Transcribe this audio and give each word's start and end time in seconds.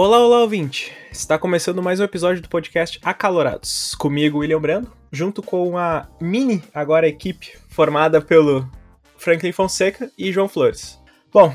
Olá, 0.00 0.24
olá, 0.24 0.42
ouvinte! 0.42 0.92
Está 1.10 1.36
começando 1.36 1.82
mais 1.82 1.98
um 1.98 2.04
episódio 2.04 2.40
do 2.40 2.48
podcast 2.48 3.00
Acalorados. 3.02 3.96
Comigo, 3.96 4.38
William 4.38 4.60
Brando, 4.60 4.92
junto 5.10 5.42
com 5.42 5.76
a 5.76 6.06
mini, 6.20 6.62
agora 6.72 7.08
equipe, 7.08 7.58
formada 7.68 8.20
pelo 8.20 8.70
Franklin 9.16 9.50
Fonseca 9.50 10.08
e 10.16 10.30
João 10.30 10.48
Flores. 10.48 11.00
Bom, 11.32 11.52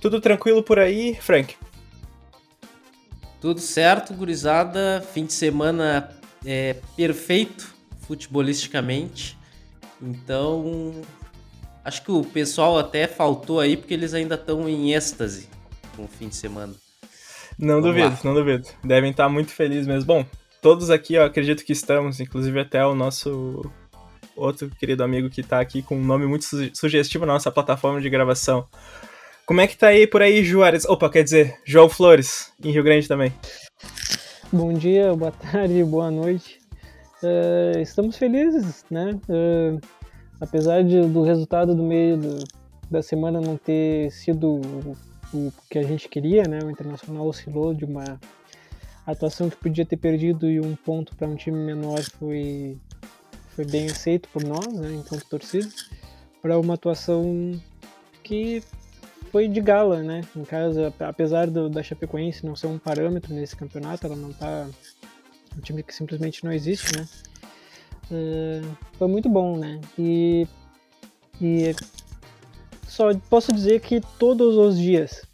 tudo 0.00 0.20
tranquilo 0.20 0.62
por 0.62 0.78
aí, 0.78 1.16
Frank? 1.16 1.56
Tudo 3.40 3.58
certo, 3.58 4.14
gurizada. 4.14 5.04
Fim 5.12 5.26
de 5.26 5.32
semana 5.32 6.16
é 6.46 6.76
perfeito, 6.96 7.74
futebolisticamente. 8.02 9.36
Então, 10.00 10.92
acho 11.84 12.04
que 12.04 12.12
o 12.12 12.22
pessoal 12.22 12.78
até 12.78 13.08
faltou 13.08 13.58
aí 13.58 13.76
porque 13.76 13.94
eles 13.94 14.14
ainda 14.14 14.36
estão 14.36 14.68
em 14.68 14.94
êxtase 14.94 15.48
com 15.96 16.04
o 16.04 16.08
fim 16.08 16.28
de 16.28 16.36
semana. 16.36 16.72
Não 17.58 17.80
Vamos 17.80 17.96
duvido, 17.96 18.08
lá. 18.08 18.20
não 18.24 18.34
duvido. 18.34 18.68
Devem 18.84 19.10
estar 19.10 19.28
muito 19.28 19.50
felizes 19.50 19.86
mesmo. 19.86 20.06
Bom, 20.06 20.24
todos 20.62 20.90
aqui, 20.90 21.14
eu 21.14 21.24
acredito 21.24 21.64
que 21.64 21.72
estamos, 21.72 22.20
inclusive 22.20 22.60
até 22.60 22.86
o 22.86 22.94
nosso 22.94 23.68
outro 24.36 24.70
querido 24.70 25.02
amigo 25.02 25.28
que 25.28 25.40
está 25.40 25.60
aqui 25.60 25.82
com 25.82 25.96
um 25.96 26.04
nome 26.04 26.24
muito 26.26 26.44
sugestivo 26.72 27.26
na 27.26 27.32
nossa 27.32 27.50
plataforma 27.50 28.00
de 28.00 28.08
gravação. 28.08 28.64
Como 29.44 29.60
é 29.60 29.66
que 29.66 29.76
tá 29.76 29.88
aí 29.88 30.06
por 30.06 30.22
aí, 30.22 30.44
Juarez? 30.44 30.84
Opa, 30.84 31.10
quer 31.10 31.24
dizer, 31.24 31.56
João 31.64 31.88
Flores, 31.88 32.52
em 32.62 32.70
Rio 32.70 32.84
Grande 32.84 33.08
também. 33.08 33.32
Bom 34.52 34.72
dia, 34.72 35.14
boa 35.14 35.32
tarde, 35.32 35.82
boa 35.82 36.10
noite. 36.10 36.58
Uh, 37.22 37.80
estamos 37.80 38.16
felizes, 38.16 38.84
né? 38.90 39.18
Uh, 39.28 39.80
apesar 40.40 40.84
de, 40.84 41.00
do 41.00 41.22
resultado 41.22 41.74
do 41.74 41.82
meio 41.82 42.16
do, 42.16 42.44
da 42.90 43.02
semana 43.02 43.40
não 43.40 43.56
ter 43.56 44.10
sido 44.12 44.60
o 45.32 45.52
que 45.70 45.78
a 45.78 45.82
gente 45.82 46.08
queria, 46.08 46.44
né? 46.44 46.60
O 46.64 46.70
Internacional 46.70 47.26
oscilou 47.26 47.74
de 47.74 47.84
uma 47.84 48.18
atuação 49.06 49.48
que 49.48 49.56
podia 49.56 49.86
ter 49.86 49.96
perdido 49.96 50.50
e 50.50 50.60
um 50.60 50.76
ponto 50.76 51.14
para 51.16 51.26
um 51.26 51.36
time 51.36 51.58
menor 51.58 52.02
foi 52.02 52.76
foi 53.58 53.64
bem 53.64 53.86
aceito 53.86 54.28
por 54.28 54.44
nós, 54.44 54.72
né, 54.72 54.94
enquanto 54.94 55.24
torcida, 55.24 55.68
para 56.40 56.56
uma 56.60 56.74
atuação 56.74 57.60
que 58.22 58.62
foi 59.32 59.48
de 59.48 59.60
gala, 59.60 60.00
né? 60.00 60.20
Em 60.36 60.44
casa, 60.44 60.94
apesar 61.00 61.50
do, 61.50 61.68
da 61.68 61.82
Chapecoense 61.82 62.46
não 62.46 62.54
ser 62.54 62.68
um 62.68 62.78
parâmetro 62.78 63.34
nesse 63.34 63.56
campeonato, 63.56 64.06
ela 64.06 64.14
não 64.14 64.32
tá 64.32 64.68
um 65.56 65.60
time 65.60 65.82
que 65.82 65.92
simplesmente 65.92 66.44
não 66.44 66.52
existe, 66.52 66.96
né? 66.96 67.08
Uh, 68.10 68.76
foi 68.92 69.08
muito 69.08 69.28
bom, 69.28 69.56
né? 69.56 69.80
E, 69.98 70.46
e 71.40 71.74
só 72.88 73.14
posso 73.30 73.52
dizer 73.52 73.80
que 73.80 74.00
todos 74.18 74.56
os 74.56 74.78
dias, 74.78 75.26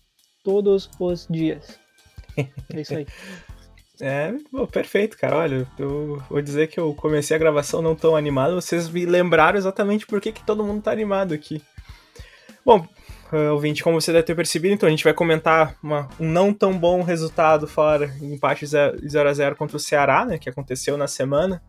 todos 0.43 0.91
os 0.99 1.27
dias. 1.31 1.79
É 2.37 2.81
isso 2.81 2.95
aí. 2.95 3.07
É, 4.01 4.35
pô, 4.51 4.67
perfeito, 4.67 5.17
cara. 5.17 5.37
Olha, 5.37 5.69
eu 5.79 6.21
vou 6.29 6.43
dizer 6.43 6.67
que 6.67 6.81
eu 6.81 6.93
comecei 6.95 7.37
a 7.37 7.39
gravação 7.39 7.81
não 7.81 7.95
tão 7.95 8.17
animado, 8.17 8.57
vocês 8.57 8.89
me 8.89 9.07
lembraram 9.07 9.57
exatamente 9.57 10.05
por 10.05 10.21
que, 10.21 10.33
que 10.33 10.45
todo 10.45 10.65
mundo 10.65 10.83
tá 10.83 10.91
animado 10.91 11.33
aqui. 11.33 11.63
Bom, 12.67 12.85
uh, 13.33 13.53
ouvinte, 13.53 13.85
como 13.85 14.01
você 14.01 14.11
deve 14.11 14.25
ter 14.25 14.35
percebido, 14.35 14.75
então 14.75 14.89
a 14.89 14.91
gente 14.91 15.05
vai 15.05 15.15
comentar 15.15 15.77
uma, 15.81 16.09
um 16.19 16.29
não 16.29 16.53
tão 16.53 16.77
bom 16.77 17.03
resultado 17.03 17.69
fora, 17.69 18.13
empate 18.21 18.67
0 18.67 19.29
a 19.29 19.33
0 19.33 19.55
contra 19.55 19.77
o 19.77 19.81
Ceará, 19.81 20.25
né, 20.25 20.39
que 20.39 20.51
aconteceu 20.51 20.97
na 20.97 21.07
semana. 21.07 21.63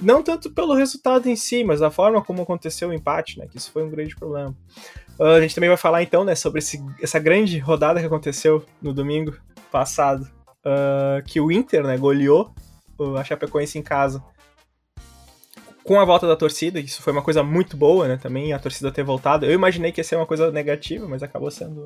Não 0.00 0.22
tanto 0.22 0.50
pelo 0.50 0.74
resultado 0.74 1.28
em 1.28 1.36
si, 1.36 1.64
mas 1.64 1.82
a 1.82 1.90
forma 1.90 2.22
como 2.22 2.42
aconteceu 2.42 2.88
o 2.88 2.92
empate, 2.92 3.38
né? 3.38 3.46
Que 3.46 3.58
isso 3.58 3.70
foi 3.70 3.82
um 3.82 3.90
grande 3.90 4.16
problema. 4.16 4.56
Uh, 5.18 5.36
a 5.36 5.40
gente 5.40 5.54
também 5.54 5.68
vai 5.68 5.76
falar 5.76 6.02
então, 6.02 6.24
né, 6.24 6.34
sobre 6.34 6.58
esse, 6.58 6.82
essa 7.00 7.18
grande 7.18 7.58
rodada 7.58 8.00
que 8.00 8.06
aconteceu 8.06 8.64
no 8.80 8.92
domingo 8.92 9.36
passado, 9.70 10.28
uh, 10.64 11.22
que 11.26 11.40
o 11.40 11.50
Inter, 11.52 11.84
né, 11.84 11.96
goleou 11.96 12.52
a 13.18 13.24
Chapecoense 13.24 13.78
em 13.78 13.82
casa 13.82 14.22
com 15.84 15.98
a 15.98 16.04
volta 16.04 16.26
da 16.26 16.36
torcida, 16.36 16.78
isso 16.78 17.02
foi 17.02 17.12
uma 17.12 17.22
coisa 17.22 17.42
muito 17.42 17.76
boa, 17.76 18.06
né, 18.06 18.16
também 18.16 18.52
a 18.52 18.58
torcida 18.58 18.92
ter 18.92 19.02
voltado. 19.02 19.44
Eu 19.44 19.52
imaginei 19.52 19.90
que 19.90 20.00
ia 20.00 20.04
ser 20.04 20.16
uma 20.16 20.26
coisa 20.26 20.50
negativa, 20.50 21.06
mas 21.08 21.22
acabou 21.22 21.50
sendo 21.50 21.84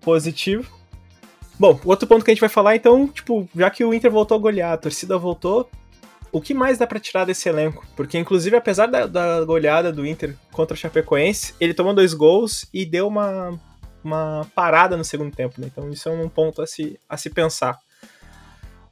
positivo. 0.00 0.70
Bom, 1.58 1.80
outro 1.84 2.06
ponto 2.06 2.24
que 2.24 2.30
a 2.30 2.34
gente 2.34 2.40
vai 2.40 2.48
falar 2.48 2.76
então, 2.76 3.08
tipo, 3.08 3.48
já 3.56 3.68
que 3.70 3.84
o 3.84 3.92
Inter 3.92 4.10
voltou 4.10 4.36
a 4.36 4.40
golear, 4.40 4.72
a 4.72 4.76
torcida 4.76 5.18
voltou, 5.18 5.68
o 6.32 6.40
que 6.40 6.54
mais 6.54 6.78
dá 6.78 6.86
para 6.86 7.00
tirar 7.00 7.24
desse 7.24 7.48
elenco? 7.48 7.86
Porque, 7.96 8.18
inclusive, 8.18 8.56
apesar 8.56 8.86
da, 8.86 9.06
da, 9.06 9.44
goleada 9.44 9.92
do 9.92 10.06
Inter 10.06 10.34
contra 10.52 10.74
o 10.74 10.76
Chapecoense, 10.78 11.54
ele 11.60 11.74
tomou 11.74 11.94
dois 11.94 12.14
gols 12.14 12.66
e 12.72 12.84
deu 12.84 13.08
uma, 13.08 13.58
uma 14.02 14.46
parada 14.54 14.96
no 14.96 15.04
segundo 15.04 15.34
tempo, 15.34 15.60
né? 15.60 15.68
Então, 15.70 15.90
isso 15.90 16.08
é 16.08 16.12
um 16.12 16.28
ponto 16.28 16.62
a 16.62 16.66
se, 16.66 16.98
a 17.08 17.16
se 17.16 17.30
pensar. 17.30 17.78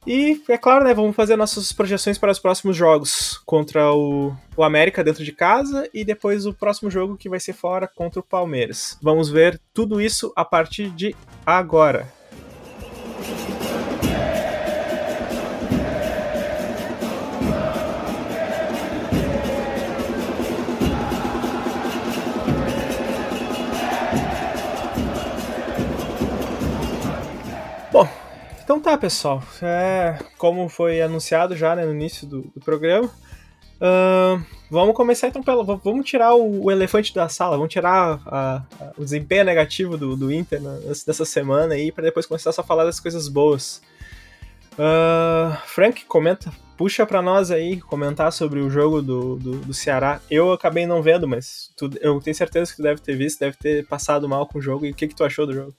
E, 0.07 0.41
é 0.47 0.57
claro, 0.57 0.85
né, 0.85 0.93
vamos 0.93 1.13
fazer 1.13 1.35
nossas 1.35 1.73
projeções 1.73 2.17
para 2.17 2.31
os 2.31 2.39
próximos 2.39 2.77
jogos 2.77 3.41
contra 3.45 3.91
o, 3.91 4.33
o 4.55 4.63
América 4.63 5.03
dentro 5.03 5.21
de 5.21 5.33
casa 5.33 5.89
e 5.93 6.05
depois 6.05 6.45
o 6.45 6.53
próximo 6.53 6.89
jogo 6.89 7.17
que 7.17 7.27
vai 7.27 7.41
ser 7.41 7.51
fora 7.51 7.89
contra 7.93 8.21
o 8.21 8.23
Palmeiras. 8.23 8.97
Vamos 9.01 9.29
ver 9.29 9.59
tudo 9.73 9.99
isso 9.99 10.31
a 10.33 10.45
partir 10.45 10.89
de 10.91 11.13
agora. 11.45 12.07
Então 28.67 28.81
tá, 28.81 28.97
pessoal. 28.97 29.41
É, 29.61 30.19
como 30.37 30.67
foi 30.67 31.01
anunciado 31.01 31.55
já 31.55 31.73
né, 31.73 31.85
no 31.85 31.93
início 31.93 32.27
do, 32.27 32.41
do 32.53 32.59
programa, 32.59 33.07
uh, 33.07 34.43
vamos 34.69 34.93
começar 34.93 35.29
então 35.29 35.41
pela. 35.41 35.63
Vamos 35.63 36.05
tirar 36.05 36.35
o, 36.35 36.65
o 36.65 36.71
elefante 36.71 37.15
da 37.15 37.29
sala, 37.29 37.55
vamos 37.55 37.71
tirar 37.71 38.19
a, 38.25 38.55
a, 38.57 38.91
o 38.97 39.05
desempenho 39.05 39.45
negativo 39.45 39.97
do, 39.97 40.17
do 40.17 40.33
Inter 40.33 40.61
né, 40.61 40.79
dessa 40.83 41.23
semana 41.23 41.75
aí, 41.75 41.93
para 41.93 42.03
depois 42.03 42.25
começar 42.25 42.51
só 42.51 42.59
a 42.59 42.65
falar 42.65 42.83
das 42.83 42.99
coisas 42.99 43.29
boas. 43.29 43.81
Uh, 44.73 45.55
Frank, 45.65 46.03
comenta, 46.03 46.51
puxa 46.77 47.05
para 47.05 47.21
nós 47.21 47.49
aí 47.51 47.79
comentar 47.79 48.31
sobre 48.33 48.59
o 48.59 48.69
jogo 48.69 49.01
do, 49.01 49.37
do, 49.37 49.51
do, 49.59 49.73
Ceará. 49.73 50.19
Eu 50.29 50.51
acabei 50.51 50.85
não 50.85 51.01
vendo, 51.01 51.27
mas 51.27 51.71
tu, 51.77 51.89
eu 52.01 52.19
tenho 52.19 52.35
certeza 52.35 52.69
que 52.69 52.77
tu 52.77 52.83
deve 52.83 53.01
ter 53.01 53.15
visto, 53.15 53.39
deve 53.39 53.55
ter 53.55 53.87
passado 53.87 54.27
mal 54.27 54.45
com 54.45 54.59
o 54.59 54.61
jogo. 54.61 54.85
E 54.85 54.91
o 54.91 54.93
que, 54.93 55.07
que 55.07 55.15
tu 55.15 55.23
achou 55.23 55.47
do 55.47 55.53
jogo? 55.53 55.73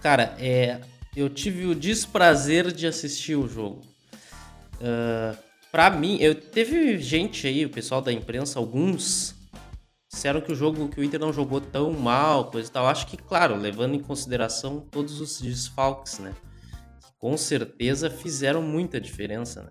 Cara, 0.00 0.36
é, 0.38 0.80
eu 1.16 1.28
tive 1.28 1.66
o 1.66 1.74
desprazer 1.74 2.72
de 2.72 2.86
assistir 2.86 3.36
o 3.36 3.48
jogo. 3.48 3.82
Uh, 4.74 5.36
para 5.72 5.90
mim, 5.90 6.16
eu 6.20 6.34
teve 6.34 6.98
gente 6.98 7.46
aí, 7.46 7.64
o 7.64 7.70
pessoal 7.70 8.00
da 8.00 8.12
imprensa, 8.12 8.58
alguns 8.58 9.34
disseram 10.10 10.40
que 10.40 10.50
o 10.50 10.54
jogo 10.54 10.88
que 10.88 11.00
o 11.00 11.04
Inter 11.04 11.20
não 11.20 11.32
jogou 11.32 11.60
tão 11.60 11.92
mal, 11.92 12.50
coisa 12.50 12.68
e 12.68 12.72
tal. 12.72 12.86
Acho 12.86 13.06
que, 13.06 13.16
claro, 13.16 13.56
levando 13.56 13.94
em 13.94 14.00
consideração 14.00 14.80
todos 14.80 15.20
os 15.20 15.40
desfalques, 15.40 16.18
né? 16.18 16.34
Que 17.00 17.12
com 17.18 17.36
certeza 17.36 18.08
fizeram 18.08 18.62
muita 18.62 19.00
diferença, 19.00 19.62
né? 19.62 19.70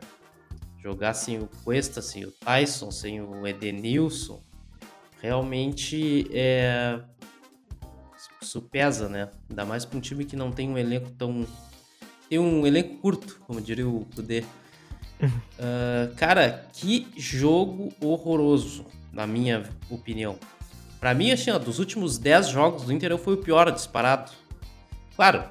Jogar 0.83 1.13
sem 1.13 1.39
o 1.39 1.49
Cuesta, 1.63 2.01
sem 2.01 2.23
o 2.23 2.31
Tyson, 2.31 2.91
sem 2.91 3.19
o 3.19 3.47
Edenilson, 3.47 4.41
realmente 5.19 6.29
é, 6.31 6.99
isso 8.41 8.61
pesa, 8.61 9.09
né? 9.09 9.29
Ainda 9.49 9.65
mais 9.65 9.85
para 9.85 9.97
um 9.97 10.01
time 10.01 10.25
que 10.25 10.35
não 10.35 10.51
tem 10.51 10.69
um 10.69 10.77
elenco 10.77 11.09
tão. 11.11 11.45
Tem 12.29 12.39
um 12.39 12.65
elenco 12.65 12.97
curto, 12.97 13.39
como 13.47 13.61
diria 13.61 13.87
o 13.87 14.05
Kudê. 14.15 14.43
uh, 15.21 16.13
cara, 16.17 16.67
que 16.73 17.07
jogo 17.17 17.93
horroroso, 18.01 18.85
na 19.11 19.25
minha 19.25 19.63
opinião. 19.89 20.37
Para 20.99 21.13
mim, 21.13 21.31
assim, 21.31 21.51
ó, 21.51 21.59
dos 21.59 21.79
últimos 21.79 22.17
10 22.17 22.49
jogos 22.49 22.83
do 22.83 22.91
Inter, 22.91 23.17
foi 23.17 23.35
o 23.35 23.37
pior 23.37 23.71
disparado. 23.71 24.31
Claro, 25.15 25.49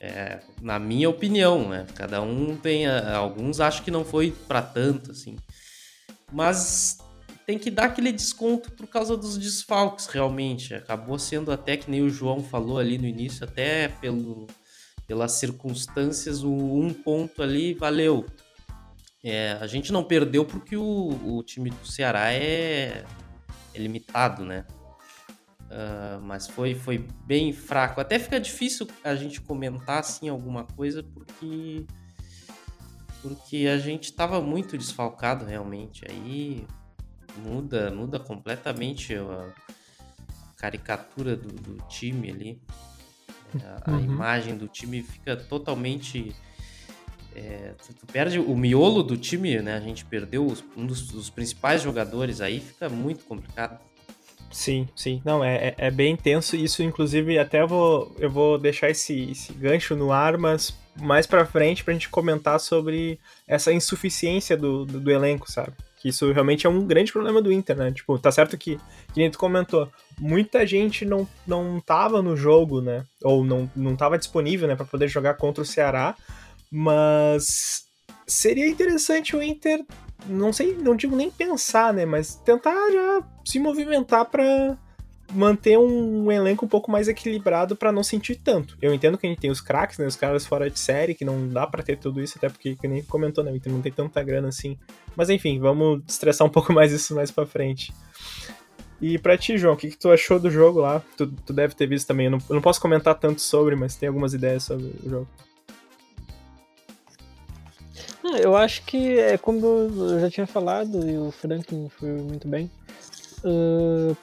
é, 0.00 0.40
na 0.60 0.78
minha 0.78 1.08
opinião, 1.08 1.68
né? 1.68 1.86
Cada 1.94 2.20
um 2.20 2.56
tem. 2.56 2.86
Alguns 2.86 3.60
acham 3.60 3.84
que 3.84 3.90
não 3.90 4.04
foi 4.04 4.30
para 4.46 4.60
tanto, 4.60 5.12
assim. 5.12 5.36
Mas 6.32 6.98
tem 7.46 7.58
que 7.58 7.70
dar 7.70 7.86
aquele 7.86 8.12
desconto 8.12 8.72
por 8.72 8.86
causa 8.86 9.16
dos 9.16 9.36
desfalques, 9.36 10.06
realmente. 10.06 10.74
Acabou 10.74 11.18
sendo 11.18 11.52
até 11.52 11.76
que 11.76 11.90
nem 11.90 12.02
o 12.02 12.10
João 12.10 12.42
falou 12.42 12.78
ali 12.78 12.98
no 12.98 13.06
início, 13.06 13.44
até 13.44 13.88
pelo, 13.88 14.46
pelas 15.06 15.32
circunstâncias, 15.32 16.42
o 16.42 16.52
um 16.52 16.92
ponto 16.92 17.42
ali 17.42 17.74
valeu. 17.74 18.26
É, 19.22 19.58
a 19.60 19.66
gente 19.66 19.92
não 19.92 20.04
perdeu 20.04 20.44
porque 20.44 20.76
o, 20.76 21.38
o 21.38 21.42
time 21.42 21.70
do 21.70 21.86
Ceará 21.86 22.32
é, 22.32 23.04
é 23.74 23.78
limitado, 23.78 24.44
né? 24.44 24.66
Uh, 25.64 26.20
mas 26.22 26.46
foi, 26.46 26.74
foi 26.74 27.06
bem 27.26 27.52
fraco. 27.52 28.00
Até 28.00 28.18
fica 28.18 28.38
difícil 28.38 28.86
a 29.02 29.14
gente 29.14 29.40
comentar 29.40 29.98
assim 29.98 30.28
alguma 30.28 30.64
coisa 30.64 31.02
porque 31.02 31.86
porque 33.22 33.66
a 33.66 33.78
gente 33.78 34.04
estava 34.04 34.38
muito 34.42 34.76
desfalcado 34.76 35.46
realmente. 35.46 36.04
Aí 36.06 36.66
muda, 37.36 37.90
muda 37.90 38.18
completamente 38.18 39.14
a 39.14 39.52
caricatura 40.56 41.36
do, 41.36 41.48
do 41.48 41.82
time 41.88 42.30
ali. 42.30 42.58
A, 43.62 43.90
a 43.90 43.94
uhum. 43.94 44.00
imagem 44.00 44.56
do 44.56 44.66
time 44.66 45.02
fica 45.02 45.36
totalmente. 45.36 46.34
É, 47.34 47.74
tu 47.78 48.06
perde 48.06 48.38
o 48.38 48.56
miolo 48.56 49.02
do 49.02 49.16
time, 49.16 49.60
né? 49.60 49.74
A 49.74 49.80
gente 49.80 50.04
perdeu 50.04 50.46
os, 50.46 50.64
um 50.76 50.86
dos, 50.86 51.08
dos, 51.08 51.30
principais 51.30 51.82
jogadores 51.82 52.40
aí, 52.40 52.60
fica 52.60 52.88
muito 52.88 53.24
complicado. 53.24 53.78
Sim, 54.50 54.88
sim. 54.94 55.20
Não, 55.24 55.42
é, 55.42 55.68
é, 55.68 55.74
é 55.78 55.90
bem 55.90 56.12
intenso. 56.12 56.54
Isso, 56.54 56.82
inclusive, 56.82 57.38
até 57.38 57.66
vou, 57.66 58.14
eu 58.18 58.30
vou 58.30 58.56
deixar 58.56 58.88
esse, 58.88 59.30
esse 59.30 59.52
gancho 59.52 59.96
no 59.96 60.12
ar, 60.12 60.38
mas 60.38 60.72
mais 60.96 61.26
pra 61.26 61.44
frente 61.44 61.82
pra 61.82 61.92
gente 61.92 62.08
comentar 62.08 62.60
sobre 62.60 63.18
essa 63.48 63.72
insuficiência 63.72 64.56
do, 64.56 64.84
do, 64.84 65.00
do 65.00 65.10
elenco, 65.10 65.50
sabe? 65.50 65.72
Que 66.04 66.10
isso 66.10 66.30
realmente 66.32 66.66
é 66.66 66.68
um 66.68 66.86
grande 66.86 67.10
problema 67.10 67.40
do 67.40 67.50
Inter, 67.50 67.74
né? 67.74 67.90
Tipo, 67.90 68.18
tá 68.18 68.30
certo 68.30 68.58
que, 68.58 68.76
que 68.76 69.16
nem 69.16 69.30
tu 69.30 69.38
comentou, 69.38 69.90
muita 70.20 70.66
gente 70.66 71.02
não, 71.02 71.26
não 71.46 71.80
tava 71.80 72.20
no 72.20 72.36
jogo, 72.36 72.82
né? 72.82 73.06
Ou 73.22 73.42
não, 73.42 73.70
não 73.74 73.96
tava 73.96 74.18
disponível, 74.18 74.68
né, 74.68 74.76
pra 74.76 74.84
poder 74.84 75.08
jogar 75.08 75.32
contra 75.38 75.62
o 75.62 75.66
Ceará, 75.66 76.14
mas 76.70 77.86
seria 78.26 78.68
interessante 78.68 79.34
o 79.34 79.42
Inter, 79.42 79.82
não 80.26 80.52
sei, 80.52 80.76
não 80.76 80.94
digo 80.94 81.16
nem 81.16 81.30
pensar, 81.30 81.94
né, 81.94 82.04
mas 82.04 82.34
tentar 82.34 82.74
já 82.92 83.22
se 83.42 83.58
movimentar 83.58 84.26
para 84.26 84.76
manter 85.34 85.78
um, 85.78 86.30
elenco 86.30 86.64
um 86.64 86.68
pouco 86.68 86.90
mais 86.90 87.08
equilibrado 87.08 87.74
para 87.74 87.92
não 87.92 88.02
sentir 88.02 88.36
tanto. 88.36 88.76
Eu 88.80 88.94
entendo 88.94 89.18
que 89.18 89.26
a 89.26 89.28
gente 89.28 89.40
tem 89.40 89.50
os 89.50 89.60
craques, 89.60 89.98
né, 89.98 90.06
os 90.06 90.16
caras 90.16 90.46
fora 90.46 90.70
de 90.70 90.78
série, 90.78 91.14
que 91.14 91.24
não 91.24 91.48
dá 91.48 91.66
para 91.66 91.82
ter 91.82 91.98
tudo 91.98 92.22
isso, 92.22 92.38
até 92.38 92.48
porque, 92.48 92.76
que 92.76 92.88
nem 92.88 93.02
comentou, 93.02 93.42
né, 93.42 93.52
não 93.66 93.82
tem 93.82 93.92
tanta 93.92 94.22
grana 94.22 94.48
assim. 94.48 94.78
Mas 95.16 95.28
enfim, 95.30 95.58
vamos 95.58 96.02
estressar 96.08 96.46
um 96.46 96.50
pouco 96.50 96.72
mais 96.74 96.92
isso 96.92 97.14
mais 97.14 97.30
para 97.30 97.46
frente. 97.46 97.92
E 99.00 99.18
pra 99.18 99.36
ti, 99.36 99.58
João, 99.58 99.74
o 99.74 99.76
que, 99.76 99.90
que 99.90 99.98
tu 99.98 100.10
achou 100.10 100.38
do 100.38 100.50
jogo 100.50 100.80
lá? 100.80 101.02
Tu, 101.16 101.26
tu 101.26 101.52
deve 101.52 101.74
ter 101.74 101.86
visto 101.86 102.06
também, 102.06 102.26
eu 102.26 102.30
não, 102.30 102.38
eu 102.48 102.54
não 102.54 102.62
posso 102.62 102.80
comentar 102.80 103.14
tanto 103.14 103.40
sobre, 103.40 103.74
mas 103.74 103.96
tem 103.96 104.06
algumas 104.06 104.32
ideias 104.32 104.62
sobre 104.62 104.86
o 105.04 105.10
jogo. 105.10 105.28
Eu 108.40 108.56
acho 108.56 108.84
que 108.86 109.18
é 109.18 109.36
como 109.36 109.66
eu 109.66 110.20
já 110.20 110.30
tinha 110.30 110.46
falado, 110.46 111.08
e 111.08 111.18
o 111.18 111.30
Franklin 111.30 111.88
foi 111.90 112.08
muito 112.08 112.48
bem. 112.48 112.70
Uh, 113.44 114.16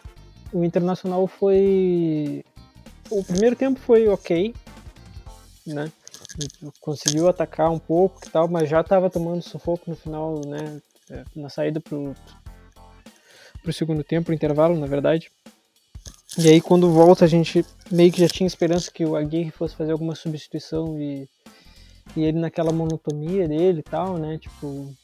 o 0.53 0.63
Internacional 0.63 1.27
foi. 1.27 2.43
O 3.09 3.23
primeiro 3.23 3.55
tempo 3.55 3.79
foi 3.79 4.07
ok, 4.07 4.53
né? 5.67 5.91
Conseguiu 6.79 7.27
atacar 7.27 7.69
um 7.69 7.79
pouco 7.79 8.21
e 8.25 8.29
tal, 8.29 8.47
mas 8.47 8.69
já 8.69 8.81
estava 8.81 9.09
tomando 9.09 9.41
sufoco 9.41 9.89
no 9.89 9.95
final, 9.95 10.41
né? 10.45 10.81
É, 11.09 11.23
na 11.35 11.49
saída 11.49 11.81
pro, 11.81 12.15
pro 13.61 13.73
segundo 13.73 14.03
tempo, 14.03 14.27
pro 14.27 14.33
intervalo, 14.33 14.79
na 14.79 14.87
verdade. 14.87 15.29
E 16.37 16.47
aí 16.47 16.61
quando 16.61 16.89
volta 16.89 17.25
a 17.25 17.27
gente 17.27 17.65
meio 17.91 18.11
que 18.11 18.21
já 18.21 18.27
tinha 18.27 18.47
esperança 18.47 18.89
que 18.89 19.03
o 19.03 19.17
Aguirre 19.17 19.51
fosse 19.51 19.75
fazer 19.75 19.91
alguma 19.91 20.15
substituição 20.15 20.97
e, 20.97 21.27
e 22.15 22.23
ele 22.23 22.39
naquela 22.39 22.71
monotonia 22.71 23.49
dele 23.49 23.79
e 23.79 23.83
tal, 23.83 24.17
né? 24.17 24.37
Tipo, 24.37 24.95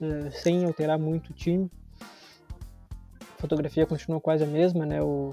é, 0.00 0.30
sem 0.30 0.64
alterar 0.64 0.98
muito 0.98 1.30
o 1.30 1.34
time 1.34 1.68
fotografia 3.46 3.86
continua 3.86 4.20
quase 4.20 4.42
a 4.42 4.46
mesma, 4.46 4.84
né? 4.84 5.00
O, 5.00 5.32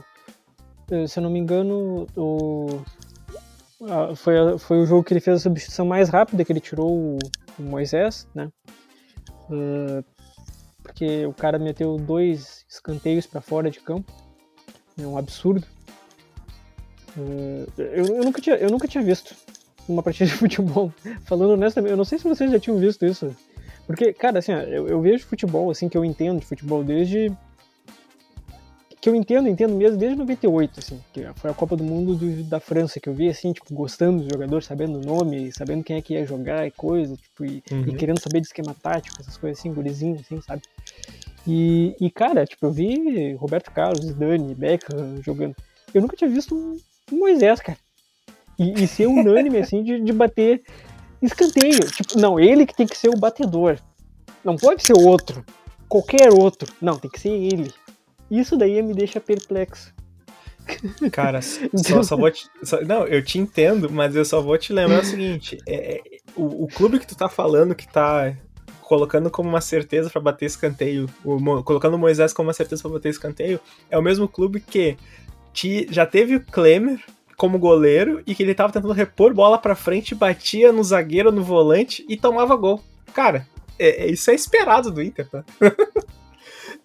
se 1.07 1.18
eu 1.18 1.24
não 1.24 1.31
me 1.31 1.39
engano, 1.39 2.07
o, 2.15 2.68
foi, 4.15 4.57
foi 4.60 4.77
o 4.77 4.86
jogo 4.86 5.04
que 5.04 5.13
ele 5.13 5.19
fez 5.19 5.38
a 5.38 5.39
substituição 5.39 5.86
mais 5.86 6.10
rápida, 6.10 6.45
que 6.45 6.51
ele 6.51 6.60
tirou 6.60 6.92
o, 6.92 7.18
o 7.60 7.63
Moisés, 7.63 8.27
né? 8.36 8.50
Uh, 9.50 10.04
porque 10.83 11.25
o 11.25 11.33
cara 11.33 11.57
meteu 11.57 11.98
dois 11.98 12.65
escanteios 12.69 13.25
para 13.25 13.42
fora 13.42 13.71
de 13.71 13.80
campo, 13.80 14.12
é 14.98 15.07
um 15.07 15.18
absurdo. 15.18 15.65
Uh, 17.18 17.65
eu, 17.77 18.06
eu, 18.06 18.24
nunca 18.24 18.42
tinha, 18.42 18.56
eu 18.57 18.69
nunca 18.69 18.88
tinha 18.88 19.04
visto 19.04 19.36
uma 19.88 20.04
partida 20.04 20.30
de 20.30 20.36
futebol. 20.38 20.94
Falando 21.25 21.54
honestamente, 21.54 21.92
eu 21.92 21.98
não 21.98 22.06
sei 22.06 22.19
se 22.19 22.27
vocês 22.27 22.51
já 22.51 22.60
tinham 22.60 22.77
visto 22.77 23.06
isso. 23.06 23.36
Porque, 23.88 24.13
cara, 24.13 24.39
assim, 24.39 24.54
eu, 24.54 24.88
eu 24.88 25.01
vejo 25.01 25.25
futebol, 25.25 25.69
assim, 25.69 25.89
que 25.89 25.98
eu 25.98 26.06
entendo 26.06 26.39
de 26.39 26.45
futebol 26.45 26.83
desde 26.83 27.31
que 29.04 29.10
eu 29.10 29.16
entendo, 29.16 29.50
entendo 29.50 29.76
mesmo 29.76 29.98
desde 29.98 30.18
98, 30.18 30.80
assim, 30.80 30.98
que 31.12 31.28
foi 31.36 31.52
a 31.52 31.54
Copa 31.54 31.76
do 31.76 31.84
Mundo 31.84 32.16
do, 32.16 32.42
da 32.46 32.62
França 32.62 33.02
que 33.02 33.10
eu 33.10 33.14
vi, 33.14 33.28
assim, 33.28 33.52
tipo, 33.52 33.74
gostando 33.74 34.20
dos 34.20 34.32
jogadores, 34.32 34.66
sabendo 34.66 34.98
o 34.98 35.02
nome, 35.02 35.52
sabendo 35.52 35.84
quem 35.84 35.98
é 35.98 36.02
que 36.02 36.14
ia 36.14 36.26
jogar 36.26 36.66
e 36.66 36.72
coisa, 36.72 37.14
tipo, 37.18 37.44
e, 37.44 37.62
uhum. 37.70 37.82
e 37.82 37.96
querendo 37.98 38.22
saber 38.22 38.40
de 38.40 38.48
esquema 38.48 38.74
tático, 38.74 39.18
essas 39.20 39.36
coisas 39.36 39.60
assim, 39.60 39.74
gurizinho, 39.74 40.16
assim, 40.16 40.40
sabe? 40.40 40.62
E, 41.46 41.94
e, 42.00 42.10
cara, 42.10 42.46
tipo, 42.46 42.66
eu 42.66 42.72
vi 42.72 43.34
Roberto 43.34 43.72
Carlos, 43.72 44.16
Dani, 44.16 44.56
Beckham 44.56 45.22
jogando. 45.22 45.54
Eu 45.94 46.02
nunca 46.02 46.16
tinha 46.16 46.30
visto 46.30 46.56
um, 46.56 46.80
um 47.12 47.20
Moisés, 47.20 47.60
cara. 47.60 47.78
E, 48.58 48.86
e 48.86 48.88
ser 48.88 49.08
unânime, 49.08 49.58
assim, 49.58 49.84
de, 49.84 50.00
de 50.00 50.14
bater 50.14 50.64
escanteio. 51.22 51.92
Tipo, 51.92 52.18
não, 52.18 52.40
ele 52.40 52.66
que 52.66 52.74
tem 52.74 52.88
que 52.88 52.98
ser 52.98 53.10
o 53.10 53.20
batedor. 53.20 53.78
Não 54.46 54.56
pode 54.56 54.82
ser 54.82 54.98
outro. 54.98 55.46
Qualquer 55.90 56.30
outro. 56.32 56.72
Não, 56.82 56.98
tem 56.98 57.12
que 57.12 57.20
ser 57.20 57.32
ele. 57.32 57.70
Isso 58.34 58.58
daí 58.58 58.82
me 58.82 58.96
deixa 58.96 59.22
perplexo. 59.22 59.94
Cara, 61.12 61.40
só, 61.76 62.02
só 62.02 62.18
vou 62.18 62.32
te. 62.32 62.50
Só, 62.64 62.82
não, 62.82 63.06
eu 63.06 63.24
te 63.24 63.38
entendo, 63.38 63.92
mas 63.92 64.16
eu 64.16 64.26
só 64.26 64.42
vou 64.42 64.58
te 64.58 64.74
lembrar 64.74 65.02
o 65.02 65.06
seguinte: 65.06 65.60
é, 65.68 65.98
é, 65.98 66.02
o, 66.36 66.64
o, 66.64 66.68
clube 66.68 67.00
que 67.00 67.06
tu 67.06 67.16
tá 67.16 67.30
falando 67.30 67.76
que 67.76 67.88
tá 67.88 68.36
colocando 68.82 69.30
como 69.30 69.48
uma 69.48 69.62
certeza 69.62 70.10
para 70.10 70.20
bater 70.20 70.48
escanteio, 70.48 71.08
o, 71.24 71.64
colocando 71.64 71.94
o 71.94 72.00
Moisés 72.00 72.34
como 72.34 72.48
uma 72.48 72.54
certeza 72.54 72.82
para 72.82 72.92
bater 72.92 73.10
escanteio, 73.10 73.60
é 73.88 74.00
o 74.00 74.02
mesmo 74.02 74.28
clube 74.28 74.60
que 74.60 74.98
te, 75.54 75.88
já 75.92 76.06
teve 76.06 76.38
o 76.38 76.42
Klemer 76.44 77.00
como 77.38 77.60
goleiro 77.60 78.24
e 78.26 78.34
que 78.34 78.42
ele 78.42 78.56
tava 78.56 78.74
tentando 78.74 78.94
repor 78.94 79.32
bola 79.32 79.60
para 79.60 79.76
frente, 79.76 80.16
batia 80.16 80.72
no 80.72 80.84
zagueiro, 80.84 81.32
no 81.32 81.44
volante 81.44 82.04
e 82.10 82.18
tomava 82.18 82.56
gol. 82.56 82.82
Cara, 83.14 83.48
é, 83.78 84.06
é 84.06 84.12
isso 84.12 84.32
é 84.32 84.34
esperado 84.34 84.92
do 84.92 85.04
Inter, 85.04 85.30
tá? 85.30 85.44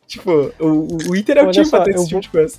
Tipo, 0.09 0.53
o, 0.59 1.11
o 1.11 1.17
Inter 1.17 1.37
é 1.37 1.43
o 1.43 1.51
time 1.51 1.69
pra 1.69 1.85
ter 1.85 1.95
esse 1.95 2.05
tipo 2.05 2.13
vou, 2.13 2.21
de 2.21 2.29
coisa. 2.31 2.59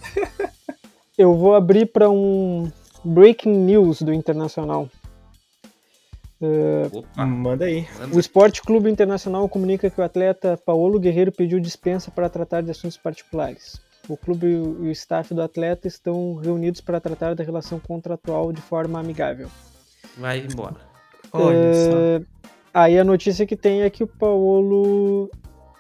eu 1.17 1.35
vou 1.35 1.55
abrir 1.55 1.87
para 1.87 2.07
um 2.07 2.71
breaking 3.03 3.51
news 3.51 4.03
do 4.03 4.13
Internacional. 4.13 4.87
Uh, 6.39 6.99
Opa, 6.99 7.25
manda 7.25 7.65
aí. 7.65 7.87
O 8.13 8.19
Esporte 8.19 8.61
Clube 8.61 8.89
Internacional 8.89 9.49
comunica 9.49 9.89
que 9.89 9.99
o 9.99 10.03
atleta 10.03 10.55
Paulo 10.63 10.99
Guerreiro 10.99 11.31
pediu 11.31 11.59
dispensa 11.59 12.11
para 12.11 12.29
tratar 12.29 12.61
de 12.61 12.69
assuntos 12.69 12.97
particulares. 12.97 13.81
O 14.07 14.15
clube 14.15 14.47
e 14.47 14.55
o 14.55 14.91
staff 14.91 15.33
do 15.33 15.41
atleta 15.41 15.87
estão 15.87 16.35
reunidos 16.35 16.81
para 16.81 17.01
tratar 17.01 17.33
da 17.33 17.43
relação 17.43 17.79
contratual 17.79 18.53
de 18.53 18.61
forma 18.61 18.99
amigável. 18.99 19.49
Vai 20.17 20.39
embora. 20.39 20.77
Uh, 21.33 22.25
aí 22.73 22.97
a 22.97 23.03
notícia 23.03 23.45
que 23.45 23.55
tem 23.55 23.81
é 23.81 23.89
que 23.89 24.03
o 24.03 24.07
Paulo 24.07 25.29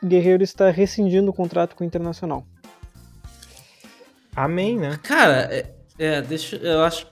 Guerreiro 0.03 0.43
está 0.43 0.69
rescindindo 0.69 1.29
o 1.31 1.33
contrato 1.33 1.75
com 1.75 1.83
o 1.83 1.87
Internacional. 1.87 2.45
Amém, 4.35 4.77
né? 4.77 4.99
Cara, 5.03 5.49
é, 5.51 5.71
é 5.97 6.21
deixa, 6.21 6.55
eu 6.57 6.83
acho 6.83 7.07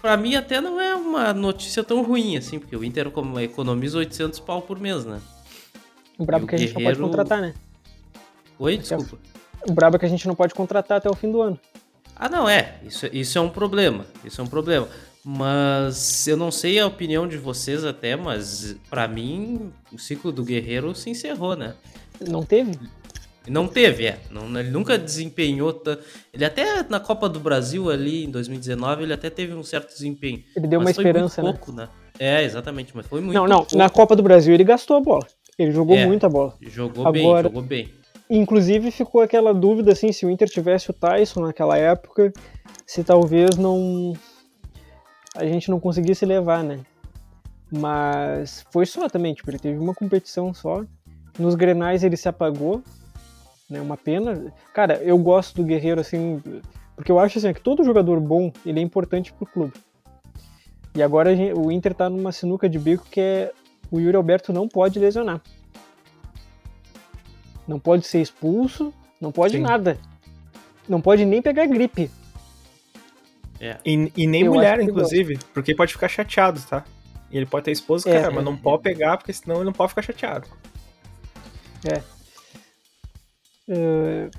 Pra 0.00 0.16
mim 0.16 0.34
até 0.34 0.60
não 0.60 0.80
é 0.80 0.94
uma 0.94 1.34
notícia 1.34 1.84
tão 1.84 2.02
ruim, 2.02 2.36
assim, 2.36 2.58
porque 2.58 2.74
o 2.74 2.82
Inter 2.82 3.12
economiza 3.42 3.98
800 3.98 4.40
pau 4.40 4.62
por 4.62 4.80
mês, 4.80 5.04
né? 5.04 5.20
O 6.18 6.24
brabo 6.24 6.46
é 6.46 6.48
que 6.48 6.54
a 6.54 6.58
gente 6.58 6.74
não 6.74 6.82
pode 6.82 6.98
contratar, 6.98 7.40
né? 7.42 7.54
Oi, 8.58 8.78
desculpa. 8.78 9.18
O 9.68 9.72
brabo 9.72 9.96
é 9.96 9.98
que 9.98 10.06
a 10.06 10.08
gente 10.08 10.26
não 10.26 10.34
pode 10.34 10.54
contratar 10.54 10.98
até 10.98 11.10
o 11.10 11.14
fim 11.14 11.30
do 11.30 11.42
ano. 11.42 11.60
Ah, 12.16 12.30
não, 12.30 12.48
é. 12.48 12.78
Isso, 12.82 13.06
isso 13.12 13.36
é 13.36 13.40
um 13.42 13.50
problema. 13.50 14.06
Isso 14.24 14.40
é 14.40 14.44
um 14.44 14.46
problema. 14.46 14.88
Mas 15.22 16.26
eu 16.26 16.36
não 16.36 16.50
sei 16.50 16.80
a 16.80 16.86
opinião 16.86 17.28
de 17.28 17.36
vocês 17.36 17.84
até, 17.84 18.16
mas 18.16 18.76
para 18.88 19.06
mim 19.06 19.70
o 19.92 19.98
ciclo 19.98 20.32
do 20.32 20.42
Guerreiro 20.42 20.94
se 20.94 21.10
encerrou, 21.10 21.54
né? 21.54 21.74
Não 22.28 22.42
teve? 22.42 22.78
Não 23.48 23.66
teve, 23.66 24.06
é. 24.06 24.18
Não, 24.30 24.58
ele 24.58 24.70
nunca 24.70 24.98
desempenhou. 24.98 25.72
T... 25.72 25.98
Ele 26.32 26.44
até 26.44 26.82
na 26.88 27.00
Copa 27.00 27.28
do 27.28 27.40
Brasil 27.40 27.90
ali 27.90 28.24
em 28.24 28.30
2019, 28.30 29.02
ele 29.02 29.12
até 29.12 29.30
teve 29.30 29.54
um 29.54 29.62
certo 29.62 29.92
desempenho. 29.92 30.42
Ele 30.54 30.66
deu 30.66 30.80
uma 30.80 30.90
esperança, 30.90 31.42
né? 31.42 31.50
Pouco, 31.50 31.72
né? 31.72 31.88
É, 32.18 32.44
exatamente, 32.44 32.94
mas 32.94 33.06
foi 33.06 33.20
muito 33.20 33.34
Não, 33.34 33.46
não, 33.46 33.58
pouco. 33.58 33.76
na 33.76 33.88
Copa 33.88 34.14
do 34.14 34.22
Brasil 34.22 34.52
ele 34.52 34.64
gastou 34.64 34.98
a 34.98 35.00
bola. 35.00 35.26
Ele 35.58 35.72
jogou 35.72 35.96
é, 35.96 36.06
muita 36.06 36.28
bola. 36.28 36.54
Jogou 36.60 37.06
Agora, 37.06 37.12
bem, 37.12 37.42
jogou 37.42 37.62
bem. 37.62 37.88
Inclusive 38.28 38.90
ficou 38.90 39.22
aquela 39.22 39.52
dúvida 39.52 39.92
assim, 39.92 40.12
se 40.12 40.24
o 40.26 40.30
Inter 40.30 40.48
tivesse 40.48 40.90
o 40.90 40.92
Tyson 40.92 41.40
naquela 41.40 41.76
época, 41.76 42.32
se 42.86 43.02
talvez 43.02 43.56
não 43.56 44.12
a 45.34 45.44
gente 45.44 45.70
não 45.70 45.80
conseguisse 45.80 46.26
levar, 46.26 46.62
né? 46.62 46.80
Mas 47.72 48.66
foi 48.72 48.84
só 48.84 49.08
também, 49.08 49.32
tipo, 49.32 49.50
ele 49.50 49.58
teve 49.58 49.78
uma 49.78 49.94
competição 49.94 50.52
só 50.52 50.84
nos 51.38 51.54
Grenais 51.54 52.04
ele 52.04 52.16
se 52.16 52.28
apagou, 52.28 52.82
né? 53.68 53.80
Uma 53.80 53.96
pena. 53.96 54.52
Cara, 54.74 54.94
eu 54.96 55.16
gosto 55.18 55.56
do 55.56 55.64
Guerreiro 55.64 56.00
assim, 56.00 56.42
porque 56.96 57.10
eu 57.10 57.18
acho 57.18 57.38
assim 57.38 57.52
que 57.52 57.60
todo 57.60 57.84
jogador 57.84 58.20
bom, 58.20 58.52
ele 58.64 58.80
é 58.80 58.82
importante 58.82 59.32
pro 59.32 59.46
clube. 59.46 59.72
E 60.94 61.02
agora 61.02 61.34
gente, 61.36 61.54
o 61.54 61.70
Inter 61.70 61.94
tá 61.94 62.10
numa 62.10 62.32
sinuca 62.32 62.68
de 62.68 62.78
bico 62.78 63.06
que 63.10 63.20
é 63.20 63.52
o 63.90 63.98
Yuri 63.98 64.16
Alberto 64.16 64.52
não 64.52 64.68
pode 64.68 64.98
lesionar. 64.98 65.40
Não 67.66 67.78
pode 67.78 68.06
ser 68.06 68.20
expulso, 68.20 68.92
não 69.20 69.30
pode 69.30 69.54
Sim. 69.54 69.62
nada. 69.62 69.98
Não 70.88 71.00
pode 71.00 71.24
nem 71.24 71.40
pegar 71.40 71.66
gripe. 71.66 72.10
É. 73.60 73.76
E, 73.84 74.12
e, 74.16 74.26
nem 74.26 74.42
eu 74.42 74.52
mulher, 74.52 74.80
inclusive, 74.80 75.38
porque 75.52 75.74
pode 75.74 75.92
ficar 75.92 76.08
chateado, 76.08 76.60
tá? 76.62 76.84
E 77.30 77.36
ele 77.36 77.46
pode 77.46 77.66
ter 77.66 77.70
esposa, 77.70 78.08
é, 78.08 78.22
cara, 78.22 78.32
mas 78.32 78.44
não 78.44 78.56
pode 78.56 78.82
pegar, 78.82 79.18
porque 79.18 79.32
senão 79.32 79.56
ele 79.56 79.66
não 79.66 79.72
pode 79.72 79.90
ficar 79.90 80.02
chateado. 80.02 80.48
É. 81.84 82.02
Uh, 83.72 84.30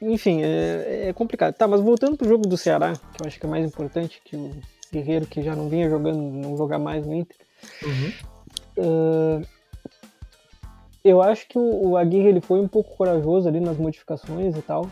enfim, 0.00 0.42
é, 0.42 1.08
é, 1.08 1.12
complicado. 1.12 1.54
Tá, 1.54 1.66
mas 1.66 1.80
voltando 1.80 2.16
pro 2.16 2.28
jogo 2.28 2.46
do 2.46 2.56
Ceará, 2.56 2.92
que 2.92 3.22
eu 3.22 3.26
acho 3.26 3.38
que 3.38 3.46
é 3.46 3.48
mais 3.48 3.66
importante, 3.66 4.22
que 4.24 4.36
o 4.36 4.56
Guerreiro 4.92 5.26
que 5.26 5.42
já 5.42 5.56
não 5.56 5.68
vinha 5.68 5.90
jogando, 5.90 6.18
não 6.18 6.56
jogar 6.56 6.78
mais 6.78 7.04
no 7.04 7.14
Inter. 7.14 7.36
Uhum. 7.82 8.12
Uh, 8.78 9.46
eu 11.04 11.20
acho 11.20 11.48
que 11.48 11.58
o, 11.58 11.90
o 11.90 11.96
Aguirre 11.96 12.28
ele 12.28 12.40
foi 12.40 12.60
um 12.60 12.68
pouco 12.68 12.96
corajoso 12.96 13.48
ali 13.48 13.60
nas 13.60 13.76
modificações 13.76 14.56
e 14.56 14.62
tal. 14.62 14.88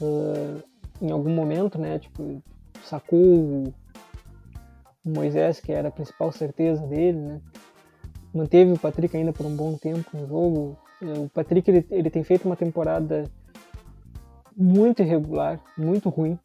Uh, 0.00 0.62
em 1.02 1.10
algum 1.10 1.30
momento, 1.30 1.78
né? 1.78 1.98
Tipo, 1.98 2.42
sacou 2.84 3.18
o 3.18 3.74
Moisés, 5.04 5.60
que 5.60 5.72
era 5.72 5.88
a 5.88 5.92
principal 5.92 6.30
certeza 6.30 6.86
dele, 6.86 7.18
né? 7.18 7.40
Manteve 8.32 8.72
o 8.72 8.78
Patrick 8.78 9.16
ainda 9.16 9.32
por 9.32 9.44
um 9.46 9.54
bom 9.54 9.76
tempo 9.76 10.16
no 10.16 10.26
jogo. 10.26 10.78
O 11.02 11.28
Patrick 11.30 11.70
ele, 11.70 11.86
ele 11.90 12.10
tem 12.10 12.22
feito 12.22 12.44
uma 12.44 12.56
temporada 12.56 13.24
muito 14.56 15.02
irregular, 15.02 15.58
muito 15.76 16.08
ruim 16.08 16.38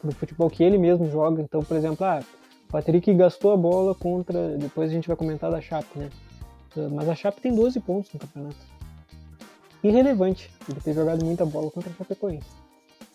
pro 0.00 0.12
futebol 0.12 0.48
que 0.48 0.62
ele 0.62 0.78
mesmo 0.78 1.10
joga. 1.10 1.42
Então, 1.42 1.62
por 1.62 1.76
exemplo, 1.76 2.06
ah, 2.06 2.22
o 2.68 2.72
Patrick 2.72 3.12
gastou 3.14 3.52
a 3.52 3.56
bola 3.56 3.94
contra. 3.94 4.56
Depois 4.56 4.90
a 4.90 4.92
gente 4.92 5.08
vai 5.08 5.16
comentar 5.16 5.50
da 5.50 5.60
Chape, 5.60 5.98
né? 5.98 6.10
Mas 6.92 7.08
a 7.08 7.14
Chape 7.14 7.40
tem 7.40 7.54
12 7.54 7.80
pontos 7.80 8.12
no 8.12 8.20
campeonato. 8.20 8.56
Irrelevante 9.82 10.50
ele 10.68 10.80
ter 10.80 10.94
jogado 10.94 11.24
muita 11.24 11.44
bola 11.44 11.70
contra 11.70 11.90
a 11.90 11.94
Chapecoense. 11.94 12.48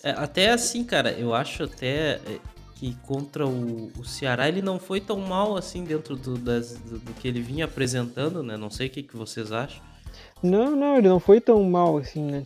É, 0.03 0.11
até 0.11 0.51
assim, 0.51 0.83
cara, 0.83 1.11
eu 1.11 1.33
acho 1.33 1.63
até 1.63 2.13
é, 2.13 2.39
que 2.81 2.95
contra 3.05 3.45
o, 3.45 3.91
o 3.95 4.03
Ceará 4.03 4.47
ele 4.47 4.59
não 4.59 4.79
foi 4.79 4.99
tão 4.99 5.19
mal 5.19 5.55
assim 5.55 5.83
dentro 5.83 6.15
do, 6.15 6.35
das, 6.35 6.73
do, 6.79 6.97
do, 6.97 7.13
que 7.13 7.27
ele 7.27 7.39
vinha 7.39 7.65
apresentando, 7.65 8.41
né? 8.41 8.57
Não 8.57 8.71
sei 8.71 8.87
o 8.87 8.89
que, 8.89 9.03
que 9.03 9.15
vocês 9.15 9.51
acham. 9.51 9.83
Não, 10.41 10.75
não, 10.75 10.97
ele 10.97 11.07
não 11.07 11.19
foi 11.19 11.39
tão 11.39 11.63
mal 11.63 11.99
assim, 11.99 12.23
né? 12.23 12.43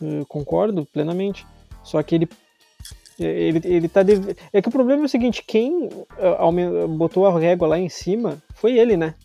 Eu 0.00 0.24
concordo 0.26 0.86
plenamente. 0.86 1.44
Só 1.82 2.00
que 2.00 2.14
ele. 2.14 2.28
Ele, 3.18 3.60
ele 3.64 3.88
tá. 3.88 4.04
Dev... 4.04 4.36
É 4.52 4.62
que 4.62 4.68
o 4.68 4.72
problema 4.72 5.02
é 5.02 5.06
o 5.06 5.08
seguinte: 5.08 5.42
quem 5.44 5.86
uh, 5.86 6.88
botou 6.88 7.26
a 7.26 7.36
régua 7.36 7.66
lá 7.66 7.76
em 7.76 7.88
cima 7.88 8.40
foi 8.54 8.78
ele, 8.78 8.96
né? 8.96 9.16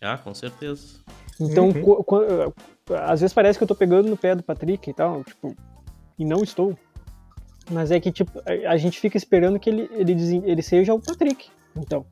Ah, 0.00 0.18
com 0.18 0.32
certeza. 0.32 1.00
Então, 1.40 1.70
uhum. 1.70 2.52
às 2.96 3.20
vezes 3.20 3.34
parece 3.34 3.58
que 3.58 3.64
eu 3.64 3.68
tô 3.68 3.74
pegando 3.74 4.08
no 4.08 4.16
pé 4.16 4.36
do 4.36 4.42
Patrick 4.44 4.88
e 4.88 4.94
tal, 4.94 5.24
tipo, 5.24 5.56
e 6.16 6.24
não 6.24 6.44
estou. 6.44 6.78
Mas 7.70 7.90
é 7.90 8.00
que, 8.00 8.10
tipo, 8.10 8.42
a, 8.66 8.76
gente 8.76 8.98
fica 8.98 9.16
esperando 9.16 9.58
que 9.58 9.70
ele, 9.70 9.88
ele, 9.92 10.42
ele 10.44 10.62
seja 10.62 10.92
o 10.92 11.00
Patrick, 11.00 11.48
então. 11.76 12.04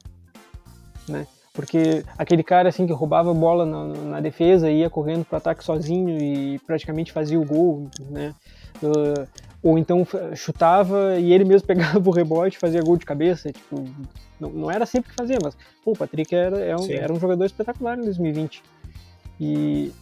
Né? 1.09 1.27
Porque 1.53 2.05
aquele 2.17 2.43
cara, 2.43 2.69
assim, 2.69 2.87
que 2.87 2.93
roubava 2.93 3.31
a 3.33 3.35
bola 3.35 3.67
na, 3.67 3.87
na 3.87 4.21
defesa, 4.21 4.71
ia 4.71 4.89
correndo 4.89 5.25
pro 5.25 5.37
ataque 5.37 5.65
sozinho 5.65 6.19
e 6.19 6.59
praticamente 6.61 7.13
fazia 7.13 7.41
o 7.41 7.45
gol, 7.45 7.91
né? 8.09 8.35
Uh, 8.83 9.27
ou 9.63 9.77
então 9.77 10.07
chutava 10.35 11.19
e 11.19 11.33
ele 11.33 11.45
mesmo 11.45 11.67
pegava 11.69 12.09
o 12.09 12.13
rebote 12.13 12.57
e 12.57 12.61
fazia 12.61 12.81
gol 12.83 12.97
de 12.97 13.05
cabeça. 13.05 13.53
Tipo, 13.53 13.85
não, 14.39 14.51
não 14.51 14.71
era 14.71 14.87
sempre 14.87 15.11
que 15.11 15.17
fazia, 15.17 15.39
mas 15.43 15.57
pô, 15.85 15.93
o 15.93 15.97
Patrick 15.97 16.35
era, 16.35 16.59
era, 16.59 16.71
é 16.71 16.77
um, 16.77 16.91
era 16.91 17.13
um 17.13 17.21
jogador 17.21 17.45
espetacular 17.45 17.99
em 17.99 18.05
2020. 18.05 18.63
E, 19.41 19.93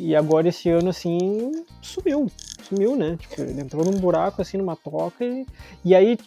e 0.00 0.16
agora 0.16 0.48
esse 0.48 0.68
ano, 0.70 0.90
assim, 0.90 1.64
sumiu. 1.82 2.30
Sumiu, 2.68 2.96
né? 2.96 3.16
Tipo, 3.18 3.42
ele 3.42 3.60
entrou 3.60 3.84
num 3.84 3.98
buraco, 3.98 4.40
assim, 4.40 4.56
numa 4.56 4.76
toca. 4.76 5.24
E, 5.24 5.46
e 5.84 5.94
aí, 5.94 6.18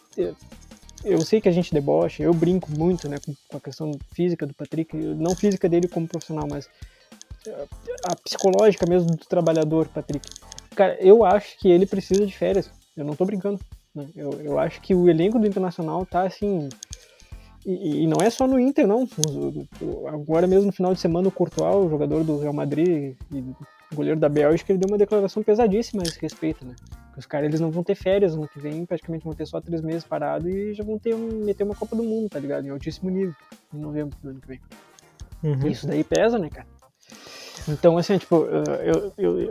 eu 1.04 1.22
sei 1.24 1.42
que 1.42 1.50
a 1.50 1.52
gente 1.52 1.74
debocha, 1.74 2.24
eu 2.24 2.34
brinco 2.34 2.70
muito, 2.72 3.08
né, 3.10 3.18
com 3.48 3.58
a 3.58 3.60
questão 3.60 3.92
física 4.14 4.46
do 4.46 4.54
Patrick. 4.54 4.96
Não 4.96 5.36
física 5.36 5.68
dele 5.68 5.88
como 5.88 6.08
profissional, 6.08 6.48
mas 6.50 6.70
a 8.04 8.16
psicológica 8.16 8.86
mesmo 8.88 9.12
do 9.12 9.26
trabalhador, 9.26 9.88
Patrick. 9.88 10.28
Cara, 10.76 10.98
eu 11.00 11.26
acho 11.26 11.58
que 11.60 11.70
ele 11.70 11.86
precisa 11.86 12.26
de 12.26 12.36
férias. 12.36 12.70
Eu 12.96 13.06
não 13.06 13.16
tô 13.16 13.26
brincando. 13.26 13.60
Né? 13.94 14.08
Eu, 14.16 14.32
eu 14.42 14.60
acho 14.60 14.82
que 14.82 14.94
o 14.94 15.10
elenco 15.10 15.40
do 15.40 15.48
Internacional 15.48 16.06
tá, 16.06 16.24
assim, 16.24 16.70
e, 17.68 18.04
e, 18.04 18.08
não 18.08 18.22
é 18.22 18.30
só 18.30 18.48
no 18.48 18.58
Inter, 18.58 18.88
não. 18.88 19.06
Agora 20.08 20.48
mesmo 20.48 20.68
no 20.68 20.72
final 20.72 20.94
de 20.94 21.02
semana 21.02 21.28
o 21.28 21.32
Courtois, 21.32 21.86
o 21.86 21.90
jogador 21.90 22.24
do 22.24 22.40
Real 22.40 22.54
Madrid 22.54 23.18
e 23.30 23.44
goleiro 23.94 24.18
da 24.18 24.30
Bélgica, 24.30 24.72
ele 24.72 24.80
deu 24.80 24.90
uma 24.90 24.98
declaração 24.98 25.44
pesadíssima 25.44 26.02
a 26.02 26.08
esse 26.08 26.18
respeito, 26.20 26.66
né? 26.66 26.74
Os 27.18 27.26
caras 27.26 27.48
eles 27.48 27.60
não 27.60 27.70
vão 27.70 27.84
ter 27.84 27.96
férias 27.96 28.38
no 28.38 28.48
que 28.48 28.58
vem, 28.58 28.86
praticamente 28.86 29.26
vão 29.26 29.34
ter 29.34 29.46
só 29.46 29.60
três 29.60 29.82
meses 29.82 30.06
parado 30.06 30.50
e 30.50 30.74
já 30.74 30.84
vão 30.84 30.98
ter 30.98 31.14
um, 31.14 31.44
meter 31.44 31.66
uma 31.66 31.76
Copa 31.76 31.94
do 31.94 32.04
Mundo, 32.04 32.30
tá 32.30 32.40
ligado? 32.40 32.66
Em 32.66 32.70
altíssimo 32.70 33.10
nível, 33.10 33.36
em 33.74 33.80
novembro 33.80 34.18
do 34.24 34.30
ano 34.30 34.40
que 34.40 34.48
vem. 34.48 34.62
Uhum. 35.44 35.68
Isso 35.68 35.88
daí 35.88 36.06
pesa, 36.06 36.40
né, 36.40 36.50
cara? 36.50 36.68
Então, 37.68 37.98
assim, 37.98 38.18
tipo, 38.18 38.46
eu, 38.46 39.12
eu, 39.18 39.50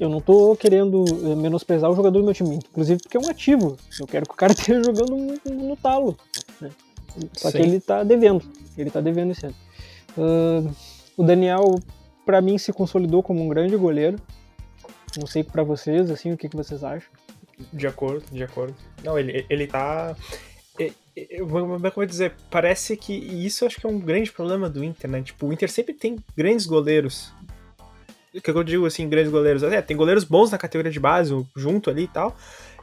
eu 0.00 0.08
não 0.08 0.20
tô 0.20 0.56
querendo 0.56 1.04
menosprezar 1.36 1.90
o 1.90 1.96
jogador 1.96 2.20
do 2.20 2.24
meu 2.24 2.34
time, 2.34 2.56
inclusive 2.56 3.02
porque 3.02 3.18
é 3.18 3.20
um 3.20 3.28
ativo. 3.28 3.76
Eu 4.00 4.06
quero 4.06 4.24
que 4.24 4.32
o 4.32 4.36
cara 4.36 4.52
esteja 4.56 4.82
jogando 4.82 5.14
no, 5.14 5.68
no 5.68 5.76
talo, 5.76 6.16
né? 6.58 6.70
Só 7.32 7.50
Sim. 7.50 7.58
que 7.58 7.62
ele 7.64 7.80
tá 7.80 8.02
devendo. 8.02 8.42
Ele 8.76 8.90
tá 8.90 9.00
devendo 9.00 9.32
esse 9.32 9.46
ano. 9.46 9.54
Uh, 10.16 10.74
o 11.16 11.24
Daniel, 11.24 11.76
para 12.24 12.40
mim, 12.40 12.58
se 12.58 12.72
consolidou 12.72 13.22
como 13.22 13.42
um 13.42 13.48
grande 13.48 13.76
goleiro. 13.76 14.18
Não 15.16 15.26
sei 15.26 15.44
para 15.44 15.62
vocês, 15.62 16.10
assim, 16.10 16.32
o 16.32 16.36
que, 16.36 16.48
que 16.48 16.56
vocês 16.56 16.82
acham. 16.82 17.08
De 17.72 17.86
acordo, 17.86 18.24
de 18.32 18.42
acordo. 18.42 18.74
Não, 19.04 19.18
ele, 19.18 19.46
ele 19.48 19.66
tá. 19.66 20.16
Como 21.48 21.76
é 21.76 21.78
que 21.80 21.86
eu 21.86 21.92
vou 21.94 22.06
dizer? 22.06 22.34
Parece 22.50 22.96
que 22.96 23.12
isso 23.12 23.62
eu 23.62 23.68
acho 23.68 23.80
que 23.80 23.86
é 23.86 23.88
um 23.88 24.00
grande 24.00 24.32
problema 24.32 24.68
do 24.68 24.82
Inter, 24.82 25.08
né? 25.08 25.22
Tipo, 25.22 25.46
o 25.46 25.52
Inter 25.52 25.70
sempre 25.70 25.94
tem 25.94 26.16
grandes 26.36 26.66
goleiros. 26.66 27.32
O 28.34 28.40
que 28.40 28.50
eu 28.50 28.64
digo 28.64 28.84
assim, 28.84 29.08
grandes 29.08 29.30
goleiros? 29.30 29.62
É, 29.62 29.80
tem 29.80 29.96
goleiros 29.96 30.24
bons 30.24 30.50
na 30.50 30.58
categoria 30.58 30.90
de 30.90 30.98
base, 30.98 31.32
junto 31.54 31.88
ali 31.88 32.02
e 32.02 32.08
tal 32.08 32.36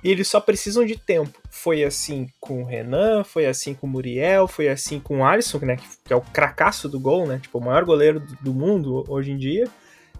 e 0.03 0.09
eles 0.09 0.27
só 0.27 0.39
precisam 0.39 0.85
de 0.85 0.97
tempo. 0.97 1.39
Foi 1.49 1.83
assim 1.83 2.27
com 2.39 2.63
o 2.63 2.65
Renan, 2.65 3.23
foi 3.23 3.45
assim 3.45 3.73
com 3.73 3.87
o 3.87 3.89
Muriel, 3.89 4.47
foi 4.47 4.67
assim 4.67 4.99
com 4.99 5.19
o 5.19 5.25
Alisson, 5.25 5.59
né, 5.59 5.77
que 6.05 6.13
é 6.13 6.15
o 6.15 6.21
cracaço 6.21 6.89
do 6.89 6.99
gol, 6.99 7.27
né, 7.27 7.39
tipo, 7.39 7.57
o 7.57 7.63
maior 7.63 7.85
goleiro 7.85 8.21
do 8.41 8.53
mundo 8.53 9.03
hoje 9.07 9.31
em 9.31 9.37
dia. 9.37 9.67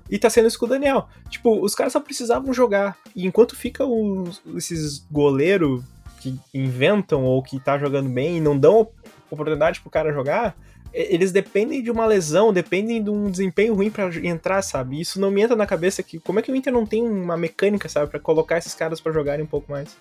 E 0.10 0.20
tá 0.20 0.30
sendo 0.30 0.48
isso 0.48 0.60
com 0.60 0.66
o 0.66 0.70
Daniel. 0.70 1.08
Tipo, 1.30 1.64
os 1.64 1.74
caras 1.74 1.94
só 1.94 2.00
precisavam 2.00 2.54
jogar. 2.54 2.98
E 3.16 3.26
enquanto 3.26 3.56
fica 3.56 3.86
os, 3.86 4.42
esses 4.58 5.06
goleiros 5.10 5.82
que 6.20 6.38
inventam 6.54 7.24
ou 7.24 7.42
que 7.42 7.60
tá 7.60 7.78
jogando 7.78 8.10
bem 8.10 8.38
e 8.38 8.42
não 8.42 8.58
dão 8.58 8.90
oportunidade 9.30 9.80
pro 9.80 9.90
cara 9.90 10.12
jogar, 10.12 10.56
eles 10.94 11.32
dependem 11.32 11.82
de 11.82 11.90
uma 11.90 12.06
lesão, 12.06 12.52
dependem 12.52 13.02
de 13.02 13.10
um 13.10 13.30
desempenho 13.30 13.74
ruim 13.74 13.90
para 13.90 14.14
entrar, 14.26 14.62
sabe? 14.62 15.00
Isso 15.00 15.20
não 15.20 15.32
me 15.32 15.42
entra 15.42 15.56
na 15.56 15.66
cabeça 15.66 16.04
que 16.04 16.20
como 16.20 16.40
é 16.40 16.42
que 16.42 16.52
o 16.52 16.56
Inter 16.56 16.74
não 16.74 16.86
tem 16.86 17.02
uma 17.02 17.38
mecânica, 17.38 17.88
sabe, 17.88 18.12
para 18.12 18.20
colocar 18.20 18.58
esses 18.58 18.76
caras 18.76 19.00
para 19.00 19.12
jogarem 19.12 19.44
um 19.44 19.48
pouco 19.48 19.72
mais. 19.72 19.96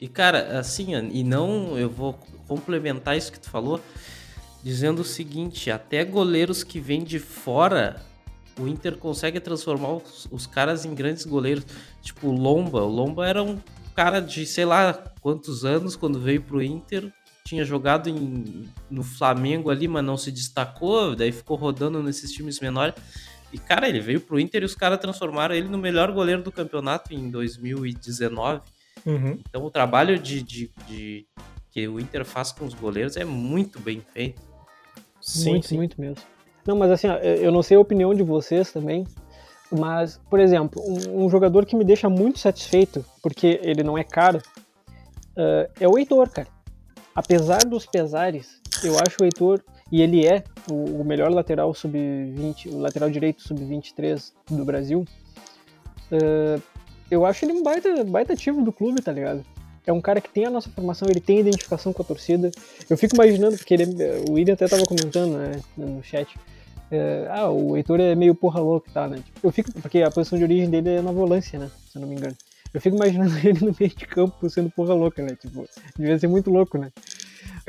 E 0.00 0.08
cara, 0.08 0.58
assim, 0.58 0.92
e 1.12 1.22
não, 1.22 1.78
eu 1.78 1.88
vou 1.88 2.14
complementar 2.48 3.16
isso 3.16 3.30
que 3.30 3.38
tu 3.38 3.48
falou, 3.48 3.80
dizendo 4.62 5.02
o 5.02 5.04
seguinte, 5.04 5.70
até 5.70 6.04
goleiros 6.04 6.64
que 6.64 6.80
vêm 6.80 7.04
de 7.04 7.20
fora, 7.20 8.02
o 8.58 8.66
Inter 8.66 8.96
consegue 8.96 9.38
transformar 9.38 9.92
os, 9.92 10.26
os 10.30 10.46
caras 10.46 10.84
em 10.84 10.94
grandes 10.94 11.24
goleiros, 11.24 11.64
tipo 12.00 12.26
o 12.26 12.32
Lomba, 12.32 12.82
o 12.82 12.88
Lomba 12.88 13.28
era 13.28 13.42
um 13.42 13.60
cara 13.94 14.20
de 14.20 14.44
sei 14.44 14.64
lá 14.64 14.92
quantos 15.20 15.64
anos 15.64 15.94
quando 15.94 16.18
veio 16.18 16.42
pro 16.42 16.60
Inter, 16.60 17.12
tinha 17.44 17.64
jogado 17.64 18.08
em, 18.08 18.68
no 18.90 19.02
Flamengo 19.02 19.70
ali, 19.70 19.88
mas 19.88 20.04
não 20.04 20.16
se 20.16 20.30
destacou, 20.30 21.14
daí 21.14 21.32
ficou 21.32 21.56
rodando 21.56 22.02
nesses 22.02 22.32
times 22.32 22.60
menores. 22.60 22.94
E, 23.52 23.58
cara, 23.58 23.88
ele 23.88 24.00
veio 24.00 24.20
pro 24.20 24.40
Inter 24.40 24.62
e 24.62 24.64
os 24.64 24.74
caras 24.74 24.98
transformaram 24.98 25.54
ele 25.54 25.68
no 25.68 25.76
melhor 25.76 26.10
goleiro 26.12 26.42
do 26.42 26.50
campeonato 26.50 27.12
em 27.12 27.30
2019. 27.30 28.62
Uhum. 29.04 29.38
Então 29.48 29.64
o 29.64 29.70
trabalho 29.70 30.18
de, 30.18 30.42
de, 30.42 30.70
de, 30.86 31.26
que 31.70 31.86
o 31.88 32.00
Inter 32.00 32.24
faz 32.24 32.52
com 32.52 32.64
os 32.64 32.74
goleiros 32.74 33.16
é 33.16 33.24
muito 33.24 33.78
bem 33.78 34.00
feito. 34.12 34.40
Sim, 35.20 35.50
muito, 35.50 35.66
sim. 35.66 35.76
muito 35.76 36.00
mesmo. 36.00 36.22
Não, 36.66 36.76
mas 36.76 36.90
assim, 36.92 37.08
eu 37.08 37.50
não 37.50 37.62
sei 37.62 37.76
a 37.76 37.80
opinião 37.80 38.14
de 38.14 38.22
vocês 38.22 38.72
também, 38.72 39.04
mas, 39.70 40.20
por 40.30 40.38
exemplo, 40.38 40.80
um, 40.86 41.24
um 41.24 41.28
jogador 41.28 41.66
que 41.66 41.74
me 41.74 41.84
deixa 41.84 42.08
muito 42.08 42.38
satisfeito, 42.38 43.04
porque 43.20 43.60
ele 43.62 43.82
não 43.82 43.98
é 43.98 44.04
caro, 44.04 44.38
uh, 44.38 45.68
é 45.78 45.88
o 45.88 45.98
Heitor, 45.98 46.30
cara 46.30 46.48
apesar 47.14 47.64
dos 47.64 47.86
pesares, 47.86 48.60
eu 48.82 48.96
acho 48.98 49.16
o 49.20 49.24
Heitor, 49.24 49.62
e 49.90 50.00
ele 50.00 50.26
é 50.26 50.42
o, 50.70 51.04
melhor 51.04 51.30
lateral 51.30 51.72
sub-20, 51.74 52.72
o 52.72 52.78
lateral 52.78 53.10
direito 53.10 53.42
sub-23 53.42 54.32
do 54.50 54.64
Brasil, 54.64 55.04
uh, 56.10 56.62
eu 57.10 57.26
acho 57.26 57.44
ele 57.44 57.52
um 57.52 57.62
baita, 57.62 58.02
baita 58.04 58.32
ativo 58.32 58.62
do 58.62 58.72
clube, 58.72 59.02
tá 59.02 59.12
ligado? 59.12 59.44
É 59.86 59.92
um 59.92 60.00
cara 60.00 60.20
que 60.20 60.30
tem 60.30 60.46
a 60.46 60.50
nossa 60.50 60.70
formação, 60.70 61.08
ele 61.10 61.20
tem 61.20 61.40
identificação 61.40 61.92
com 61.92 62.02
a 62.02 62.04
torcida. 62.04 62.50
Eu 62.88 62.96
fico 62.96 63.16
imaginando, 63.16 63.56
porque 63.58 63.74
ele, 63.74 63.84
o 64.28 64.32
William 64.32 64.54
até 64.54 64.66
tava 64.66 64.84
comentando 64.86 65.36
né, 65.36 65.60
no 65.76 66.02
chat, 66.02 66.34
uh, 66.36 67.28
ah, 67.30 67.50
o 67.50 67.76
Heitor 67.76 68.00
é 68.00 68.14
meio 68.14 68.34
porra 68.34 68.60
louco, 68.60 68.90
tá, 68.90 69.06
né? 69.06 69.18
Eu 69.42 69.52
fico, 69.52 69.70
porque 69.72 70.00
a 70.00 70.10
posição 70.10 70.38
de 70.38 70.44
origem 70.44 70.70
dele 70.70 70.88
é 70.88 71.02
na 71.02 71.12
volância, 71.12 71.58
né? 71.58 71.70
Se 71.90 71.98
eu 71.98 72.00
não 72.00 72.08
me 72.08 72.14
engano. 72.14 72.36
Eu 72.72 72.80
fico 72.80 72.96
imaginando 72.96 73.36
ele 73.46 73.64
no 73.64 73.74
meio 73.78 73.94
de 73.94 74.06
campo 74.06 74.48
sendo 74.48 74.70
porra 74.70 74.94
louca, 74.94 75.22
né? 75.22 75.36
Tipo, 75.40 75.66
devia 75.96 76.18
ser 76.18 76.28
muito 76.28 76.50
louco, 76.50 76.78
né? 76.78 76.90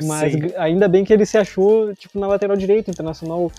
Mas 0.02 0.32
Sim. 0.32 0.40
ainda 0.56 0.88
bem 0.88 1.04
que 1.04 1.12
ele 1.12 1.26
se 1.26 1.38
achou, 1.38 1.94
tipo, 1.94 2.18
na 2.18 2.26
lateral 2.26 2.56
direita, 2.56 2.90
internacional 2.90 3.50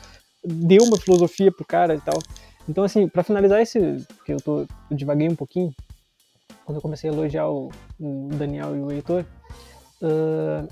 deu 0.43 0.83
uma 0.83 0.97
filosofia 0.97 1.51
pro 1.51 1.65
cara 1.65 1.95
e 1.95 2.01
tal. 2.01 2.19
Então, 2.67 2.83
assim, 2.83 3.07
para 3.07 3.23
finalizar 3.23 3.61
esse, 3.61 3.79
porque 4.17 4.33
eu 4.33 4.37
tô 4.37 4.59
eu 4.61 4.97
divaguei 4.97 5.27
um 5.29 5.35
pouquinho, 5.35 5.73
quando 6.65 6.77
eu 6.77 6.81
comecei 6.81 7.09
a 7.09 7.13
elogiar 7.13 7.47
o, 7.47 7.69
o 7.99 8.29
Daniel 8.33 8.75
e 8.75 8.79
o 8.79 8.91
Heitor, 8.91 9.23
uh, 10.01 10.67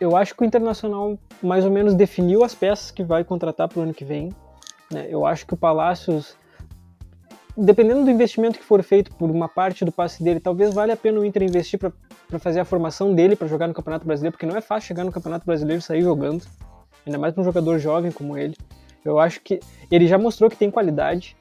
eu 0.00 0.16
acho 0.16 0.34
que 0.34 0.42
o 0.42 0.44
Internacional 0.44 1.18
mais 1.42 1.64
ou 1.64 1.70
menos 1.70 1.94
definiu 1.94 2.44
as 2.44 2.54
peças 2.54 2.90
que 2.90 3.02
vai 3.02 3.24
contratar 3.24 3.68
pro 3.68 3.80
ano 3.80 3.94
que 3.94 4.04
vem. 4.04 4.30
Né? 4.90 5.06
Eu 5.08 5.24
acho 5.24 5.46
que 5.46 5.54
o 5.54 5.56
Palácios, 5.56 6.36
dependendo 7.56 8.04
do 8.04 8.10
investimento 8.10 8.58
que 8.58 8.64
for 8.64 8.82
feito 8.82 9.14
por 9.14 9.30
uma 9.30 9.48
parte 9.48 9.84
do 9.84 9.92
passe 9.92 10.22
dele, 10.22 10.40
talvez 10.40 10.74
valha 10.74 10.94
a 10.94 10.96
pena 10.96 11.20
o 11.20 11.24
Inter 11.24 11.42
investir 11.42 11.78
para 11.78 12.38
fazer 12.38 12.60
a 12.60 12.64
formação 12.64 13.14
dele 13.14 13.34
para 13.34 13.46
jogar 13.46 13.66
no 13.66 13.74
Campeonato 13.74 14.06
Brasileiro, 14.06 14.32
porque 14.32 14.46
não 14.46 14.56
é 14.56 14.60
fácil 14.60 14.88
chegar 14.88 15.04
no 15.04 15.12
Campeonato 15.12 15.46
Brasileiro 15.46 15.80
e 15.80 15.82
sair 15.82 16.02
jogando, 16.02 16.44
ainda 17.06 17.18
mais 17.18 17.32
para 17.32 17.40
um 17.40 17.44
jogador 17.44 17.78
jovem 17.78 18.12
como 18.12 18.36
ele. 18.36 18.56
Eu 19.04 19.18
acho 19.18 19.40
que 19.40 19.60
ele 19.90 20.06
já 20.06 20.18
mostrou 20.18 20.50
que 20.50 20.56
tem 20.56 20.70
qualidade. 20.70 21.36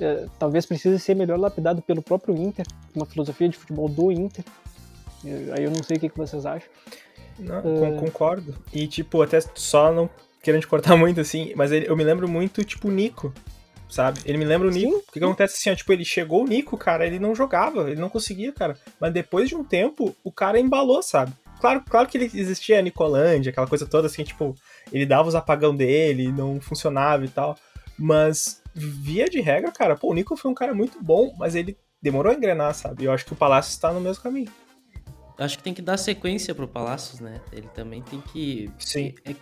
É, 0.00 0.26
talvez 0.38 0.64
precise 0.64 0.98
ser 0.98 1.14
melhor 1.14 1.38
lapidado 1.38 1.82
pelo 1.82 2.00
próprio 2.00 2.34
Inter, 2.36 2.66
uma 2.94 3.04
filosofia 3.04 3.48
de 3.48 3.56
futebol 3.56 3.88
do 3.88 4.10
Inter. 4.10 4.44
Aí 5.24 5.64
eu 5.64 5.70
não 5.70 5.82
sei 5.82 5.96
o 5.96 6.00
que, 6.00 6.08
que 6.08 6.16
vocês 6.16 6.46
acham. 6.46 6.68
Não, 7.38 7.58
uh... 7.58 7.96
concordo. 7.98 8.54
E, 8.72 8.86
tipo, 8.86 9.20
até 9.22 9.40
só 9.54 9.92
não 9.92 10.08
querendo 10.42 10.62
te 10.62 10.66
cortar 10.66 10.96
muito, 10.98 11.20
assim, 11.20 11.52
mas 11.54 11.72
ele, 11.72 11.88
eu 11.88 11.96
me 11.96 12.04
lembro 12.04 12.28
muito, 12.28 12.64
tipo, 12.64 12.88
o 12.88 12.90
Nico, 12.90 13.32
sabe? 13.92 14.20
Ele 14.24 14.38
me 14.38 14.44
lembra 14.44 14.68
o 14.68 14.70
Nico. 14.70 14.96
O 14.96 15.12
que, 15.12 15.18
que 15.18 15.24
acontece 15.24 15.56
assim, 15.56 15.70
ó, 15.70 15.74
tipo, 15.74 15.92
ele 15.92 16.04
chegou 16.04 16.42
o 16.42 16.46
Nico, 16.46 16.76
cara, 16.76 17.06
ele 17.06 17.18
não 17.18 17.34
jogava, 17.34 17.90
ele 17.90 18.00
não 18.00 18.08
conseguia, 18.08 18.52
cara. 18.52 18.76
Mas 18.98 19.12
depois 19.12 19.48
de 19.48 19.54
um 19.54 19.62
tempo, 19.62 20.16
o 20.24 20.32
cara 20.32 20.58
embalou, 20.58 21.02
sabe? 21.02 21.32
Claro, 21.60 21.82
claro 21.88 22.08
que 22.08 22.18
ele 22.18 22.30
existia 22.34 22.78
a 22.78 22.82
Nicolândia, 22.82 23.50
aquela 23.50 23.66
coisa 23.66 23.86
toda, 23.86 24.06
assim, 24.06 24.24
tipo, 24.24 24.54
ele 24.92 25.06
dava 25.06 25.28
os 25.28 25.34
apagão 25.34 25.76
dele, 25.76 26.32
não 26.32 26.60
funcionava 26.60 27.24
e 27.24 27.28
tal. 27.28 27.56
Mas, 27.98 28.62
via 28.74 29.26
de 29.26 29.40
regra, 29.40 29.70
cara, 29.70 29.94
pô, 29.94 30.10
o 30.10 30.14
Nico 30.14 30.36
foi 30.36 30.50
um 30.50 30.54
cara 30.54 30.74
muito 30.74 31.00
bom, 31.00 31.34
mas 31.38 31.54
ele 31.54 31.76
demorou 32.00 32.32
a 32.32 32.34
engrenar, 32.34 32.74
sabe? 32.74 33.04
Eu 33.04 33.12
acho 33.12 33.24
que 33.24 33.32
o 33.32 33.36
Palácio 33.36 33.70
está 33.70 33.92
no 33.92 34.00
mesmo 34.00 34.22
caminho. 34.22 34.50
Acho 35.38 35.56
que 35.56 35.64
tem 35.64 35.74
que 35.74 35.82
dar 35.82 35.96
sequência 35.96 36.54
pro 36.54 36.68
Palácios, 36.68 37.20
né? 37.20 37.40
Ele 37.52 37.68
também 37.68 38.02
tem 38.02 38.20
que. 38.20 38.70
Sim. 38.78 39.14
É, 39.24 39.34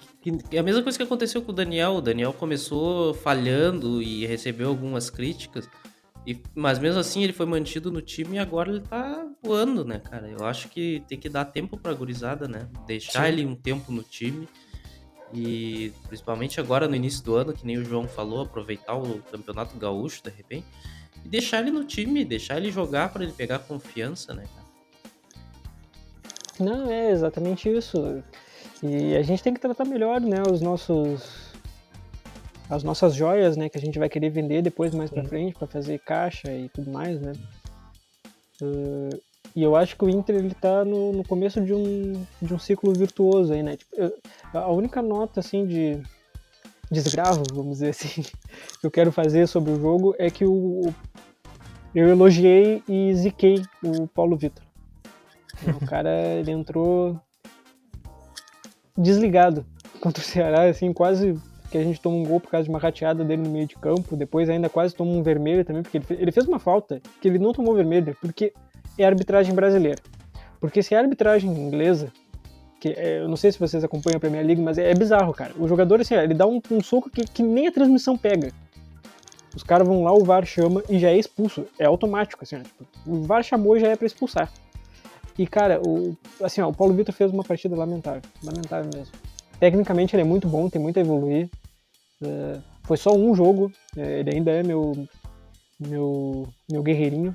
é, 0.52 0.58
a 0.58 0.62
mesma 0.62 0.82
coisa 0.82 0.96
que 0.96 1.04
aconteceu 1.04 1.42
com 1.42 1.50
o 1.50 1.54
Daniel. 1.54 1.96
O 1.96 2.00
Daniel 2.00 2.32
começou 2.32 3.12
falhando 3.14 4.00
e 4.00 4.24
recebeu 4.26 4.68
algumas 4.68 5.10
críticas. 5.10 5.68
E, 6.26 6.38
mas 6.54 6.78
mesmo 6.78 7.00
assim 7.00 7.24
ele 7.24 7.32
foi 7.32 7.46
mantido 7.46 7.90
no 7.90 8.00
time 8.00 8.36
e 8.36 8.38
agora 8.38 8.70
ele 8.70 8.80
tá 8.80 9.26
voando, 9.42 9.84
né, 9.84 9.98
cara? 9.98 10.28
Eu 10.28 10.44
acho 10.44 10.68
que 10.68 11.02
tem 11.08 11.18
que 11.18 11.28
dar 11.28 11.46
tempo 11.46 11.76
pra 11.76 11.94
gurizada, 11.94 12.46
né? 12.46 12.68
Deixar 12.86 13.24
Sim. 13.24 13.28
ele 13.28 13.46
um 13.46 13.54
tempo 13.54 13.90
no 13.90 14.02
time. 14.02 14.48
E 15.32 15.92
principalmente 16.08 16.60
agora 16.60 16.88
no 16.88 16.94
início 16.94 17.24
do 17.24 17.34
ano, 17.36 17.52
que 17.52 17.64
nem 17.64 17.78
o 17.78 17.84
João 17.84 18.06
falou, 18.06 18.42
aproveitar 18.42 18.96
o 18.96 19.20
campeonato 19.30 19.76
gaúcho 19.76 20.22
de 20.22 20.30
repente. 20.30 20.66
E 21.24 21.28
deixar 21.28 21.60
ele 21.60 21.70
no 21.70 21.84
time, 21.84 22.24
deixar 22.24 22.56
ele 22.56 22.70
jogar 22.70 23.12
para 23.12 23.22
ele 23.22 23.32
pegar 23.32 23.60
confiança, 23.60 24.34
né, 24.34 24.44
cara? 24.54 24.59
Não, 26.60 26.90
é 26.90 27.10
exatamente 27.10 27.68
isso. 27.68 28.22
E 28.82 29.16
a 29.16 29.22
gente 29.22 29.42
tem 29.42 29.54
que 29.54 29.60
tratar 29.60 29.84
melhor, 29.84 30.20
né, 30.20 30.42
os 30.50 30.60
nossos 30.60 31.50
as 32.68 32.84
nossas 32.84 33.14
joias, 33.14 33.56
né, 33.56 33.68
que 33.68 33.76
a 33.76 33.80
gente 33.80 33.98
vai 33.98 34.08
querer 34.08 34.30
vender 34.30 34.62
depois 34.62 34.94
mais 34.94 35.10
para 35.10 35.24
frente 35.24 35.58
para 35.58 35.66
fazer 35.66 35.98
caixa 35.98 36.52
e 36.52 36.68
tudo 36.68 36.88
mais, 36.88 37.20
né? 37.20 37.32
Uh, 38.62 39.20
e 39.56 39.62
eu 39.62 39.74
acho 39.74 39.96
que 39.96 40.04
o 40.04 40.08
Inter 40.08 40.36
ele 40.36 40.54
tá 40.54 40.84
no, 40.84 41.12
no, 41.12 41.24
começo 41.24 41.60
de 41.60 41.74
um, 41.74 42.24
de 42.40 42.54
um 42.54 42.58
ciclo 42.60 42.92
virtuoso 42.92 43.52
aí, 43.52 43.62
né? 43.62 43.76
Tipo, 43.76 43.96
eu, 43.96 44.16
a 44.54 44.70
única 44.70 45.02
nota 45.02 45.40
assim 45.40 45.66
de 45.66 46.00
desgravo, 46.90 47.42
vamos 47.52 47.78
dizer 47.78 47.90
assim, 47.90 48.22
que 48.80 48.86
eu 48.86 48.90
quero 48.90 49.10
fazer 49.10 49.48
sobre 49.48 49.72
o 49.72 49.80
jogo 49.80 50.14
é 50.16 50.30
que 50.30 50.44
o, 50.44 50.94
eu 51.92 52.08
elogiei 52.08 52.82
e 52.88 53.12
ziquei 53.14 53.62
o 53.82 54.06
Paulo 54.06 54.36
Vitor. 54.36 54.69
O 55.80 55.86
cara 55.86 56.10
ele 56.38 56.50
entrou 56.50 57.20
desligado 58.96 59.64
contra 60.00 60.22
o 60.22 60.26
Ceará, 60.26 60.64
assim, 60.64 60.92
quase 60.92 61.38
que 61.70 61.78
a 61.78 61.84
gente 61.84 62.00
toma 62.00 62.16
um 62.16 62.24
gol 62.24 62.40
por 62.40 62.50
causa 62.50 62.64
de 62.64 62.70
uma 62.70 62.78
rateada 62.78 63.24
dele 63.24 63.42
no 63.42 63.50
meio 63.50 63.66
de 63.66 63.76
campo, 63.76 64.16
depois 64.16 64.50
ainda 64.50 64.68
quase 64.68 64.94
toma 64.94 65.12
um 65.12 65.22
vermelho 65.22 65.64
também, 65.64 65.82
porque 65.82 66.00
ele 66.14 66.32
fez, 66.32 66.46
uma 66.46 66.58
falta 66.58 67.00
que 67.20 67.28
ele 67.28 67.38
não 67.38 67.52
tomou 67.52 67.74
vermelho, 67.74 68.16
porque 68.20 68.52
é 68.98 69.04
arbitragem 69.04 69.54
brasileira. 69.54 70.00
Porque 70.58 70.82
se 70.82 70.94
é 70.94 70.98
arbitragem 70.98 71.50
inglesa, 71.50 72.12
que 72.80 72.88
é, 72.88 73.20
eu 73.20 73.28
não 73.28 73.36
sei 73.36 73.52
se 73.52 73.58
vocês 73.58 73.84
acompanham 73.84 74.16
a 74.16 74.20
Premier 74.20 74.44
League, 74.44 74.60
mas 74.60 74.78
é, 74.78 74.90
é 74.90 74.94
bizarro, 74.94 75.32
cara. 75.32 75.52
O 75.58 75.68
jogador, 75.68 76.00
assim, 76.00 76.14
ele 76.14 76.34
dá 76.34 76.46
um, 76.46 76.60
um 76.70 76.82
soco 76.82 77.08
que, 77.08 77.22
que 77.24 77.42
nem 77.42 77.68
a 77.68 77.72
transmissão 77.72 78.16
pega. 78.18 78.52
Os 79.54 79.62
caras 79.62 79.86
vão 79.86 80.02
lá, 80.02 80.12
o 80.12 80.24
VAR 80.24 80.44
chama 80.44 80.82
e 80.88 80.98
já 80.98 81.10
é 81.10 81.18
expulso. 81.18 81.66
É 81.78 81.84
automático, 81.84 82.42
assim, 82.42 82.60
tipo, 82.62 82.86
o 83.06 83.22
VAR 83.22 83.42
chamou 83.42 83.76
e 83.76 83.80
já 83.80 83.88
é 83.88 83.96
pra 83.96 84.06
expulsar. 84.06 84.50
E, 85.38 85.46
cara, 85.46 85.80
o, 85.80 86.16
assim, 86.42 86.60
ó, 86.60 86.68
o 86.68 86.74
Paulo 86.74 86.94
Vitor 86.94 87.14
fez 87.14 87.32
uma 87.32 87.44
partida 87.44 87.74
lamentável. 87.76 88.22
Lamentável 88.42 88.90
mesmo. 88.94 89.12
Tecnicamente 89.58 90.14
ele 90.14 90.22
é 90.22 90.24
muito 90.24 90.48
bom, 90.48 90.68
tem 90.68 90.80
muito 90.80 90.98
a 90.98 91.00
evoluir. 91.00 91.48
Uh, 92.22 92.60
foi 92.84 92.96
só 92.96 93.14
um 93.14 93.34
jogo, 93.34 93.72
é, 93.96 94.20
ele 94.20 94.30
ainda 94.30 94.50
é 94.50 94.62
meu 94.62 95.06
meu, 95.80 96.46
meu 96.70 96.82
guerreirinho. 96.82 97.34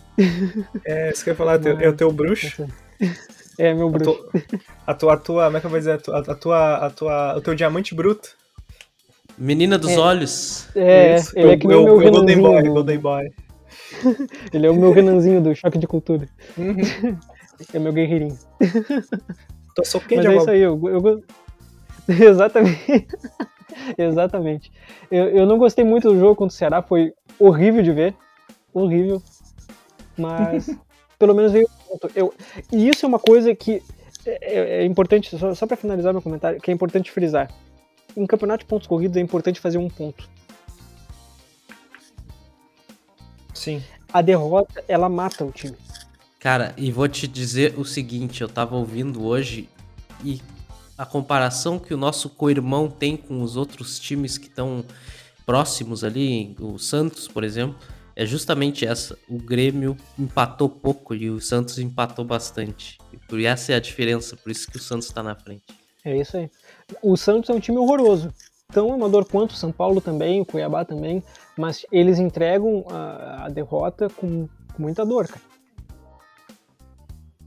É, 0.86 1.12
isso 1.12 1.24
que 1.24 1.30
eu 1.30 1.34
ia 1.34 1.38
falar, 1.38 1.60
é 1.66 1.90
o 1.90 1.96
teu 1.96 2.12
bruxo? 2.12 2.68
É, 3.58 3.74
meu 3.74 3.90
bruxo. 3.90 4.30
A 4.86 4.94
tua, 4.94 5.14
a 5.14 5.18
tua, 5.18 5.46
como 5.46 5.58
é 5.58 5.60
que 5.60 5.66
eu 5.66 5.70
vou 5.70 5.80
dizer? 5.80 5.94
A 5.94 5.98
tua, 5.98 6.20
a 6.20 6.36
tua, 6.36 6.76
a 6.76 6.90
tua, 6.90 7.38
o 7.38 7.42
teu 7.42 7.56
diamante 7.56 7.96
bruto. 7.96 8.36
Menina 9.38 9.78
dos 9.78 9.92
é. 9.92 10.00
olhos. 10.00 10.68
É, 10.76 11.16
isso. 11.16 11.32
ele 11.38 11.54
é 11.54 11.58
que 11.58 11.68
nem 11.68 11.78
o 11.78 11.84
meu 11.84 12.12
Golden 12.12 12.42
Boy. 12.42 12.64
Golden 12.64 13.00
Boy. 13.00 13.24
ele 14.54 14.68
é 14.68 14.70
o 14.70 14.76
meu 14.76 14.92
Renanzinho 14.92 15.42
do 15.42 15.56
Choque 15.56 15.78
de 15.78 15.88
Cultura. 15.88 16.28
Uhum. 16.58 17.18
É 17.74 17.80
meu 17.80 17.94
guerreirinho. 17.94 18.38
Tô 19.76 19.84
soquinho 19.84 20.24
Mas 20.24 20.34
é 20.34 20.38
isso 20.38 20.50
aí, 20.50 20.62
eu, 20.62 20.80
eu... 20.88 21.24
Exatamente. 22.08 23.08
Exatamente. 23.98 24.72
Eu, 25.12 25.30
eu 25.30 25.46
não 25.46 25.58
gostei 25.58 25.84
muito 25.84 26.10
do 26.10 26.20
jogo 26.20 26.36
contra 26.36 26.54
o 26.54 26.58
Ceará, 26.58 26.82
foi 26.82 27.14
horrível 27.40 27.84
de 27.84 27.92
ver. 27.92 28.16
Horrível. 28.74 29.22
Mas 30.18 30.70
pelo 31.20 31.34
menos 31.34 31.52
veio 31.52 31.68
eu 32.14 32.34
E 32.72 32.90
isso 32.90 33.06
é 33.06 33.08
uma 33.08 33.20
coisa 33.20 33.54
que 33.56 33.82
é, 34.26 34.40
é, 34.42 34.82
é 34.82 34.86
importante, 34.86 35.38
só, 35.38 35.54
só 35.54 35.68
para 35.68 35.78
finalizar 35.78 36.14
meu 36.14 36.22
comentário, 36.22 36.60
que 36.60 36.72
é 36.72 36.74
importante 36.74 37.12
frisar. 37.12 37.52
Em 38.16 38.26
campeonato 38.26 38.64
de 38.64 38.70
pontos 38.70 38.88
corridos 38.88 39.18
é 39.18 39.20
importante 39.20 39.60
fazer 39.60 39.78
um 39.78 39.90
ponto. 39.90 40.28
Sim. 43.54 43.84
A 44.12 44.22
derrota, 44.22 44.84
ela 44.88 45.10
mata 45.10 45.44
o 45.44 45.52
time. 45.52 45.76
Cara, 46.46 46.76
e 46.78 46.92
vou 46.92 47.08
te 47.08 47.28
dizer 47.28 47.74
o 47.76 47.84
seguinte, 47.84 48.44
eu 48.44 48.48
tava 48.48 48.76
ouvindo 48.76 49.26
hoje 49.26 49.68
e 50.24 50.40
a 50.96 51.04
comparação 51.04 51.80
que 51.80 51.92
o 51.92 51.98
nosso 51.98 52.30
co-irmão 52.30 52.88
tem 52.88 53.18
com 53.18 53.42
os 53.42 53.58
outros 53.58 53.98
times 53.98 54.38
que 54.38 54.46
estão 54.46 54.86
próximos 55.44 56.04
ali, 56.04 56.56
o 56.60 56.78
Santos, 56.78 57.28
por 57.28 57.44
exemplo, 57.44 57.76
é 58.16 58.28
justamente 58.28 58.86
essa. 58.86 59.18
O 59.28 59.40
Grêmio 59.40 59.98
empatou 60.20 60.70
pouco 60.70 61.16
e 61.16 61.32
o 61.32 61.42
Santos 61.42 61.80
empatou 61.80 62.24
bastante. 62.24 63.00
E 63.34 63.46
essa 63.48 63.72
é 63.72 63.76
a 63.76 63.80
diferença, 63.80 64.38
por 64.38 64.52
isso 64.52 64.70
que 64.70 64.78
o 64.78 64.80
Santos 64.80 65.08
está 65.08 65.24
na 65.24 65.34
frente. 65.34 65.64
É 66.06 66.16
isso 66.16 66.38
aí. 66.38 66.48
O 67.02 67.18
Santos 67.18 67.50
é 67.50 67.54
um 67.54 67.60
time 67.60 67.80
horroroso. 67.80 68.32
Tão 68.72 68.94
amador 68.94 69.26
quanto 69.26 69.54
o 69.54 69.58
São 69.58 69.72
Paulo 69.72 70.00
também, 70.00 70.42
o 70.42 70.46
Cuiabá 70.46 70.86
também, 70.86 71.24
mas 71.58 71.88
eles 71.92 72.20
entregam 72.20 72.86
a, 72.92 73.46
a 73.46 73.50
derrota 73.50 74.12
com 74.12 74.48
muita 74.78 75.04
dor, 75.04 75.28
cara. 75.28 75.55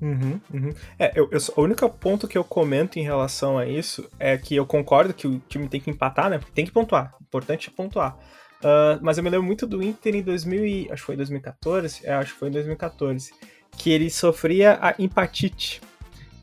Uhum, 0.01 0.41
uhum. 0.53 0.75
É, 0.99 1.13
eu, 1.15 1.29
eu, 1.31 1.41
o 1.57 1.63
único 1.63 1.89
ponto 1.89 2.29
que 2.29 2.39
eu 2.39 2.45
comento 2.45 2.99
em 2.99 3.03
relação 3.03 3.59
a 3.59 3.67
isso 3.67 4.09
é 4.19 4.39
que 4.39 4.55
eu 4.55 4.65
concordo 4.65 5.13
que 5.13 5.27
o 5.27 5.41
time 5.49 5.69
tem 5.69 5.81
que 5.81 5.91
empatar, 5.91 6.31
né? 6.31 6.41
Tem 6.55 6.65
que 6.65 6.71
pontuar. 6.71 7.15
Importante 7.21 7.69
é 7.69 7.77
pontuar. 7.77 8.17
Uh, 8.59 8.99
mas 9.01 9.19
eu 9.19 9.25
me 9.25 9.31
lembro 9.31 9.47
muito 9.47 9.67
do 9.67 9.83
Inter 9.83 10.17
em 10.17 10.23
2000 10.23 10.67
e, 10.67 10.89
acho 10.91 11.03
que 11.03 11.07
foi 11.07 11.17
2014, 11.17 12.01
é, 12.05 12.13
acho 12.13 12.33
que 12.33 12.39
foi 12.39 12.49
em 12.49 12.53
2014, 12.53 13.33
que 13.77 13.91
ele 13.91 14.11
sofria 14.11 14.79
a 14.81 14.95
empatite, 14.99 15.81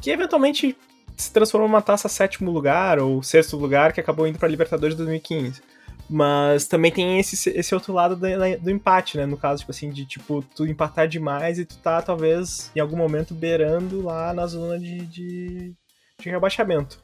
que 0.02 0.10
eventualmente 0.10 0.78
se 1.18 1.32
transformou 1.32 1.68
numa 1.68 1.82
taça 1.82 2.08
sétimo 2.08 2.52
lugar 2.52 3.00
ou 3.00 3.22
sexto 3.22 3.58
lugar 3.58 3.92
que 3.92 4.00
acabou 4.00 4.28
indo 4.28 4.40
para 4.40 4.48
Libertadores 4.48 4.96
2015. 4.96 5.62
Mas 6.10 6.68
também 6.68 6.92
tem 6.92 7.20
esse, 7.20 7.50
esse 7.50 7.74
outro 7.74 7.92
lado 7.92 8.16
do, 8.16 8.28
do, 8.62 8.70
empate, 8.70 9.18
né? 9.18 9.26
No 9.26 9.38
caso, 9.38 9.62
tipo 9.62 9.72
assim, 9.72 9.90
de 9.90 10.06
tipo, 10.06 10.44
tu 10.56 10.66
empatar 10.66 11.08
demais 11.08 11.58
e 11.58 11.66
tu 11.66 11.78
tá, 11.78 12.02
talvez, 12.02 12.72
em 12.76 12.80
algum 12.80 12.98
momento 12.98 13.34
beirando 13.34 14.04
lá 14.04 14.34
na 14.34 14.46
zona 14.46 14.78
de, 14.80 15.00
de, 15.06 15.74
de 16.20 16.30
rebaixamento. 16.30 17.04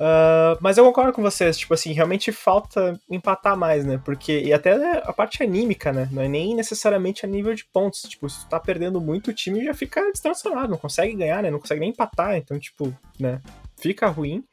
Uh, 0.00 0.56
mas 0.62 0.78
eu 0.78 0.84
concordo 0.86 1.12
com 1.12 1.20
vocês, 1.20 1.58
tipo 1.58 1.74
assim, 1.74 1.92
realmente 1.92 2.32
falta 2.32 2.98
empatar 3.10 3.54
mais, 3.54 3.84
né? 3.84 4.00
Porque, 4.02 4.40
e 4.40 4.50
até 4.50 4.72
a 5.04 5.12
parte 5.12 5.42
anímica, 5.42 5.92
né? 5.92 6.08
Não 6.10 6.22
é 6.22 6.28
nem 6.28 6.54
necessariamente 6.54 7.26
a 7.26 7.28
nível 7.28 7.54
de 7.54 7.66
pontos. 7.66 8.00
Tipo, 8.02 8.26
se 8.30 8.40
tu 8.40 8.48
tá 8.48 8.58
perdendo 8.58 8.98
muito, 8.98 9.30
o 9.30 9.34
time 9.34 9.62
já 9.62 9.74
fica 9.74 10.10
destransformado, 10.10 10.70
não 10.70 10.78
consegue 10.78 11.14
ganhar, 11.14 11.42
né? 11.42 11.50
Não 11.50 11.58
consegue 11.58 11.80
nem 11.80 11.90
empatar, 11.90 12.36
então, 12.36 12.58
tipo, 12.58 12.96
né? 13.18 13.42
Fica 13.80 14.08
ruim. 14.08 14.44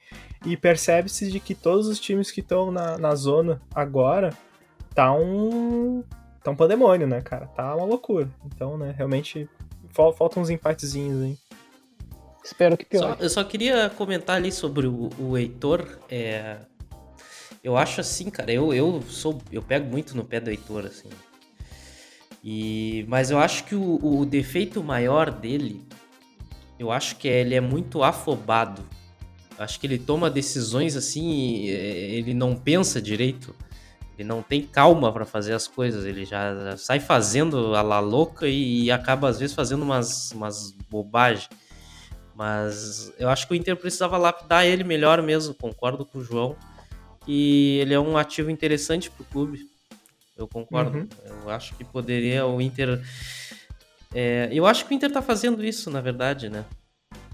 E 0.45 0.55
percebe-se 0.55 1.31
de 1.31 1.39
que 1.39 1.55
todos 1.55 1.87
os 1.87 1.99
times 1.99 2.31
que 2.31 2.41
estão 2.41 2.71
na, 2.71 2.97
na 2.97 3.15
zona 3.15 3.61
agora 3.73 4.33
tá 4.93 5.11
um. 5.13 6.03
tá 6.43 6.51
um 6.51 6.55
pandemônio, 6.55 7.07
né, 7.07 7.21
cara? 7.21 7.47
Tá 7.47 7.75
uma 7.75 7.85
loucura. 7.85 8.29
Então, 8.45 8.77
né, 8.77 8.93
realmente 8.95 9.49
faltam 9.93 10.41
uns 10.41 10.49
empatezinhos 10.49 11.23
aí. 11.23 11.37
Espero 12.43 12.77
que 12.77 12.85
pior. 12.85 13.17
Só, 13.17 13.23
eu 13.23 13.29
só 13.29 13.43
queria 13.43 13.89
comentar 13.89 14.37
ali 14.37 14.51
sobre 14.51 14.87
o, 14.87 15.09
o 15.19 15.37
Heitor. 15.37 15.99
É, 16.09 16.57
eu 17.63 17.75
acho 17.75 17.99
assim, 17.99 18.29
cara, 18.29 18.51
eu, 18.51 18.73
eu 18.73 19.01
sou. 19.01 19.41
Eu 19.51 19.61
pego 19.61 19.89
muito 19.89 20.15
no 20.15 20.23
pé 20.23 20.39
do 20.39 20.49
Heitor, 20.49 20.85
assim. 20.85 21.09
E, 22.43 23.03
mas 23.09 23.29
eu 23.29 23.39
acho 23.39 23.65
que 23.65 23.75
o, 23.75 23.99
o 24.01 24.25
defeito 24.25 24.81
maior 24.81 25.29
dele, 25.29 25.83
eu 26.79 26.91
acho 26.91 27.17
que 27.17 27.27
é, 27.27 27.41
ele 27.41 27.55
é 27.55 27.59
muito 27.59 28.03
afobado. 28.03 28.85
Acho 29.57 29.79
que 29.79 29.87
ele 29.87 29.97
toma 29.97 30.29
decisões 30.29 30.95
assim, 30.95 31.65
ele 31.67 32.33
não 32.33 32.55
pensa 32.55 33.01
direito. 33.01 33.55
Ele 34.17 34.27
não 34.27 34.41
tem 34.41 34.63
calma 34.63 35.13
para 35.13 35.25
fazer 35.25 35.53
as 35.53 35.67
coisas, 35.67 36.03
ele 36.03 36.25
já, 36.25 36.75
sai 36.75 36.99
fazendo 36.99 37.75
a 37.75 37.83
la 37.83 37.99
louca 37.99 38.47
e, 38.47 38.85
e 38.85 38.91
acaba 38.91 39.29
às 39.29 39.39
vezes 39.39 39.55
fazendo 39.55 39.83
umas, 39.83 40.31
umas 40.31 40.71
bobagens. 40.89 41.49
Mas 42.35 43.11
eu 43.19 43.29
acho 43.29 43.47
que 43.47 43.53
o 43.53 43.55
Inter 43.55 43.75
precisava 43.75 44.17
lapidar 44.17 44.65
ele 44.65 44.83
melhor 44.83 45.21
mesmo, 45.21 45.53
concordo 45.53 46.03
com 46.05 46.19
o 46.19 46.23
João. 46.23 46.55
E 47.27 47.79
ele 47.79 47.93
é 47.93 47.99
um 47.99 48.17
ativo 48.17 48.49
interessante 48.49 49.09
para 49.09 49.21
o 49.21 49.25
clube. 49.25 49.67
Eu 50.37 50.47
concordo. 50.47 50.99
Uhum. 50.99 51.07
Eu 51.43 51.49
acho 51.49 51.75
que 51.75 51.83
poderia 51.83 52.45
o 52.45 52.61
Inter. 52.61 53.01
É, 54.13 54.49
eu 54.51 54.65
acho 54.65 54.85
que 54.85 54.93
o 54.93 54.95
Inter 54.95 55.09
está 55.09 55.21
fazendo 55.21 55.63
isso, 55.63 55.89
na 55.89 55.99
verdade, 55.99 56.49
né? 56.49 56.63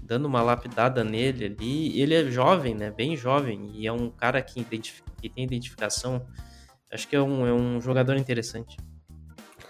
Dando 0.04 0.26
uma 0.26 0.42
lapidada 0.42 1.02
nele 1.02 1.46
ali. 1.46 2.00
Ele 2.00 2.14
é 2.14 2.30
jovem, 2.30 2.74
né? 2.74 2.90
Bem 2.90 3.16
jovem. 3.16 3.70
E 3.74 3.86
é 3.86 3.92
um 3.92 4.10
cara 4.10 4.40
que, 4.42 4.64
que 4.64 5.28
tem 5.28 5.44
identificação. 5.44 6.24
Acho 6.92 7.08
que 7.08 7.16
é 7.16 7.22
um, 7.22 7.46
é 7.46 7.52
um 7.52 7.80
jogador 7.80 8.16
interessante. 8.16 8.76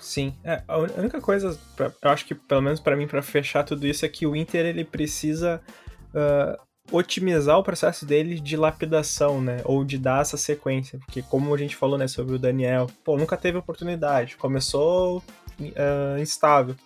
Sim, 0.04 0.34
é, 0.44 0.62
a 0.68 0.78
única 0.78 1.18
coisa, 1.18 1.58
pra, 1.74 1.90
eu 2.02 2.10
acho 2.10 2.26
que 2.26 2.34
pelo 2.34 2.60
menos 2.60 2.78
para 2.78 2.94
mim, 2.94 3.06
para 3.06 3.22
fechar 3.22 3.64
tudo 3.64 3.86
isso, 3.86 4.04
é 4.04 4.08
que 4.08 4.26
o 4.26 4.36
Inter 4.36 4.66
ele 4.66 4.84
precisa 4.84 5.62
uh, 6.10 6.62
otimizar 6.92 7.58
o 7.58 7.62
processo 7.62 8.04
dele 8.04 8.38
de 8.38 8.54
lapidação, 8.54 9.40
né? 9.40 9.62
Ou 9.64 9.82
de 9.82 9.96
dar 9.96 10.20
essa 10.20 10.36
sequência. 10.36 10.98
Porque, 10.98 11.22
como 11.22 11.54
a 11.54 11.56
gente 11.56 11.74
falou, 11.74 11.96
né, 11.96 12.06
sobre 12.06 12.34
o 12.34 12.38
Daniel, 12.38 12.86
pô, 13.02 13.16
nunca 13.16 13.34
teve 13.34 13.56
oportunidade, 13.56 14.36
começou 14.36 15.22
uh, 15.58 16.20
instável. 16.20 16.76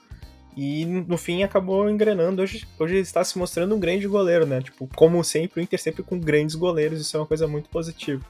E 0.61 0.85
no 0.85 1.17
fim 1.17 1.45
acabou 1.45 1.89
engrenando. 1.89 2.43
Hoje, 2.43 2.67
hoje 2.81 2.97
está 2.97 3.23
se 3.23 3.39
mostrando 3.39 3.77
um 3.77 3.79
grande 3.79 4.09
goleiro, 4.09 4.45
né? 4.45 4.61
Tipo, 4.61 4.89
como 4.97 5.23
sempre, 5.23 5.61
o 5.61 5.63
Inter 5.63 5.81
sempre 5.81 6.03
com 6.03 6.19
grandes 6.19 6.57
goleiros, 6.57 7.01
isso 7.01 7.17
é 7.17 7.21
uma 7.21 7.27
coisa 7.27 7.47
muito 7.47 7.71
positiva. 7.71 8.25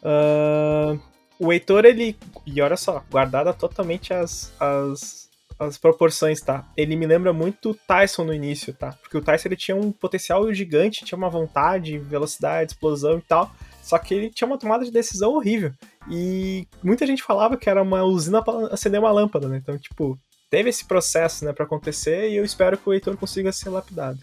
Uh, 0.00 1.00
o 1.36 1.52
Heitor, 1.52 1.84
ele. 1.84 2.16
E 2.46 2.62
olha 2.62 2.76
só, 2.76 3.02
guardada 3.10 3.52
totalmente 3.52 4.14
as, 4.14 4.52
as, 4.60 5.28
as 5.58 5.76
proporções, 5.76 6.38
tá? 6.40 6.64
Ele 6.76 6.94
me 6.94 7.06
lembra 7.06 7.32
muito 7.32 7.70
o 7.70 7.74
Tyson 7.74 8.22
no 8.22 8.32
início, 8.32 8.72
tá? 8.72 8.92
Porque 8.92 9.18
o 9.18 9.20
Tyson 9.20 9.48
ele 9.48 9.56
tinha 9.56 9.76
um 9.76 9.90
potencial 9.90 10.54
gigante, 10.54 11.04
tinha 11.04 11.18
uma 11.18 11.28
vontade, 11.28 11.98
velocidade, 11.98 12.70
explosão 12.70 13.18
e 13.18 13.22
tal. 13.22 13.52
Só 13.82 13.98
que 13.98 14.14
ele 14.14 14.30
tinha 14.30 14.46
uma 14.46 14.58
tomada 14.58 14.84
de 14.84 14.92
decisão 14.92 15.32
horrível. 15.32 15.72
E 16.08 16.68
muita 16.84 17.04
gente 17.04 17.20
falava 17.20 17.56
que 17.56 17.68
era 17.68 17.82
uma 17.82 18.04
usina 18.04 18.44
para 18.44 18.72
acender 18.72 19.00
uma 19.00 19.10
lâmpada, 19.10 19.48
né? 19.48 19.56
Então, 19.56 19.76
tipo, 19.76 20.16
teve 20.50 20.70
esse 20.70 20.84
processo, 20.84 21.44
né, 21.44 21.52
para 21.52 21.64
acontecer 21.64 22.30
e 22.30 22.36
eu 22.36 22.44
espero 22.44 22.76
que 22.78 22.88
o 22.88 22.92
Heitor 22.92 23.16
consiga 23.16 23.52
ser 23.52 23.70
lapidado. 23.70 24.18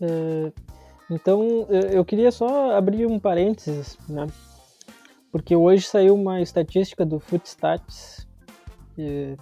Uh, 0.00 0.52
então, 1.10 1.66
eu 1.92 2.04
queria 2.04 2.32
só 2.32 2.76
abrir 2.76 3.06
um 3.06 3.18
parênteses, 3.18 3.98
né? 4.08 4.26
Porque 5.30 5.54
hoje 5.54 5.86
saiu 5.86 6.14
uma 6.14 6.40
estatística 6.40 7.04
do 7.04 7.20
Footstats 7.20 8.26
eh, 8.98 9.36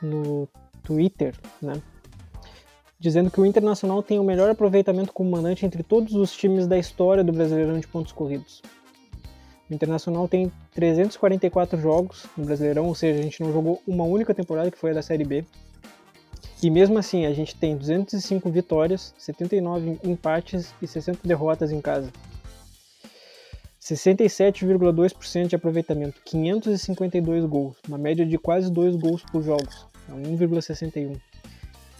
no 0.00 0.48
Twitter, 0.82 1.34
né? 1.60 1.74
Dizendo 2.98 3.30
que 3.30 3.40
o 3.40 3.46
Internacional 3.46 4.02
tem 4.02 4.18
o 4.18 4.24
melhor 4.24 4.48
aproveitamento 4.50 5.12
como 5.12 5.30
mandante 5.30 5.66
entre 5.66 5.82
todos 5.82 6.14
os 6.14 6.32
times 6.32 6.66
da 6.66 6.78
história 6.78 7.24
do 7.24 7.32
Brasileirão 7.32 7.78
de 7.78 7.86
pontos 7.86 8.12
corridos. 8.12 8.62
O 9.70 9.74
Internacional 9.74 10.26
tem 10.26 10.50
344 10.74 11.80
jogos 11.80 12.26
no 12.36 12.44
Brasileirão, 12.44 12.86
ou 12.86 12.94
seja, 12.94 13.20
a 13.20 13.22
gente 13.22 13.40
não 13.40 13.52
jogou 13.52 13.80
uma 13.86 14.02
única 14.04 14.34
temporada 14.34 14.70
que 14.70 14.76
foi 14.76 14.90
a 14.90 14.94
da 14.94 15.02
Série 15.02 15.24
B. 15.24 15.44
E 16.60 16.68
mesmo 16.68 16.98
assim, 16.98 17.24
a 17.24 17.32
gente 17.32 17.54
tem 17.54 17.76
205 17.76 18.50
vitórias, 18.50 19.14
79 19.16 20.00
empates 20.02 20.74
e 20.82 20.86
60 20.86 21.20
derrotas 21.26 21.70
em 21.70 21.80
casa. 21.80 22.12
67,2% 23.80 25.46
de 25.46 25.56
aproveitamento, 25.56 26.20
552 26.24 27.44
gols, 27.46 27.76
uma 27.88 27.96
média 27.96 28.26
de 28.26 28.36
quase 28.36 28.70
2 28.70 28.96
gols 28.96 29.22
por 29.22 29.42
jogos, 29.42 29.86
1,61. 30.10 31.18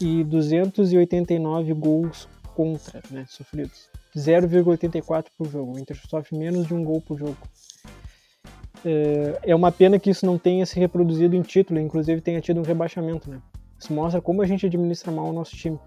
E 0.01 0.25
289 0.25 1.75
gols 1.75 2.29
contra, 2.55 3.03
né, 3.11 3.27
sofridos. 3.29 3.90
0,84 4.17 5.27
por 5.37 5.49
jogo. 5.49 5.75
O 5.75 5.79
Inter 5.79 5.97
sofre 6.09 6.37
menos 6.37 6.67
de 6.67 6.75
um 6.75 6.85
gol 6.85 7.01
por 7.01 7.19
jogo. 7.19 7.37
É, 8.85 9.51
é 9.51 9.55
uma 9.55 9.71
pena 9.71 9.99
que 9.99 10.11
isso 10.11 10.25
não 10.25 10.39
tenha 10.39 10.65
se 10.65 10.79
reproduzido 10.79 11.37
em 11.37 11.43
título, 11.43 11.79
inclusive 11.79 12.21
tenha 12.21 12.41
tido 12.41 12.61
um 12.61 12.65
rebaixamento, 12.65 13.31
né? 13.31 13.41
Isso 13.79 13.93
mostra 13.93 14.21
como 14.21 14.43
a 14.43 14.47
gente 14.47 14.67
administra 14.67 15.11
mal 15.11 15.27
o 15.27 15.33
nosso 15.33 15.57
time. 15.57 15.79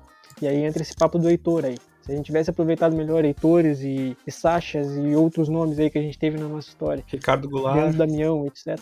E 0.42 0.48
aí 0.48 0.64
entra 0.64 0.82
esse 0.82 0.96
papo 0.96 1.20
do 1.20 1.30
Heitor 1.30 1.66
aí. 1.66 1.78
Se 2.02 2.12
a 2.12 2.16
gente 2.16 2.26
tivesse 2.26 2.50
aproveitado 2.50 2.96
melhor 2.96 3.24
Heitores 3.24 3.82
e, 3.82 4.18
e 4.28 4.32
Sachas 4.32 4.98
e 4.98 5.16
outros 5.16 5.48
nomes 5.48 5.80
aí 5.80 5.90
que 5.90 5.98
a 5.98 6.02
gente 6.02 6.18
teve 6.18 6.38
na 6.38 6.48
nossa 6.48 6.68
história. 6.68 7.04
Ricardo 7.08 7.48
Goulart. 7.50 7.78
Leandro 7.78 7.98
Damião, 7.98 8.46
etc. 8.46 8.78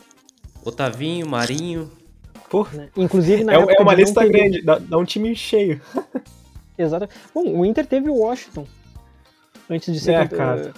Otavinho, 0.63 1.27
Marinho. 1.27 1.91
Porra. 2.49 2.77
Né? 2.77 2.89
Inclusive 2.97 3.43
na 3.43 3.53
é, 3.53 3.55
época. 3.57 3.75
É 3.77 3.81
uma 3.81 3.93
lista 3.93 4.21
teve... 4.21 4.31
grande, 4.31 4.61
dá, 4.63 4.79
dá 4.79 4.97
um 4.97 5.05
time 5.05 5.35
cheio. 5.35 5.79
Exato. 6.77 7.07
Bom, 7.33 7.59
o 7.59 7.65
Inter 7.65 7.85
teve 7.85 8.09
o 8.09 8.15
Washington. 8.15 8.65
Antes 9.71 9.93
de 9.93 9.99
ser. 9.99 10.13
É, 10.13 10.27
cara 10.27 10.73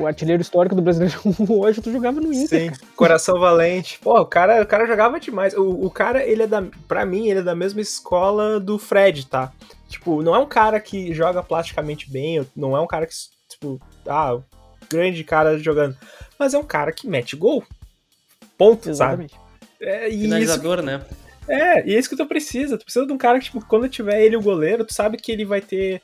o 0.00 0.06
artilheiro 0.06 0.42
histórico 0.42 0.74
do 0.74 0.82
brasileiro 0.82 1.18
hoje 1.48 1.80
tu 1.80 1.90
jogava 1.90 2.20
no 2.20 2.32
Inter. 2.32 2.72
Sim, 2.74 2.84
coração 2.94 3.38
valente. 3.38 3.98
Pô, 3.98 4.20
o 4.20 4.26
cara, 4.26 4.62
o 4.62 4.66
cara 4.66 4.86
jogava 4.86 5.18
demais. 5.18 5.54
O, 5.54 5.86
o 5.86 5.90
cara, 5.90 6.24
ele 6.24 6.42
é 6.42 6.46
da. 6.46 6.62
Pra 6.86 7.04
mim, 7.04 7.28
ele 7.28 7.40
é 7.40 7.42
da 7.42 7.54
mesma 7.54 7.80
escola 7.80 8.60
do 8.60 8.78
Fred, 8.78 9.26
tá? 9.26 9.52
Tipo, 9.88 10.22
não 10.22 10.34
é 10.34 10.38
um 10.38 10.46
cara 10.46 10.78
que 10.80 11.12
joga 11.14 11.42
plasticamente 11.42 12.10
bem, 12.10 12.46
não 12.54 12.76
é 12.76 12.80
um 12.80 12.86
cara 12.86 13.06
que, 13.06 13.14
tipo, 13.48 13.80
ah, 14.06 14.38
grande 14.88 15.24
cara 15.24 15.58
jogando. 15.58 15.96
Mas 16.38 16.54
é 16.54 16.58
um 16.58 16.64
cara 16.64 16.92
que 16.92 17.08
mete 17.08 17.34
gol. 17.34 17.64
Ponto, 18.56 18.90
Exatamente. 18.90 19.32
sabe? 19.32 19.44
É, 19.80 20.10
Finalizador, 20.10 20.78
isso, 20.78 20.86
né? 20.86 21.00
É, 21.48 21.88
e 21.88 21.94
é 21.94 21.98
isso 21.98 22.10
que 22.10 22.16
tu 22.16 22.26
precisa. 22.26 22.76
Tu 22.76 22.84
precisa 22.84 23.06
de 23.06 23.12
um 23.12 23.18
cara 23.18 23.38
que, 23.38 23.46
tipo, 23.46 23.64
quando 23.64 23.88
tiver 23.88 24.20
ele 24.22 24.36
o 24.36 24.42
goleiro, 24.42 24.84
tu 24.84 24.92
sabe 24.92 25.16
que 25.16 25.32
ele 25.32 25.44
vai 25.44 25.60
ter 25.60 26.02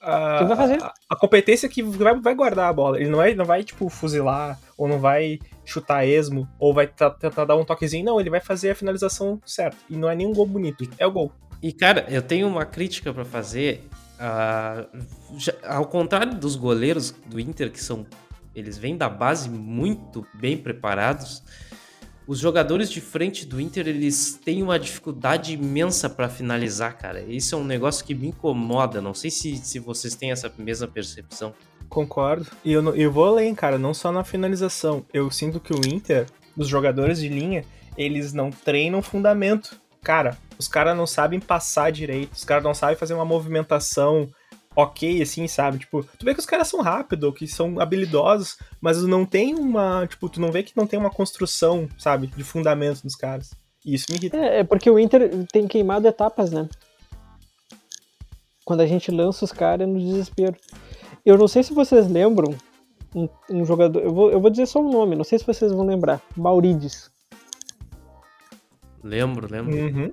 a, 0.00 0.44
vai 0.44 0.56
fazer? 0.56 0.82
A, 0.82 0.92
a, 1.10 1.16
competência 1.16 1.68
que 1.68 1.82
vai, 1.82 2.18
vai 2.20 2.34
guardar 2.34 2.68
a 2.68 2.72
bola. 2.72 3.00
Ele 3.00 3.10
não, 3.10 3.20
é, 3.20 3.34
não 3.34 3.44
vai, 3.44 3.64
tipo, 3.64 3.88
fuzilar, 3.88 4.58
ou 4.76 4.88
não 4.88 4.98
vai 4.98 5.38
chutar 5.64 6.06
esmo, 6.06 6.48
ou 6.58 6.72
vai 6.72 6.86
tentar 6.86 7.44
dar 7.44 7.56
um 7.56 7.64
toquezinho. 7.64 8.04
Não, 8.04 8.20
ele 8.20 8.30
vai 8.30 8.40
fazer 8.40 8.70
a 8.70 8.74
finalização 8.74 9.40
certa. 9.44 9.76
E 9.90 9.96
não 9.96 10.08
é 10.08 10.14
nem 10.14 10.26
um 10.26 10.32
gol 10.32 10.46
bonito, 10.46 10.88
é 10.98 11.06
o 11.06 11.10
gol. 11.10 11.32
E, 11.62 11.72
cara, 11.72 12.06
eu 12.08 12.22
tenho 12.22 12.46
uma 12.46 12.64
crítica 12.64 13.12
para 13.12 13.24
fazer. 13.24 13.88
Uh, 14.18 15.04
já, 15.36 15.52
ao 15.64 15.86
contrário 15.86 16.34
dos 16.34 16.56
goleiros 16.56 17.10
do 17.26 17.38
Inter, 17.40 17.70
que 17.70 17.82
são. 17.82 18.06
Eles 18.54 18.76
vêm 18.76 18.96
da 18.96 19.08
base 19.08 19.48
muito 19.48 20.26
bem 20.34 20.56
preparados 20.56 21.44
os 22.28 22.38
jogadores 22.38 22.90
de 22.90 23.00
frente 23.00 23.46
do 23.46 23.58
Inter, 23.58 23.88
eles 23.88 24.38
têm 24.44 24.62
uma 24.62 24.78
dificuldade 24.78 25.54
imensa 25.54 26.10
para 26.10 26.28
finalizar, 26.28 26.94
cara. 26.98 27.22
Isso 27.22 27.54
é 27.54 27.58
um 27.58 27.64
negócio 27.64 28.04
que 28.04 28.14
me 28.14 28.28
incomoda. 28.28 29.00
Não 29.00 29.14
sei 29.14 29.30
se, 29.30 29.56
se 29.56 29.78
vocês 29.78 30.14
têm 30.14 30.30
essa 30.30 30.52
mesma 30.58 30.86
percepção. 30.86 31.54
Concordo. 31.88 32.46
E 32.62 32.70
eu, 32.70 32.94
eu 32.94 33.10
vou 33.10 33.24
além, 33.24 33.54
cara, 33.54 33.78
não 33.78 33.94
só 33.94 34.12
na 34.12 34.24
finalização. 34.24 35.06
Eu 35.10 35.30
sinto 35.30 35.58
que 35.58 35.72
o 35.72 35.80
Inter, 35.86 36.26
os 36.54 36.68
jogadores 36.68 37.18
de 37.18 37.28
linha, 37.28 37.64
eles 37.96 38.34
não 38.34 38.50
treinam 38.50 39.00
fundamento. 39.00 39.80
Cara, 40.02 40.36
os 40.58 40.68
caras 40.68 40.94
não 40.94 41.06
sabem 41.06 41.40
passar 41.40 41.90
direito, 41.90 42.34
os 42.34 42.44
caras 42.44 42.62
não 42.62 42.74
sabem 42.74 42.94
fazer 42.94 43.14
uma 43.14 43.24
movimentação 43.24 44.28
ok, 44.78 45.20
assim, 45.20 45.46
sabe? 45.48 45.78
Tipo, 45.78 46.04
tu 46.18 46.24
vê 46.24 46.32
que 46.32 46.40
os 46.40 46.46
caras 46.46 46.68
são 46.68 46.80
rápidos, 46.80 47.34
que 47.34 47.46
são 47.46 47.80
habilidosos, 47.80 48.58
mas 48.80 49.02
não 49.02 49.26
tem 49.26 49.54
uma. 49.54 50.06
Tipo, 50.06 50.28
tu 50.28 50.40
não 50.40 50.52
vê 50.52 50.62
que 50.62 50.76
não 50.76 50.86
tem 50.86 50.98
uma 50.98 51.10
construção, 51.10 51.88
sabe? 51.98 52.28
De 52.28 52.44
fundamento 52.44 53.02
dos 53.02 53.16
caras. 53.16 53.50
E 53.84 53.94
isso 53.94 54.06
me 54.10 54.16
irrita. 54.16 54.36
É, 54.36 54.60
é 54.60 54.64
porque 54.64 54.90
o 54.90 54.98
Inter 54.98 55.46
tem 55.52 55.66
queimado 55.66 56.06
etapas, 56.06 56.50
né? 56.50 56.68
quando 58.68 58.82
a 58.82 58.86
gente 58.86 59.10
lança 59.10 59.46
os 59.46 59.50
caras 59.50 59.88
no 59.88 59.98
desespero. 59.98 60.54
Eu 61.24 61.38
não 61.38 61.48
sei 61.48 61.62
se 61.62 61.72
vocês 61.72 62.06
lembram 62.06 62.54
um, 63.14 63.26
um 63.50 63.64
jogador. 63.64 64.02
Eu 64.02 64.12
vou, 64.12 64.30
eu 64.30 64.38
vou 64.38 64.50
dizer 64.50 64.66
só 64.66 64.78
um 64.78 64.90
nome, 64.90 65.16
não 65.16 65.24
sei 65.24 65.38
se 65.38 65.46
vocês 65.46 65.72
vão 65.72 65.86
lembrar. 65.86 66.20
Maurides. 66.36 67.10
Lembro, 69.02 69.48
lembro. 69.50 69.74
Uhum. 69.74 70.12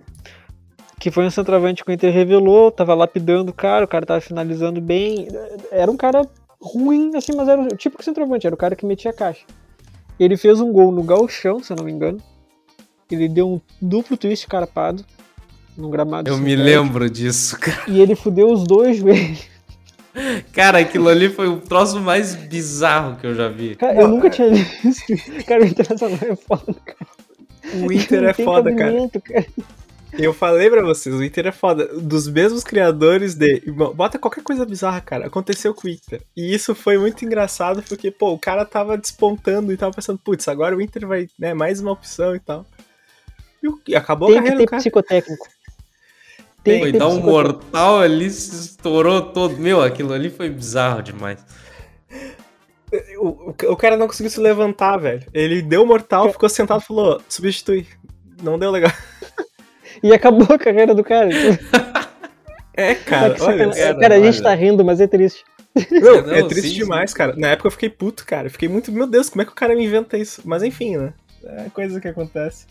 Que 0.99 1.11
foi 1.11 1.25
um 1.25 1.29
centroavante 1.29 1.83
que 1.83 1.91
o 1.91 1.93
Inter 1.93 2.13
revelou, 2.13 2.71
tava 2.71 2.93
lapidando 2.93 3.51
o 3.51 3.53
cara, 3.53 3.85
o 3.85 3.87
cara 3.87 4.05
tava 4.05 4.21
finalizando 4.21 4.79
bem. 4.81 5.27
Era 5.71 5.91
um 5.91 5.97
cara 5.97 6.27
ruim, 6.59 7.15
assim, 7.15 7.35
mas 7.35 7.47
era 7.47 7.61
o 7.61 7.67
típico 7.75 8.03
centroavante, 8.03 8.47
era 8.47 8.53
o 8.55 8.57
cara 8.57 8.75
que 8.75 8.85
metia 8.85 9.11
a 9.11 9.13
caixa. 9.13 9.45
Ele 10.19 10.37
fez 10.37 10.59
um 10.61 10.71
gol 10.71 10.91
no 10.91 11.03
galchão, 11.03 11.61
se 11.61 11.71
eu 11.71 11.77
não 11.77 11.83
me 11.83 11.91
engano. 11.91 12.21
Ele 13.11 13.27
deu 13.27 13.47
um 13.47 13.61
duplo 13.81 14.17
twist 14.17 14.47
carpado 14.47 15.05
no 15.77 15.89
gramado. 15.89 16.29
Eu 16.29 16.37
me 16.37 16.55
lembro 16.55 17.09
disso, 17.09 17.57
cara. 17.59 17.83
E 17.87 17.99
ele 17.99 18.15
fudeu 18.15 18.51
os 18.51 18.63
dois 18.63 18.97
joelhos. 18.97 19.47
Cara, 20.53 20.79
aquilo 20.79 21.09
ali 21.09 21.27
foi 21.27 21.49
o 21.49 21.57
troço 21.57 21.99
mais 21.99 22.35
bizarro 22.35 23.17
que 23.17 23.27
eu 23.27 23.35
já 23.35 23.49
vi. 23.49 23.75
Cara, 23.75 23.99
eu 24.01 24.07
nunca 24.07 24.29
tinha 24.29 24.49
visto. 24.49 25.03
Cara, 25.45 25.63
o 25.63 25.67
Internacional 25.67 26.17
é 26.21 26.35
foda, 26.37 26.73
cara. 26.85 27.09
O 27.73 27.91
Inter 27.91 28.21
Não 28.21 28.29
é 28.29 28.33
tem 28.33 28.45
foda, 28.45 28.73
cara. 28.73 29.09
cara. 29.21 29.45
Eu 30.17 30.33
falei 30.33 30.69
pra 30.69 30.81
vocês, 30.81 31.13
o 31.13 31.23
Inter 31.23 31.47
é 31.47 31.51
foda. 31.51 31.87
Dos 31.99 32.27
mesmos 32.27 32.63
criadores 32.63 33.35
de. 33.35 33.61
Bota 33.71 34.17
qualquer 34.17 34.43
coisa 34.43 34.65
bizarra, 34.65 35.01
cara. 35.01 35.27
Aconteceu 35.27 35.73
com 35.73 35.87
o 35.87 35.89
Inter. 35.91 36.21
E 36.35 36.53
isso 36.53 36.73
foi 36.73 36.97
muito 36.97 37.25
engraçado, 37.25 37.83
porque, 37.83 38.09
pô, 38.09 38.31
o 38.31 38.39
cara 38.39 38.63
tava 38.65 38.97
despontando 38.97 39.73
e 39.73 39.77
tava 39.77 39.93
pensando, 39.93 40.17
putz, 40.17 40.47
agora 40.47 40.75
o 40.75 40.81
Inter 40.81 41.05
vai, 41.05 41.27
né, 41.37 41.53
mais 41.53 41.81
uma 41.81 41.91
opção 41.91 42.33
e 42.35 42.39
tal. 42.39 42.65
E, 43.61 43.91
e 43.91 43.95
acabou 43.95 44.29
a 44.29 44.31
Tem 44.31 44.37
que 44.41 44.43
carreira 44.43 44.57
ter 44.59 44.65
do 44.65 44.69
cara. 44.69 44.81
psicotécnico. 44.81 45.47
Tem, 46.63 46.79
Foi 46.79 46.87
que 46.87 46.93
ter 46.93 46.99
dar 46.99 47.09
um 47.09 47.19
mortal 47.19 47.99
ali, 47.99 48.29
se 48.29 48.55
estourou 48.67 49.21
todo. 49.21 49.57
Meu, 49.57 49.81
aquilo 49.83 50.13
ali 50.13 50.29
foi 50.29 50.49
bizarro 50.49 51.01
demais. 51.03 51.43
O, 53.19 53.27
o- 53.27 53.55
o 53.71 53.75
cara 53.75 53.97
não 53.97 54.07
conseguiu 54.07 54.31
se 54.31 54.39
levantar, 54.39 54.97
velho. 54.97 55.27
Ele 55.33 55.61
deu 55.61 55.85
mortal, 55.85 56.31
ficou 56.31 56.47
sentado 56.47 56.81
e 56.81 56.85
falou: 56.85 57.21
substitui. 57.27 57.85
Não 58.41 58.57
deu 58.57 58.71
legal. 58.71 58.91
E 60.05 60.13
acabou 60.13 60.55
a 60.55 60.59
carreira 60.59 60.93
do 60.93 61.03
cara. 61.03 61.29
É, 62.77 62.93
cara, 62.93 63.37
olha. 63.39 63.69
cara, 63.69 63.97
cara, 63.97 64.15
a 64.15 64.19
gente 64.19 64.35
olha. 64.35 64.43
tá 64.43 64.53
rindo, 64.53 64.83
mas 64.83 64.99
é 64.99 65.07
triste. 65.07 65.45
Não, 65.89 66.23
Não, 66.23 66.33
é 66.33 66.45
triste 66.45 66.71
sim, 66.71 66.75
demais, 66.75 67.13
cara. 67.13 67.33
Na 67.37 67.47
época 67.47 67.67
eu 67.67 67.71
fiquei 67.71 67.89
puto, 67.89 68.25
cara. 68.25 68.47
Eu 68.47 68.51
Fiquei 68.51 68.67
muito, 68.67 68.91
meu 68.91 69.07
Deus, 69.07 69.29
como 69.29 69.41
é 69.41 69.45
que 69.45 69.51
o 69.53 69.55
cara 69.55 69.73
me 69.73 69.85
inventa 69.85 70.17
isso? 70.17 70.41
Mas 70.43 70.61
enfim, 70.61 70.97
né? 70.97 71.13
É 71.45 71.69
coisa 71.69 72.01
que 72.01 72.07
acontece. 72.09 72.65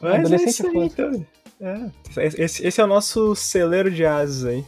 Mas 0.00 0.14
é 0.14 0.18
Adolescente 0.18 0.50
isso 0.50 0.66
é 0.66 0.70
aí, 0.70 0.76
então. 0.76 1.26
É, 1.60 2.24
esse, 2.44 2.64
esse 2.64 2.80
é 2.80 2.84
o 2.84 2.86
nosso 2.86 3.34
celeiro 3.34 3.90
de 3.90 4.06
ases 4.06 4.44
aí. 4.44 4.64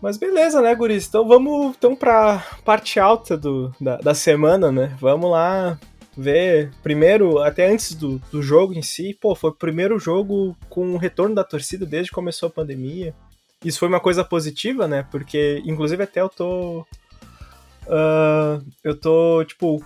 Mas 0.00 0.16
beleza, 0.16 0.62
né, 0.62 0.72
guris? 0.76 1.08
Então 1.08 1.26
vamos 1.26 1.74
então 1.76 1.96
pra 1.96 2.46
parte 2.64 3.00
alta 3.00 3.36
do, 3.36 3.74
da, 3.80 3.96
da 3.96 4.14
semana, 4.14 4.70
né? 4.70 4.96
Vamos 5.00 5.28
lá 5.28 5.76
ver. 6.22 6.70
Primeiro, 6.82 7.38
até 7.38 7.70
antes 7.70 7.94
do, 7.94 8.18
do 8.30 8.42
jogo 8.42 8.74
em 8.74 8.82
si, 8.82 9.16
pô, 9.20 9.34
foi 9.34 9.50
o 9.50 9.54
primeiro 9.54 9.98
jogo 9.98 10.56
com 10.68 10.94
o 10.94 10.98
retorno 10.98 11.34
da 11.34 11.44
torcida 11.44 11.86
desde 11.86 12.10
que 12.10 12.14
começou 12.14 12.48
a 12.48 12.52
pandemia. 12.52 13.14
Isso 13.64 13.78
foi 13.78 13.88
uma 13.88 14.00
coisa 14.00 14.24
positiva, 14.24 14.86
né? 14.86 15.06
Porque, 15.10 15.62
inclusive, 15.64 16.02
até 16.02 16.20
eu 16.20 16.28
tô. 16.28 16.86
ah, 17.88 18.60
eu 18.84 18.94
tô, 18.98 19.44
tipo, 19.44 19.82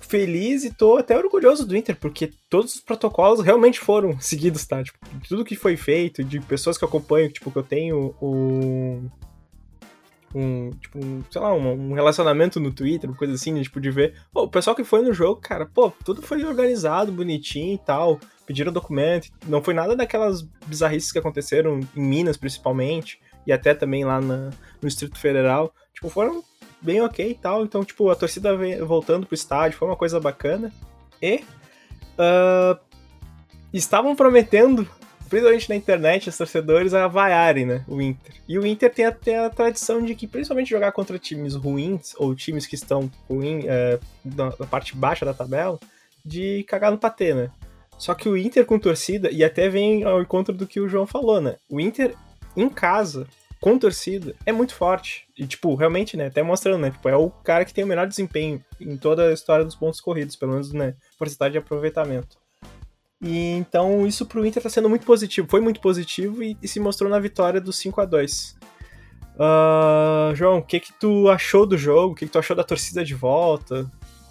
feliz 0.00 0.64
e 0.64 0.72
tô 0.72 0.96
até 0.96 1.16
orgulhoso 1.16 1.66
do 1.66 1.76
Inter, 1.76 1.96
porque 1.96 2.32
todos 2.48 2.76
os 2.76 2.80
protocolos 2.80 3.40
realmente 3.40 3.78
foram 3.78 4.18
seguidos, 4.20 4.66
tá? 4.66 4.82
Tipo, 4.82 4.98
tudo 5.28 5.44
que 5.44 5.54
foi 5.54 5.76
feito, 5.76 6.24
de 6.24 6.40
pessoas 6.40 6.78
que 6.78 6.84
eu 6.84 6.88
acompanho, 6.88 7.30
tipo, 7.30 7.50
que 7.50 7.58
eu 7.58 7.62
tenho 7.62 8.14
um. 8.20 9.08
Um, 10.34 10.70
tipo, 10.70 10.98
um, 10.98 11.22
sei 11.30 11.40
lá, 11.40 11.54
um, 11.54 11.90
um 11.90 11.94
relacionamento 11.94 12.60
no 12.60 12.70
Twitter, 12.70 13.10
coisa 13.14 13.34
assim, 13.34 13.52
né, 13.52 13.62
tipo, 13.62 13.80
de 13.80 13.90
ver. 13.90 14.14
Pô, 14.32 14.42
o 14.42 14.48
pessoal 14.50 14.76
que 14.76 14.84
foi 14.84 15.00
no 15.02 15.12
jogo, 15.12 15.40
cara, 15.40 15.64
pô, 15.66 15.90
tudo 16.04 16.20
foi 16.20 16.44
organizado, 16.44 17.10
bonitinho 17.10 17.74
e 17.74 17.78
tal. 17.78 18.20
Pediram 18.46 18.72
documento. 18.72 19.28
Não 19.46 19.62
foi 19.62 19.74
nada 19.74 19.96
daquelas 19.96 20.42
bizarrices 20.66 21.12
que 21.12 21.18
aconteceram 21.18 21.80
em 21.96 22.00
Minas, 22.00 22.36
principalmente, 22.36 23.20
e 23.46 23.52
até 23.52 23.74
também 23.74 24.04
lá 24.04 24.20
na- 24.20 24.50
no 24.80 24.88
Distrito 24.88 25.18
Federal. 25.18 25.72
Tipo, 25.94 26.08
foram 26.10 26.42
bem 26.80 27.00
ok 27.00 27.30
e 27.30 27.34
tal. 27.34 27.62
Então, 27.64 27.84
tipo, 27.84 28.08
a 28.10 28.14
torcida 28.14 28.56
voltando 28.84 29.26
pro 29.26 29.34
estádio 29.34 29.78
foi 29.78 29.88
uma 29.88 29.96
coisa 29.96 30.20
bacana. 30.20 30.72
E 31.20 31.42
ah, 32.18 32.78
estavam 33.72 34.14
prometendo, 34.16 34.88
principalmente 35.28 35.68
na 35.68 35.76
internet, 35.76 36.28
os 36.28 36.36
torcedores 36.36 36.94
a 36.94 37.06
vaiarem, 37.06 37.66
né? 37.66 37.84
O 37.86 38.00
Inter. 38.00 38.34
E 38.48 38.58
o 38.58 38.66
Inter 38.66 38.92
tem 38.92 39.04
a, 39.04 39.12
tem 39.12 39.36
a 39.36 39.50
tradição 39.50 40.02
de 40.02 40.14
que, 40.14 40.26
principalmente 40.26 40.70
jogar 40.70 40.92
contra 40.92 41.18
times 41.18 41.54
ruins, 41.54 42.14
ou 42.16 42.34
times 42.34 42.66
que 42.66 42.74
estão 42.74 43.10
ruim, 43.28 43.64
é, 43.66 43.98
na, 44.24 44.46
na 44.58 44.66
parte 44.66 44.96
baixa 44.96 45.24
da 45.24 45.34
tabela, 45.34 45.78
de 46.24 46.64
cagar 46.64 46.90
no 46.90 46.98
patê, 46.98 47.34
né? 47.34 47.50
Só 47.98 48.14
que 48.14 48.28
o 48.28 48.36
Inter 48.36 48.64
com 48.64 48.78
torcida, 48.78 49.30
e 49.30 49.42
até 49.42 49.68
vem 49.68 50.04
ao 50.04 50.22
encontro 50.22 50.54
do 50.54 50.66
que 50.66 50.80
o 50.80 50.88
João 50.88 51.06
falou, 51.06 51.40
né? 51.40 51.56
O 51.68 51.80
Inter 51.80 52.14
em 52.56 52.68
casa, 52.68 53.26
com 53.60 53.76
torcida, 53.76 54.34
é 54.46 54.52
muito 54.52 54.74
forte. 54.74 55.26
E, 55.36 55.46
tipo, 55.46 55.74
realmente, 55.74 56.16
né? 56.16 56.26
Até 56.26 56.42
mostrando, 56.42 56.80
né? 56.80 56.90
Tipo, 56.90 57.08
é 57.08 57.16
o 57.16 57.28
cara 57.28 57.64
que 57.64 57.74
tem 57.74 57.82
o 57.82 57.86
melhor 57.86 58.06
desempenho 58.06 58.64
em 58.80 58.96
toda 58.96 59.28
a 59.28 59.32
história 59.32 59.64
dos 59.64 59.74
pontos 59.74 60.00
corridos, 60.00 60.36
pelo 60.36 60.52
menos, 60.52 60.72
né? 60.72 60.94
Porcentagem 61.18 61.52
de 61.52 61.58
aproveitamento. 61.58 62.37
E 63.20 63.50
então 63.52 64.06
isso 64.06 64.24
pro 64.26 64.46
Inter 64.46 64.62
tá 64.62 64.70
sendo 64.70 64.88
muito 64.88 65.04
positivo. 65.04 65.48
Foi 65.50 65.60
muito 65.60 65.80
positivo 65.80 66.42
e, 66.42 66.56
e 66.62 66.68
se 66.68 66.78
mostrou 66.78 67.10
na 67.10 67.18
vitória 67.18 67.60
do 67.60 67.72
5 67.72 68.00
a 68.00 68.04
2 68.04 68.56
Ah, 69.38 70.32
João, 70.34 70.58
o 70.58 70.62
que 70.62 70.80
que 70.80 70.92
tu 70.92 71.28
achou 71.28 71.66
do 71.66 71.76
jogo? 71.76 72.12
O 72.12 72.14
que 72.14 72.26
que 72.26 72.32
tu 72.32 72.38
achou 72.38 72.56
da 72.56 72.64
torcida 72.64 73.04
de 73.04 73.14
volta? 73.14 73.90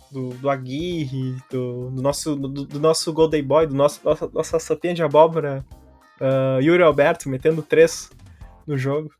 Do, 0.10 0.30
do 0.30 0.50
Aguirre, 0.50 1.36
do, 1.52 1.89
do 1.89 2.02
nosso, 2.02 2.34
do, 2.36 2.47
do 2.47 2.80
nosso 2.80 3.12
Golden 3.12 3.43
Boy, 3.43 3.67
do 3.67 3.76
nosso, 3.76 4.00
nossa, 4.06 4.30
nossa 4.34 4.58
sapinha 4.58 4.93
de 4.93 5.04
abóbora, 5.04 5.65
ah, 6.21 6.60
Yuri 6.62 6.82
Alberto 6.82 7.30
metendo 7.30 7.62
três 7.62 8.10
no 8.65 8.78
jogo. 8.78 9.12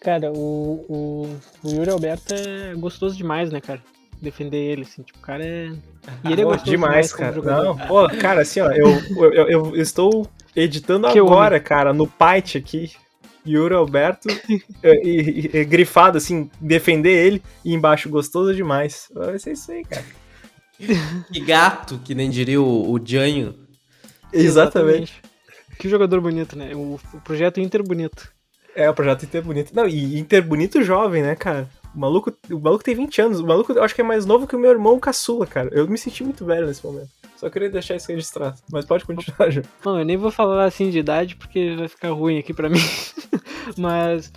Cara, 0.00 0.32
o, 0.32 0.84
o, 0.88 1.38
o 1.62 1.68
Yuri 1.70 1.90
Alberto 1.90 2.34
é 2.34 2.74
gostoso 2.74 3.16
demais, 3.16 3.50
né, 3.50 3.60
cara? 3.60 3.82
Defender 4.20 4.58
ele, 4.58 4.82
assim, 4.82 5.02
tipo, 5.02 5.18
o 5.18 5.22
cara 5.22 5.44
é. 5.44 5.70
E 6.24 6.32
ele 6.32 6.42
é 6.42 6.44
gostoso 6.44 6.70
demais, 6.70 7.12
cara. 7.12 7.40
Não, 7.40 7.76
pô, 7.76 8.06
cara, 8.20 8.42
assim, 8.42 8.60
ó, 8.60 8.70
eu, 8.70 8.88
eu, 9.16 9.32
eu- 9.32 9.76
eu 9.76 9.76
estou 9.76 10.28
editando 10.54 11.08
Que 11.10 11.18
agora, 11.18 11.58
cara, 11.58 11.92
no 11.94 12.06
Python 12.06 12.58
aqui, 12.58 12.92
Yuri 13.46 13.74
Alberto, 13.74 14.28
e, 14.84 15.50
e- 15.54 15.56
e 15.56 15.64
grifado, 15.64 16.18
assim, 16.18 16.50
defender 16.60 17.12
ele, 17.26 17.42
e 17.64 17.72
embaixo, 17.72 18.10
gostoso 18.10 18.54
demais. 18.54 19.08
Vai 19.14 19.38
ser 19.38 19.52
isso 19.52 19.72
aí, 19.72 19.84
cara. 19.84 20.04
Que 21.32 21.40
gato, 21.40 21.98
que 22.04 22.14
nem 22.14 22.28
diria 22.28 22.60
o, 22.60 22.92
o 22.92 23.00
Janho. 23.02 23.54
Exatamente. 24.32 25.20
Que 25.78 25.88
jogador 25.88 26.20
bonito, 26.20 26.56
né? 26.56 26.74
O, 26.74 27.00
o 27.14 27.20
projeto 27.22 27.60
Inter 27.60 27.82
bonito. 27.82 28.30
É, 28.76 28.88
o 28.88 28.94
projeto 28.94 29.24
Inter 29.24 29.42
bonito. 29.42 29.72
Não, 29.74 29.86
e 29.88 30.18
Inter 30.18 30.42
bonito 30.42 30.82
jovem, 30.82 31.22
né, 31.22 31.34
cara? 31.34 31.68
O 31.94 31.98
maluco, 31.98 32.32
o 32.50 32.60
maluco 32.60 32.84
tem 32.84 32.94
20 32.94 33.20
anos. 33.20 33.40
O 33.40 33.46
maluco, 33.46 33.72
eu 33.72 33.82
acho 33.82 33.94
que 33.94 34.00
é 34.00 34.04
mais 34.04 34.24
novo 34.24 34.46
que 34.46 34.54
o 34.54 34.58
meu 34.58 34.70
irmão 34.70 34.98
caçula, 35.00 35.46
cara. 35.46 35.68
Eu 35.72 35.88
me 35.88 35.98
senti 35.98 36.22
muito 36.22 36.44
velho 36.44 36.66
nesse 36.66 36.84
momento. 36.84 37.10
Só 37.36 37.48
queria 37.48 37.70
deixar 37.70 37.96
isso 37.96 38.08
registrado. 38.08 38.58
Mas 38.70 38.84
pode 38.84 39.04
continuar. 39.04 39.48
Não, 39.84 39.98
eu 39.98 40.04
nem 40.04 40.16
vou 40.16 40.30
falar 40.30 40.64
assim 40.64 40.90
de 40.90 40.98
idade 40.98 41.36
porque 41.36 41.74
vai 41.74 41.88
ficar 41.88 42.10
ruim 42.10 42.38
aqui 42.38 42.52
pra 42.52 42.68
mim. 42.68 42.78
Mas. 43.76 44.30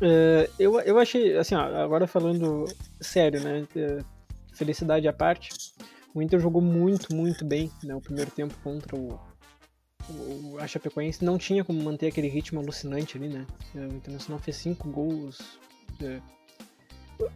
é, 0.00 0.50
eu, 0.58 0.78
eu 0.80 0.98
achei, 0.98 1.36
assim, 1.36 1.54
ó, 1.54 1.62
agora 1.82 2.06
falando 2.06 2.66
sério, 3.00 3.40
né? 3.40 3.66
é, 3.74 3.98
Felicidade 4.52 5.08
à 5.08 5.12
parte. 5.12 5.50
O 6.14 6.22
Inter 6.22 6.40
jogou 6.40 6.62
muito, 6.62 7.14
muito 7.14 7.44
bem 7.44 7.70
né, 7.82 7.94
o 7.94 8.00
primeiro 8.00 8.30
tempo 8.30 8.54
contra 8.62 8.96
o, 8.96 9.18
o, 10.08 10.56
a 10.58 10.66
Chapecoense. 10.66 11.24
Não 11.24 11.36
tinha 11.36 11.64
como 11.64 11.82
manter 11.82 12.06
aquele 12.06 12.28
ritmo 12.28 12.60
alucinante 12.60 13.18
ali, 13.18 13.28
né? 13.28 13.46
É, 13.74 13.80
O 13.80 13.94
Internacional 13.94 14.38
fez 14.38 14.56
cinco 14.56 14.88
gols. 14.90 15.58
É, 16.02 16.20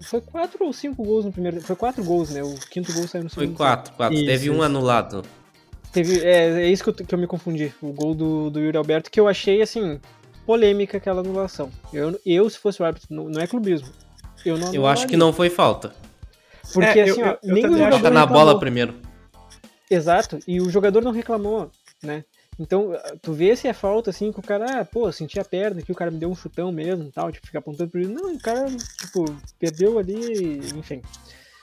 foi 0.02 0.20
quatro 0.20 0.64
ou 0.64 0.72
cinco 0.72 1.02
gols 1.02 1.24
no 1.24 1.32
primeiro 1.32 1.60
Foi 1.62 1.74
quatro 1.76 2.04
gols, 2.04 2.30
né? 2.30 2.42
O 2.42 2.54
quinto 2.70 2.92
gol 2.92 3.06
saiu 3.08 3.24
no 3.24 3.30
Foi 3.30 3.44
segundo. 3.44 3.56
quatro, 3.56 3.92
quatro. 3.94 4.14
Isso, 4.16 4.26
Teve 4.26 4.50
um 4.50 4.54
isso. 4.54 4.62
anulado. 4.62 5.22
Teve, 5.92 6.20
é, 6.22 6.62
é 6.62 6.68
isso 6.68 6.84
que 6.84 6.90
eu, 6.90 7.06
que 7.06 7.14
eu 7.14 7.18
me 7.18 7.26
confundi. 7.26 7.72
O 7.82 7.92
gol 7.92 8.14
do, 8.14 8.50
do 8.50 8.60
Yuri 8.60 8.76
Alberto, 8.76 9.10
que 9.10 9.18
eu 9.18 9.26
achei, 9.26 9.60
assim, 9.62 9.98
polêmica 10.46 10.98
aquela 10.98 11.20
anulação. 11.20 11.70
Eu, 11.92 12.20
eu 12.24 12.48
se 12.48 12.58
fosse 12.58 12.80
o 12.80 12.84
árbitro, 12.84 13.08
não, 13.14 13.28
não 13.28 13.40
é 13.40 13.46
clubismo. 13.46 13.88
Eu, 14.44 14.56
não 14.58 14.72
Eu 14.72 14.86
acho 14.86 15.06
que 15.08 15.16
não 15.16 15.32
foi 15.32 15.50
falta. 15.50 15.92
Porque, 16.72 17.00
É, 17.00 17.08
eu- 17.08 17.12
assim, 17.14 17.22
ó, 17.22 17.26
eu- 17.26 17.38
eu 17.42 17.54
nem 17.54 17.66
o 17.66 17.76
jogador 17.78 18.02
Tá 18.02 18.10
na 18.10 18.20
reclamou. 18.20 18.28
bola 18.46 18.60
primeiro. 18.60 18.94
Exato, 19.90 20.38
e 20.46 20.60
o 20.60 20.70
jogador 20.70 21.02
não 21.02 21.10
reclamou, 21.10 21.70
né? 22.02 22.24
Então, 22.60 22.92
tu 23.22 23.32
vê 23.32 23.56
se 23.56 23.66
é 23.66 23.72
falta, 23.72 24.10
assim, 24.10 24.30
que 24.30 24.38
o 24.38 24.42
cara, 24.42 24.80
ah, 24.80 24.84
pô, 24.84 25.10
senti 25.10 25.40
a 25.40 25.44
perna 25.44 25.80
aqui, 25.80 25.90
o 25.90 25.94
cara 25.94 26.10
me 26.10 26.18
deu 26.18 26.30
um 26.30 26.34
chutão 26.34 26.70
mesmo 26.70 27.10
tal, 27.10 27.32
tipo, 27.32 27.46
ficar 27.46 27.60
apontando 27.60 27.90
pro. 27.90 28.06
Não, 28.06 28.34
o 28.34 28.38
cara, 28.38 28.66
tipo, 28.98 29.24
perdeu 29.58 29.98
ali, 29.98 30.58
enfim. 30.76 31.00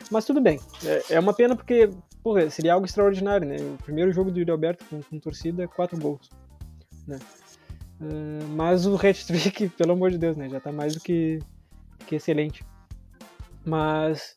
Mas 0.09 0.25
tudo 0.25 0.41
bem. 0.41 0.59
É, 0.83 1.13
é 1.13 1.19
uma 1.19 1.35
pena 1.35 1.55
porque, 1.55 1.91
porra, 2.23 2.49
seria 2.49 2.73
algo 2.73 2.87
extraordinário, 2.87 3.47
né? 3.47 3.57
O 3.57 3.83
primeiro 3.83 4.11
jogo 4.11 4.31
do 4.31 4.39
Yuri 4.39 4.49
Alberto 4.49 4.83
com, 4.85 4.99
com 5.03 5.19
torcida, 5.19 5.67
quatro 5.67 5.99
gols, 5.99 6.31
né? 7.07 7.19
Uh, 8.01 8.47
mas 8.55 8.87
o 8.87 8.95
hat-trick, 8.95 9.69
pelo 9.77 9.91
amor 9.91 10.09
de 10.09 10.17
Deus, 10.17 10.35
né? 10.35 10.49
Já 10.49 10.59
tá 10.59 10.71
mais 10.71 10.95
do 10.95 10.99
que, 10.99 11.37
que 12.07 12.15
excelente. 12.15 12.65
Mas 13.63 14.35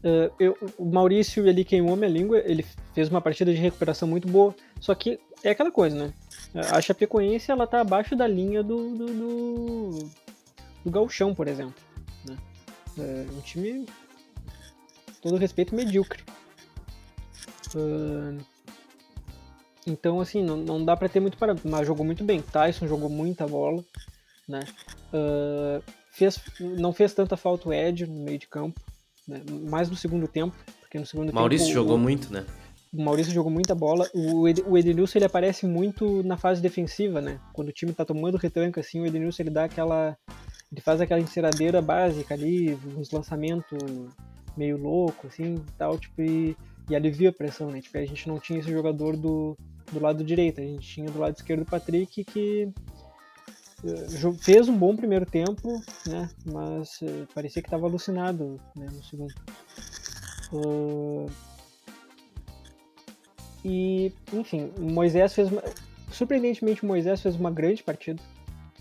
uh, 0.00 0.30
eu, 0.38 0.54
o 0.76 0.84
Maurício, 0.84 1.48
ele 1.48 1.64
queimou 1.64 1.96
minha 1.96 2.10
língua, 2.10 2.42
ele 2.44 2.62
fez 2.92 3.08
uma 3.08 3.22
partida 3.22 3.54
de 3.54 3.58
recuperação 3.58 4.06
muito 4.06 4.28
boa. 4.28 4.54
Só 4.78 4.94
que 4.94 5.18
é 5.44 5.50
aquela 5.50 5.70
coisa, 5.70 5.96
né? 5.96 6.12
A 6.72 6.80
Chapecoense, 6.80 7.50
ela 7.50 7.66
tá 7.66 7.80
abaixo 7.80 8.16
da 8.16 8.26
linha 8.26 8.62
do, 8.62 8.90
do, 8.96 9.06
do, 9.06 10.10
do 10.84 10.90
Galchão, 10.90 11.34
por 11.34 11.48
exemplo. 11.48 11.74
Né? 12.24 12.36
É 12.98 13.26
um 13.32 13.40
time, 13.40 13.86
todo 15.20 15.36
respeito, 15.36 15.74
medíocre. 15.74 16.22
Uh, 17.74 18.38
então, 19.86 20.20
assim, 20.20 20.42
não, 20.42 20.56
não 20.56 20.84
dá 20.84 20.96
para 20.96 21.08
ter 21.08 21.20
muito 21.20 21.36
parâmetro, 21.36 21.68
mas 21.68 21.86
jogou 21.86 22.06
muito 22.06 22.24
bem. 22.24 22.40
Tyson 22.40 22.86
jogou 22.86 23.10
muita 23.10 23.46
bola, 23.46 23.84
né? 24.48 24.60
Uh, 25.12 25.82
fez, 26.10 26.40
não 26.60 26.92
fez 26.92 27.12
tanta 27.12 27.36
falta 27.36 27.68
o 27.68 27.72
Ed 27.72 28.06
no 28.06 28.24
meio 28.24 28.38
de 28.38 28.46
campo, 28.46 28.80
né? 29.28 29.42
mais 29.68 29.90
no 29.90 29.96
segundo 29.96 30.26
tempo, 30.26 30.56
porque 30.80 30.98
no 30.98 31.04
segundo 31.04 31.34
Maurício 31.34 31.66
tempo, 31.66 31.74
jogou 31.74 31.96
o, 31.96 31.98
muito, 31.98 32.32
né? 32.32 32.46
O 32.94 33.02
Maurício 33.02 33.32
jogou 33.32 33.50
muita 33.50 33.74
bola. 33.74 34.08
O, 34.14 34.46
Ed, 34.46 34.62
o 34.66 34.78
Edenilson 34.78 35.18
ele 35.18 35.26
aparece 35.26 35.66
muito 35.66 36.22
na 36.22 36.36
fase 36.36 36.62
defensiva, 36.62 37.20
né? 37.20 37.40
Quando 37.52 37.68
o 37.68 37.72
time 37.72 37.92
tá 37.92 38.04
tomando 38.04 38.38
retranca, 38.38 38.80
assim, 38.80 39.00
o 39.00 39.06
Edenilson 39.06 39.42
ele 39.42 39.50
dá 39.50 39.64
aquela. 39.64 40.16
Ele 40.70 40.80
faz 40.80 41.00
aquela 41.00 41.20
enceradeira 41.20 41.82
básica 41.82 42.34
ali, 42.34 42.78
uns 42.96 43.10
lançamentos 43.10 43.78
meio 44.56 44.76
louco, 44.76 45.26
assim, 45.26 45.60
tal, 45.76 45.98
tipo, 45.98 46.22
e, 46.22 46.56
e 46.88 46.94
alivia 46.94 47.30
a 47.30 47.32
pressão, 47.32 47.70
né? 47.70 47.80
Tipo, 47.80 47.98
a 47.98 48.06
gente 48.06 48.28
não 48.28 48.38
tinha 48.38 48.58
esse 48.60 48.70
jogador 48.70 49.16
do, 49.16 49.56
do 49.92 50.00
lado 50.00 50.24
direito, 50.24 50.60
a 50.60 50.64
gente 50.64 50.86
tinha 50.86 51.10
do 51.10 51.18
lado 51.18 51.36
esquerdo 51.36 51.62
o 51.62 51.66
Patrick 51.66 52.24
que 52.24 52.68
uh, 53.82 54.32
fez 54.34 54.68
um 54.68 54.76
bom 54.76 54.96
primeiro 54.96 55.26
tempo, 55.26 55.80
né? 56.06 56.28
Mas 56.44 57.00
uh, 57.02 57.26
parecia 57.34 57.62
que 57.62 57.68
estava 57.68 57.86
alucinado 57.86 58.60
né, 58.76 58.86
no 58.92 59.02
segundo. 59.02 59.34
Uh, 60.52 61.26
e, 63.64 64.12
enfim, 64.32 64.70
o 64.76 64.90
Moisés 64.90 65.32
fez 65.34 65.50
uma, 65.50 65.62
surpreendentemente 66.12 66.82
o 66.82 66.86
Moisés 66.86 67.20
fez 67.20 67.34
uma 67.36 67.50
grande 67.50 67.82
partida, 67.82 68.22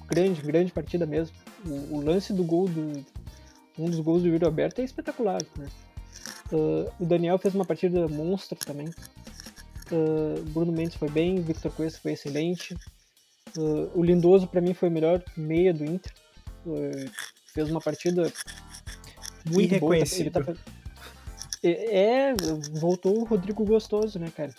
grande, 0.08 0.41
grande 0.41 0.72
partida 0.72 1.06
mesmo. 1.06 1.36
O, 1.65 1.98
o 1.98 2.02
lance 2.02 2.34
do 2.34 2.43
gol 2.43 2.67
do 2.67 3.04
um 3.78 3.89
dos 3.89 4.00
gols 4.00 4.22
do 4.22 4.28
Yuri 4.28 4.46
Alberto 4.46 4.82
é 4.82 4.84
espetacular, 4.84 5.41
né? 5.58 5.67
o 6.52 7.06
Daniel 7.06 7.39
fez 7.39 7.56
uma 7.56 7.65
partida 7.65 8.08
monstro 8.08 8.58
também. 8.60 8.88
Uh, 9.91 10.41
Bruno 10.50 10.72
Mendes 10.72 10.96
foi 10.96 11.10
bem, 11.10 11.41
Victor 11.41 11.72
Cuesta 11.72 12.00
foi 12.00 12.13
excelente. 12.13 12.76
Uh, 13.58 13.89
o 13.96 14.04
Lindoso 14.04 14.48
para 14.48 14.62
mim 14.62 14.74
foi 14.74 14.89
o 14.89 14.91
melhor 14.91 15.24
meia 15.36 15.74
do 15.74 15.84
Inter. 15.84 16.12
Uh, 16.65 17.10
fez 17.54 17.69
uma 17.69 17.82
partida 17.82 18.32
muito 19.50 19.80
boa. 19.80 19.98
Ele 19.98 20.30
tá... 20.30 20.41
É, 21.65 22.34
voltou 22.74 23.19
o 23.19 23.24
Rodrigo 23.24 23.65
Gostoso, 23.65 24.19
né, 24.19 24.32
cara? 24.36 24.54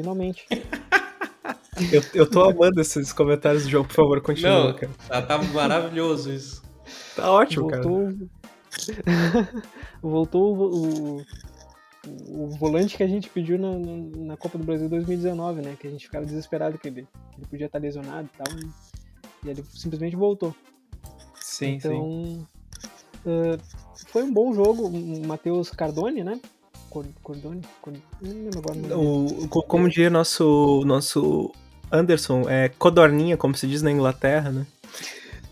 Finalmente. 0.00 0.46
eu, 1.92 2.02
eu 2.14 2.30
tô 2.30 2.42
amando 2.42 2.80
esses 2.80 3.12
comentários 3.12 3.64
do 3.64 3.70
jogo, 3.70 3.86
por 3.86 3.94
favor, 3.94 4.20
continua, 4.22 4.68
Não, 4.68 4.74
cara. 4.74 4.92
Tá, 5.06 5.22
tá 5.22 5.38
maravilhoso 5.42 6.32
isso. 6.32 6.62
Tá 7.14 7.30
ótimo, 7.30 7.68
voltou... 7.68 8.08
cara. 9.04 9.64
voltou 10.00 10.56
o, 10.72 11.22
o 12.28 12.48
volante 12.58 12.96
que 12.96 13.02
a 13.02 13.06
gente 13.06 13.28
pediu 13.28 13.58
na, 13.58 13.72
na 14.24 14.36
Copa 14.38 14.56
do 14.56 14.64
Brasil 14.64 14.88
2019, 14.88 15.60
né? 15.60 15.76
Que 15.78 15.86
a 15.86 15.90
gente 15.90 16.06
ficava 16.06 16.24
desesperado 16.24 16.78
que 16.78 16.88
ele, 16.88 17.02
que 17.32 17.40
ele 17.40 17.46
podia 17.46 17.66
estar 17.66 17.78
lesionado 17.78 18.28
e 18.32 18.36
tal. 18.38 18.58
E 19.44 19.50
ele 19.50 19.62
simplesmente 19.74 20.16
voltou. 20.16 20.54
Sim, 21.34 21.74
então, 21.74 21.92
sim. 21.92 22.46
Uh, 23.26 23.58
foi 24.06 24.22
um 24.22 24.32
bom 24.32 24.54
jogo. 24.54 24.86
O 24.86 25.26
Matheus 25.26 25.68
Cardone, 25.70 26.24
né? 26.24 26.40
Cordone? 26.90 27.62
Cordone 27.80 28.12
o, 28.92 29.48
como 29.48 29.88
diria 29.88 30.10
nosso, 30.10 30.82
nosso 30.84 31.52
Anderson, 31.90 32.48
é 32.48 32.68
codorninha, 32.68 33.36
como 33.36 33.54
se 33.54 33.66
diz 33.66 33.80
na 33.80 33.92
Inglaterra, 33.92 34.50
né? 34.50 34.66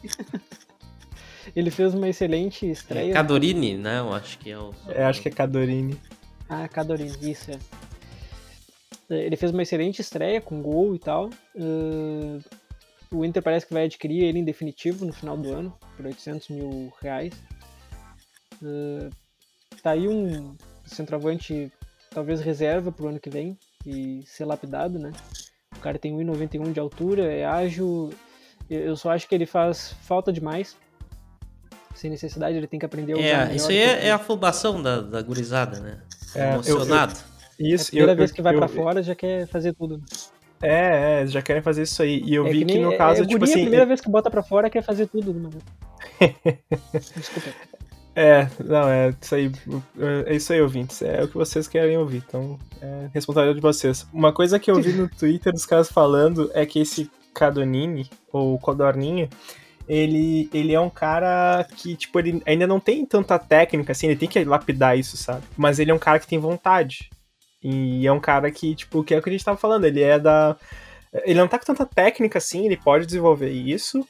ele 1.55 1.71
fez 1.71 1.95
uma 1.95 2.09
excelente 2.09 2.69
estreia. 2.69 3.13
É 3.13 3.15
Cadorini, 3.15 3.77
né? 3.77 4.01
Eu 4.01 4.13
acho 4.13 4.39
que 4.39 4.51
é 4.51 4.59
o. 4.59 4.75
É, 4.89 5.05
acho 5.05 5.23
que 5.23 5.29
é 5.29 5.31
Cadorini. 5.31 5.99
Ah, 6.49 6.69
Cadorini, 6.69 7.31
isso 7.31 7.51
é. 7.51 7.59
Ele 9.11 9.37
fez 9.37 9.53
uma 9.53 9.63
excelente 9.63 10.01
estreia 10.01 10.41
com 10.41 10.61
gol 10.61 10.95
e 10.95 10.99
tal. 10.99 11.31
Uh, 11.55 12.43
o 13.11 13.25
Inter 13.25 13.43
parece 13.43 13.67
que 13.67 13.73
vai 13.73 13.85
adquirir 13.85 14.23
ele 14.23 14.39
em 14.39 14.45
definitivo 14.45 15.07
no 15.07 15.13
final 15.13 15.37
do 15.37 15.51
ano, 15.53 15.75
por 15.97 16.05
800 16.05 16.49
mil 16.51 16.93
reais. 17.01 17.33
Uh, 18.61 19.09
tá 19.83 19.93
aí 19.93 20.07
um 20.07 20.55
centroavante, 20.89 21.73
talvez 22.11 22.41
reserva 22.41 22.91
pro 22.91 23.09
ano 23.09 23.21
que 23.21 23.31
vem 23.31 23.57
e 23.87 24.23
ser 24.27 24.45
lapidado, 24.45 24.99
né? 24.99 25.13
O 25.77 25.81
cara 25.81 25.99
tem 25.99 26.13
1,91 26.13 26.73
de 26.73 26.81
altura, 26.81 27.33
é 27.33 27.45
ágil. 27.45 28.11
Eu 28.69 28.97
só 28.97 29.11
acho 29.11 29.29
que 29.29 29.35
ele 29.35 29.47
faz 29.47 29.95
falta 30.03 30.33
demais. 30.33 30.77
Sem 31.95 32.11
necessidade, 32.11 32.57
ele 32.57 32.67
tem 32.67 32.79
que 32.79 32.87
aprender 32.87 33.15
a 33.15 33.17
usar. 33.17 33.51
É, 33.51 33.57
isso 33.57 33.71
aí 33.71 33.79
é, 33.79 34.07
é, 34.07 34.11
a 34.11 34.17
afobação 34.17 34.81
da, 34.81 35.01
da 35.01 35.23
gurizada, 35.23 35.81
né? 35.81 36.01
É, 36.35 36.53
emocionado. 36.55 37.15
Eu, 37.59 37.67
eu, 37.67 37.75
isso, 37.75 37.85
é 37.85 37.87
a 37.87 37.91
primeira 37.91 38.13
eu, 38.13 38.17
vez 38.17 38.31
que 38.31 38.43
vai 38.43 38.57
para 38.57 38.69
fora 38.69 39.03
já 39.03 39.15
quer 39.15 39.47
fazer 39.47 39.73
tudo. 39.73 40.03
É, 40.63 41.23
é, 41.23 41.27
já 41.27 41.41
querem 41.41 41.63
fazer 41.63 41.83
isso 41.83 42.03
aí. 42.03 42.23
E 42.25 42.35
eu 42.35 42.47
é 42.47 42.51
vi 42.51 42.65
que, 42.65 42.73
que, 42.73 42.79
no 42.79 42.97
caso, 42.97 43.23
é, 43.23 43.27
tipo 43.27 43.45
assim. 43.45 43.55
a 43.55 43.63
primeira 43.63 43.87
vez 43.87 44.01
que 44.01 44.11
bota 44.11 44.31
pra 44.31 44.43
fora 44.43 44.69
quer 44.69 44.83
fazer 44.83 45.07
tudo 45.07 45.33
de 45.33 45.39
uma 45.39 45.51
vez. 45.51 45.65
Desculpa. 47.17 47.51
É, 48.21 48.49
não, 48.65 48.89
é 48.89 49.15
isso 49.23 49.35
aí. 49.37 49.53
É 50.27 50.35
isso 50.35 50.53
aí, 50.53 50.61
ouvintes. 50.61 51.03
É 51.03 51.23
o 51.23 51.29
que 51.29 51.37
vocês 51.37 51.69
querem 51.69 51.97
ouvir. 51.97 52.25
Então, 52.27 52.59
é 52.83 53.09
responsabilidade 53.15 53.61
de 53.61 53.63
vocês. 53.63 54.09
Uma 54.13 54.33
coisa 54.33 54.59
que 54.59 54.69
eu 54.69 54.83
vi 54.83 54.93
no 54.93 55.09
Twitter 55.17 55.53
dos 55.53 55.65
caras 55.65 55.89
falando 55.89 56.51
é 56.53 56.67
que 56.67 56.81
esse 56.81 57.09
Cadonini, 57.33 58.11
ou 58.33 58.59
Codorninha, 58.59 59.29
ele, 59.87 60.51
ele 60.53 60.75
é 60.75 60.81
um 60.81 60.91
cara 60.91 61.65
que, 61.77 61.95
tipo, 61.95 62.19
ele 62.19 62.43
ainda 62.45 62.67
não 62.67 62.81
tem 62.81 63.07
tanta 63.07 63.39
técnica, 63.39 63.93
assim, 63.93 64.09
ele 64.09 64.17
tem 64.17 64.29
que 64.29 64.43
lapidar 64.43 64.99
isso, 64.99 65.17
sabe? 65.17 65.45
Mas 65.57 65.79
ele 65.79 65.93
é 65.93 65.95
um 65.95 65.99
cara 65.99 66.19
que 66.19 66.27
tem 66.27 66.41
vontade. 66.41 67.09
E 67.63 68.05
é 68.05 68.11
um 68.11 68.19
cara 68.19 68.51
que, 68.51 68.75
tipo, 68.75 69.05
que 69.05 69.15
é 69.15 69.19
o 69.19 69.23
que 69.23 69.29
a 69.29 69.33
gente 69.33 69.45
tava 69.45 69.57
falando, 69.57 69.85
ele 69.85 70.03
é 70.03 70.19
da. 70.19 70.57
Ele 71.25 71.39
não 71.39 71.47
tá 71.47 71.57
com 71.57 71.67
tanta 71.67 71.87
técnica 71.87 72.39
assim, 72.39 72.67
ele 72.67 72.77
pode 72.77 73.07
desenvolver 73.07 73.51
isso, 73.51 74.05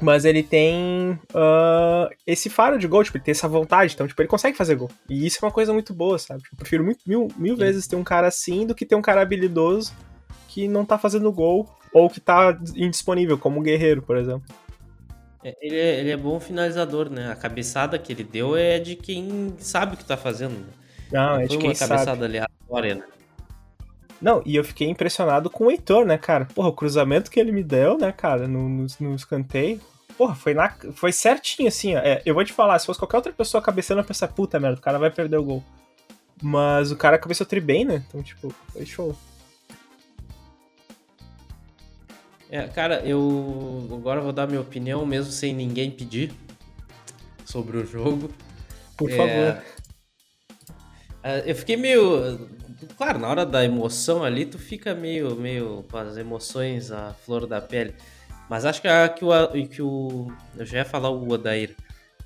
mas 0.00 0.24
ele 0.24 0.42
tem 0.42 1.18
uh, 1.30 2.14
esse 2.26 2.50
faro 2.50 2.78
de 2.78 2.86
gol, 2.86 3.02
tipo, 3.02 3.16
ele 3.16 3.24
tem 3.24 3.32
essa 3.32 3.48
vontade, 3.48 3.94
então, 3.94 4.06
tipo, 4.06 4.20
ele 4.20 4.28
consegue 4.28 4.56
fazer 4.56 4.74
gol. 4.74 4.90
E 5.08 5.26
isso 5.26 5.38
é 5.40 5.46
uma 5.46 5.52
coisa 5.52 5.72
muito 5.72 5.94
boa, 5.94 6.18
sabe? 6.18 6.42
Tipo, 6.42 6.54
eu 6.54 6.58
prefiro 6.58 6.84
muito, 6.84 7.00
mil, 7.06 7.28
mil 7.36 7.56
vezes 7.56 7.86
ter 7.86 7.96
um 7.96 8.04
cara 8.04 8.28
assim 8.28 8.66
do 8.66 8.74
que 8.74 8.84
ter 8.84 8.94
um 8.94 9.02
cara 9.02 9.22
habilidoso 9.22 9.94
que 10.48 10.68
não 10.68 10.84
tá 10.84 10.98
fazendo 10.98 11.32
gol 11.32 11.68
ou 11.92 12.10
que 12.10 12.20
tá 12.20 12.58
indisponível, 12.74 13.38
como 13.38 13.60
o 13.60 13.62
Guerreiro, 13.62 14.02
por 14.02 14.16
exemplo. 14.16 14.44
É, 15.42 15.56
ele, 15.62 15.76
é, 15.76 16.00
ele 16.00 16.10
é 16.10 16.16
bom 16.16 16.38
finalizador, 16.40 17.08
né? 17.08 17.30
A 17.30 17.36
cabeçada 17.36 17.98
que 17.98 18.12
ele 18.12 18.24
deu 18.24 18.56
é 18.56 18.78
de 18.78 18.96
quem 18.96 19.54
sabe 19.58 19.94
o 19.94 19.96
que 19.96 20.04
tá 20.04 20.16
fazendo. 20.16 20.54
Né? 20.54 20.66
Não, 21.12 21.40
é 21.40 21.46
de 21.46 21.56
quem 21.56 21.74
sabe. 21.74 21.92
uma 21.92 21.98
cabeçada 21.98 22.26
aleatória, 22.26 22.94
né? 22.96 23.04
Não, 24.20 24.42
e 24.46 24.56
eu 24.56 24.64
fiquei 24.64 24.88
impressionado 24.88 25.50
com 25.50 25.66
o 25.66 25.70
Heitor, 25.70 26.06
né, 26.06 26.16
cara? 26.16 26.46
Porra, 26.46 26.68
o 26.68 26.72
cruzamento 26.72 27.30
que 27.30 27.38
ele 27.38 27.52
me 27.52 27.62
deu, 27.62 27.98
né, 27.98 28.12
cara, 28.12 28.48
no, 28.48 28.68
no, 28.68 28.86
no 29.00 29.14
escanteio. 29.14 29.80
Porra, 30.16 30.34
foi, 30.34 30.54
na, 30.54 30.74
foi 30.94 31.12
certinho, 31.12 31.68
assim, 31.68 31.94
ó. 31.94 31.98
É, 31.98 32.22
eu 32.24 32.34
vou 32.34 32.44
te 32.44 32.52
falar, 32.52 32.78
se 32.78 32.86
fosse 32.86 32.98
qualquer 32.98 33.18
outra 33.18 33.32
pessoa 33.32 33.62
cabeceando, 33.62 34.00
eu 34.00 34.04
ia 34.04 34.08
pensar, 34.08 34.28
puta 34.28 34.58
merda, 34.58 34.78
o 34.78 34.82
cara 34.82 34.98
vai 34.98 35.10
perder 35.10 35.36
o 35.36 35.44
gol. 35.44 35.64
Mas 36.42 36.90
o 36.90 36.96
cara 36.96 37.18
cabeceou 37.18 37.46
tri 37.46 37.60
bem, 37.60 37.84
né? 37.84 38.02
Então, 38.08 38.22
tipo, 38.22 38.54
foi 38.72 38.86
show. 38.86 39.16
É, 42.48 42.66
cara, 42.68 43.00
eu 43.00 43.88
agora 43.92 44.20
vou 44.20 44.32
dar 44.32 44.46
minha 44.46 44.60
opinião, 44.60 45.04
mesmo 45.04 45.32
sem 45.32 45.52
ninguém 45.52 45.90
pedir, 45.90 46.32
sobre 47.44 47.76
o 47.76 47.86
jogo. 47.86 48.30
Por 48.96 49.10
é... 49.10 49.16
favor. 49.16 49.62
É, 51.22 51.50
eu 51.50 51.56
fiquei 51.56 51.76
meio. 51.76 52.48
Claro, 52.96 53.18
na 53.18 53.28
hora 53.28 53.46
da 53.46 53.64
emoção 53.64 54.22
ali, 54.22 54.44
tu 54.44 54.58
fica 54.58 54.94
meio, 54.94 55.34
meio 55.34 55.84
com 55.90 55.96
as 55.96 56.16
emoções 56.16 56.90
à 56.90 57.14
flor 57.24 57.46
da 57.46 57.60
pele. 57.60 57.94
Mas 58.48 58.64
acho 58.64 58.80
que, 58.80 58.88
a, 58.88 59.08
que, 59.08 59.24
o, 59.24 59.68
que 59.68 59.82
o. 59.82 60.32
Eu 60.56 60.64
já 60.64 60.78
ia 60.78 60.84
falar 60.84 61.10
o 61.10 61.28
Odair. 61.28 61.74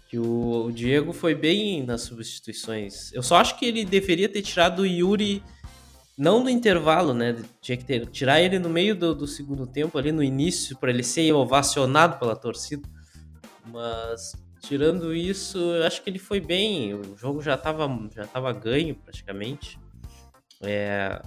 Que 0.08 0.18
o, 0.18 0.66
o 0.66 0.72
Diego 0.72 1.12
foi 1.12 1.34
bem 1.34 1.84
nas 1.84 2.02
substituições. 2.02 3.12
Eu 3.12 3.22
só 3.22 3.36
acho 3.36 3.56
que 3.58 3.64
ele 3.64 3.84
deveria 3.84 4.28
ter 4.28 4.42
tirado 4.42 4.80
o 4.80 4.86
Yuri 4.86 5.42
não 6.18 6.42
no 6.42 6.50
intervalo, 6.50 7.14
né? 7.14 7.34
Tinha 7.62 7.78
que 7.78 7.84
ter, 7.84 8.06
tirar 8.06 8.42
ele 8.42 8.58
no 8.58 8.68
meio 8.68 8.94
do, 8.94 9.14
do 9.14 9.26
segundo 9.26 9.66
tempo, 9.66 9.96
ali 9.96 10.12
no 10.12 10.22
início, 10.22 10.76
para 10.76 10.90
ele 10.90 11.02
ser 11.02 11.32
ovacionado 11.32 12.18
pela 12.18 12.36
torcida. 12.36 12.86
Mas 13.64 14.32
tirando 14.60 15.14
isso, 15.14 15.56
eu 15.58 15.86
acho 15.86 16.02
que 16.02 16.10
ele 16.10 16.18
foi 16.18 16.38
bem. 16.38 16.92
O 16.92 17.16
jogo 17.16 17.40
já 17.40 17.54
estava 17.54 17.88
já 18.14 18.26
tava 18.26 18.52
ganho 18.52 18.94
praticamente. 18.94 19.79
É, 20.62 21.20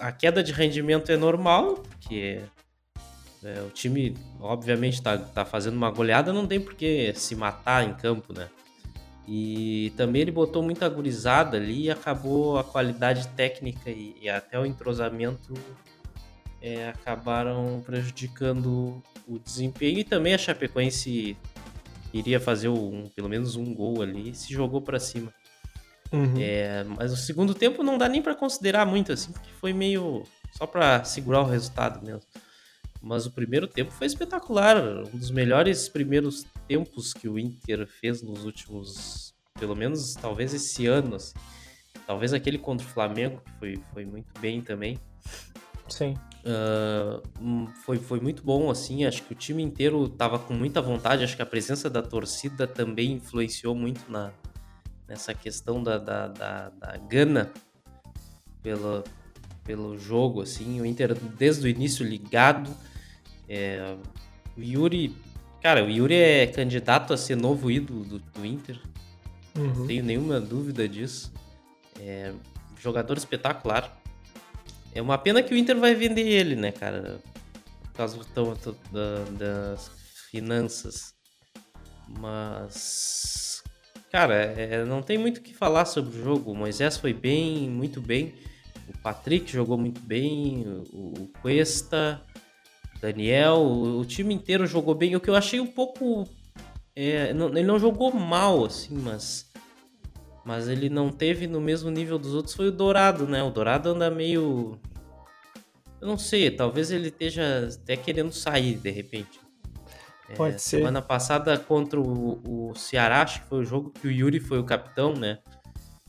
a 0.00 0.12
queda 0.12 0.42
de 0.42 0.52
rendimento 0.52 1.10
é 1.12 1.16
normal, 1.16 1.76
porque 1.76 2.40
É, 3.44 3.60
o 3.62 3.70
time, 3.70 4.16
obviamente, 4.40 5.02
tá, 5.02 5.18
tá 5.18 5.44
fazendo 5.44 5.74
uma 5.76 5.90
goleada, 5.90 6.32
não 6.32 6.46
tem 6.46 6.60
por 6.60 6.74
que 6.74 7.12
se 7.14 7.34
matar 7.34 7.82
em 7.82 7.92
campo, 7.92 8.32
né? 8.32 8.48
E 9.26 9.92
também 9.96 10.22
ele 10.22 10.30
botou 10.30 10.62
muita 10.62 10.88
gurizada 10.88 11.56
ali 11.56 11.84
e 11.86 11.90
acabou 11.90 12.56
a 12.56 12.62
qualidade 12.62 13.26
técnica 13.28 13.90
e, 13.90 14.14
e 14.20 14.28
até 14.28 14.58
o 14.58 14.64
entrosamento 14.64 15.54
é, 16.60 16.88
acabaram 16.88 17.82
prejudicando 17.84 19.02
o 19.26 19.38
desempenho. 19.40 19.98
E 19.98 20.04
também 20.04 20.34
a 20.34 20.38
Chapecoense 20.38 21.36
iria 22.12 22.38
fazer 22.38 22.68
um, 22.68 23.08
pelo 23.14 23.28
menos 23.28 23.56
um 23.56 23.74
gol 23.74 24.02
ali 24.02 24.30
e 24.30 24.34
se 24.34 24.52
jogou 24.52 24.80
para 24.80 25.00
cima. 25.00 25.32
Uhum. 26.12 26.34
É, 26.38 26.84
mas 26.84 27.12
o 27.12 27.16
segundo 27.16 27.54
tempo 27.54 27.82
não 27.82 27.96
dá 27.96 28.08
nem 28.08 28.20
para 28.20 28.34
considerar 28.34 28.84
muito 28.84 29.12
assim, 29.12 29.32
porque 29.32 29.50
foi 29.60 29.72
meio 29.72 30.24
só 30.52 30.66
para 30.66 31.02
segurar 31.04 31.40
o 31.40 31.46
resultado 31.46 32.04
mesmo. 32.04 32.22
Mas 33.00 33.26
o 33.26 33.32
primeiro 33.32 33.66
tempo 33.66 33.90
foi 33.90 34.06
espetacular, 34.06 34.76
um 34.78 35.18
dos 35.18 35.30
melhores 35.30 35.88
primeiros 35.88 36.46
tempos 36.68 37.12
que 37.12 37.28
o 37.28 37.38
Inter 37.38 37.86
fez 37.86 38.22
nos 38.22 38.44
últimos, 38.44 39.34
pelo 39.58 39.74
menos 39.74 40.14
talvez 40.14 40.54
esse 40.54 40.86
ano. 40.86 41.16
Assim. 41.16 41.34
Talvez 42.06 42.32
aquele 42.32 42.58
contra 42.58 42.86
o 42.86 42.90
Flamengo, 42.90 43.42
que 43.44 43.52
foi, 43.58 43.82
foi 43.92 44.04
muito 44.04 44.38
bem 44.40 44.60
também. 44.60 44.98
Sim. 45.88 46.14
Uh, 46.44 47.68
foi, 47.84 47.98
foi 47.98 48.20
muito 48.20 48.42
bom, 48.44 48.70
assim. 48.70 49.04
Acho 49.04 49.22
que 49.24 49.32
o 49.32 49.36
time 49.36 49.62
inteiro 49.62 50.04
estava 50.04 50.38
com 50.38 50.54
muita 50.54 50.80
vontade. 50.80 51.24
Acho 51.24 51.34
que 51.34 51.42
a 51.42 51.46
presença 51.46 51.90
da 51.90 52.02
torcida 52.02 52.68
também 52.68 53.12
influenciou 53.14 53.74
muito 53.74 54.10
na, 54.10 54.32
nessa 55.12 55.34
questão 55.34 55.82
da, 55.82 55.98
da, 55.98 56.26
da, 56.26 56.70
da 56.70 56.96
gana 56.96 57.52
pela, 58.62 59.04
pelo 59.62 59.98
jogo, 59.98 60.40
assim. 60.40 60.80
O 60.80 60.86
Inter, 60.86 61.14
desde 61.14 61.66
o 61.66 61.68
início, 61.68 62.02
ligado 62.04 62.74
é, 63.46 63.94
o 64.56 64.62
Yuri. 64.62 65.14
Cara, 65.60 65.84
o 65.84 65.90
Yuri 65.90 66.14
é 66.14 66.46
candidato 66.46 67.12
a 67.12 67.18
ser 67.18 67.36
novo 67.36 67.70
ídolo 67.70 68.04
do, 68.04 68.18
do 68.20 68.46
Inter. 68.46 68.80
Uhum. 69.54 69.74
Não 69.74 69.86
tenho 69.86 70.02
nenhuma 70.02 70.40
dúvida 70.40 70.88
disso. 70.88 71.30
É, 72.00 72.32
jogador 72.80 73.18
espetacular. 73.18 73.94
É 74.94 75.02
uma 75.02 75.18
pena 75.18 75.42
que 75.42 75.52
o 75.52 75.56
Inter 75.58 75.78
vai 75.78 75.94
vender 75.94 76.26
ele, 76.26 76.56
né, 76.56 76.72
cara? 76.72 77.20
Por 77.82 77.92
causa 77.92 78.16
do, 78.16 79.38
das 79.38 79.90
finanças. 80.30 81.14
Mas. 82.08 83.61
Cara, 84.12 84.34
é, 84.34 84.84
não 84.84 85.00
tem 85.00 85.16
muito 85.16 85.38
o 85.38 85.40
que 85.40 85.54
falar 85.54 85.86
sobre 85.86 86.14
o 86.14 86.22
jogo. 86.22 86.52
O 86.52 86.54
Moisés 86.54 86.98
foi 86.98 87.14
bem, 87.14 87.70
muito 87.70 87.98
bem. 87.98 88.34
O 88.86 88.98
Patrick 88.98 89.50
jogou 89.50 89.78
muito 89.78 90.02
bem. 90.02 90.66
O, 90.92 91.14
o 91.22 91.28
Cuesta. 91.40 92.20
Daniel, 93.00 93.62
o, 93.62 94.04
time 94.04 94.34
inteiro 94.34 94.66
jogou 94.66 94.94
bem. 94.94 95.16
O 95.16 95.20
que 95.20 95.30
eu 95.30 95.34
achei 95.34 95.60
um 95.60 95.66
pouco. 95.66 96.28
É, 96.94 97.32
não, 97.32 97.48
ele 97.48 97.62
não 97.62 97.78
jogou 97.78 98.12
mal, 98.12 98.66
assim, 98.66 98.94
mas. 98.94 99.50
Mas 100.44 100.68
ele 100.68 100.90
não 100.90 101.10
teve 101.10 101.46
no 101.46 101.60
mesmo 101.60 101.90
nível 101.90 102.18
dos 102.18 102.34
outros 102.34 102.54
foi 102.54 102.68
o 102.68 102.72
Dourado, 102.72 103.26
né? 103.26 103.42
O 103.42 103.50
Dourado 103.50 103.88
anda 103.88 104.10
meio. 104.10 104.78
Eu 106.00 106.06
não 106.06 106.18
sei, 106.18 106.50
talvez 106.50 106.90
ele 106.90 107.08
esteja 107.08 107.70
até 107.82 107.96
querendo 107.96 108.32
sair 108.32 108.74
de 108.74 108.90
repente. 108.90 109.41
É, 110.32 110.36
Pode 110.36 110.56
é, 110.56 110.58
ser. 110.58 110.78
Semana 110.78 111.00
passada 111.00 111.56
contra 111.58 112.00
o, 112.00 112.70
o 112.70 112.74
Ceará, 112.74 113.22
acho 113.22 113.42
que 113.42 113.48
foi 113.48 113.60
o 113.60 113.64
jogo 113.64 113.90
que 113.90 114.08
o 114.08 114.10
Yuri 114.10 114.40
foi 114.40 114.58
o 114.58 114.64
capitão, 114.64 115.14
né? 115.14 115.38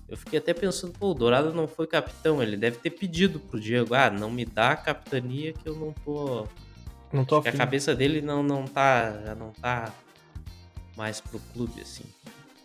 Eu 0.07 0.17
fiquei 0.17 0.39
até 0.39 0.53
pensando, 0.53 0.93
pô, 0.93 1.11
o 1.11 1.13
Dourado 1.13 1.53
não 1.53 1.67
foi 1.67 1.87
capitão, 1.87 2.41
ele 2.43 2.57
deve 2.57 2.77
ter 2.77 2.91
pedido 2.91 3.39
pro 3.39 3.59
Diego, 3.59 3.95
ah, 3.95 4.09
não 4.09 4.29
me 4.29 4.45
dá 4.45 4.71
a 4.71 4.75
capitania 4.75 5.53
que 5.53 5.67
eu 5.67 5.75
não 5.75 5.91
tô 5.91 6.47
não 7.13 7.23
tô 7.23 7.37
a 7.37 7.51
cabeça 7.51 7.93
dele 7.93 8.21
não, 8.21 8.41
não 8.41 8.65
tá. 8.65 9.21
Já 9.23 9.35
não 9.35 9.51
tá 9.51 9.93
mais 10.97 11.21
pro 11.21 11.39
clube, 11.53 11.79
assim. 11.79 12.03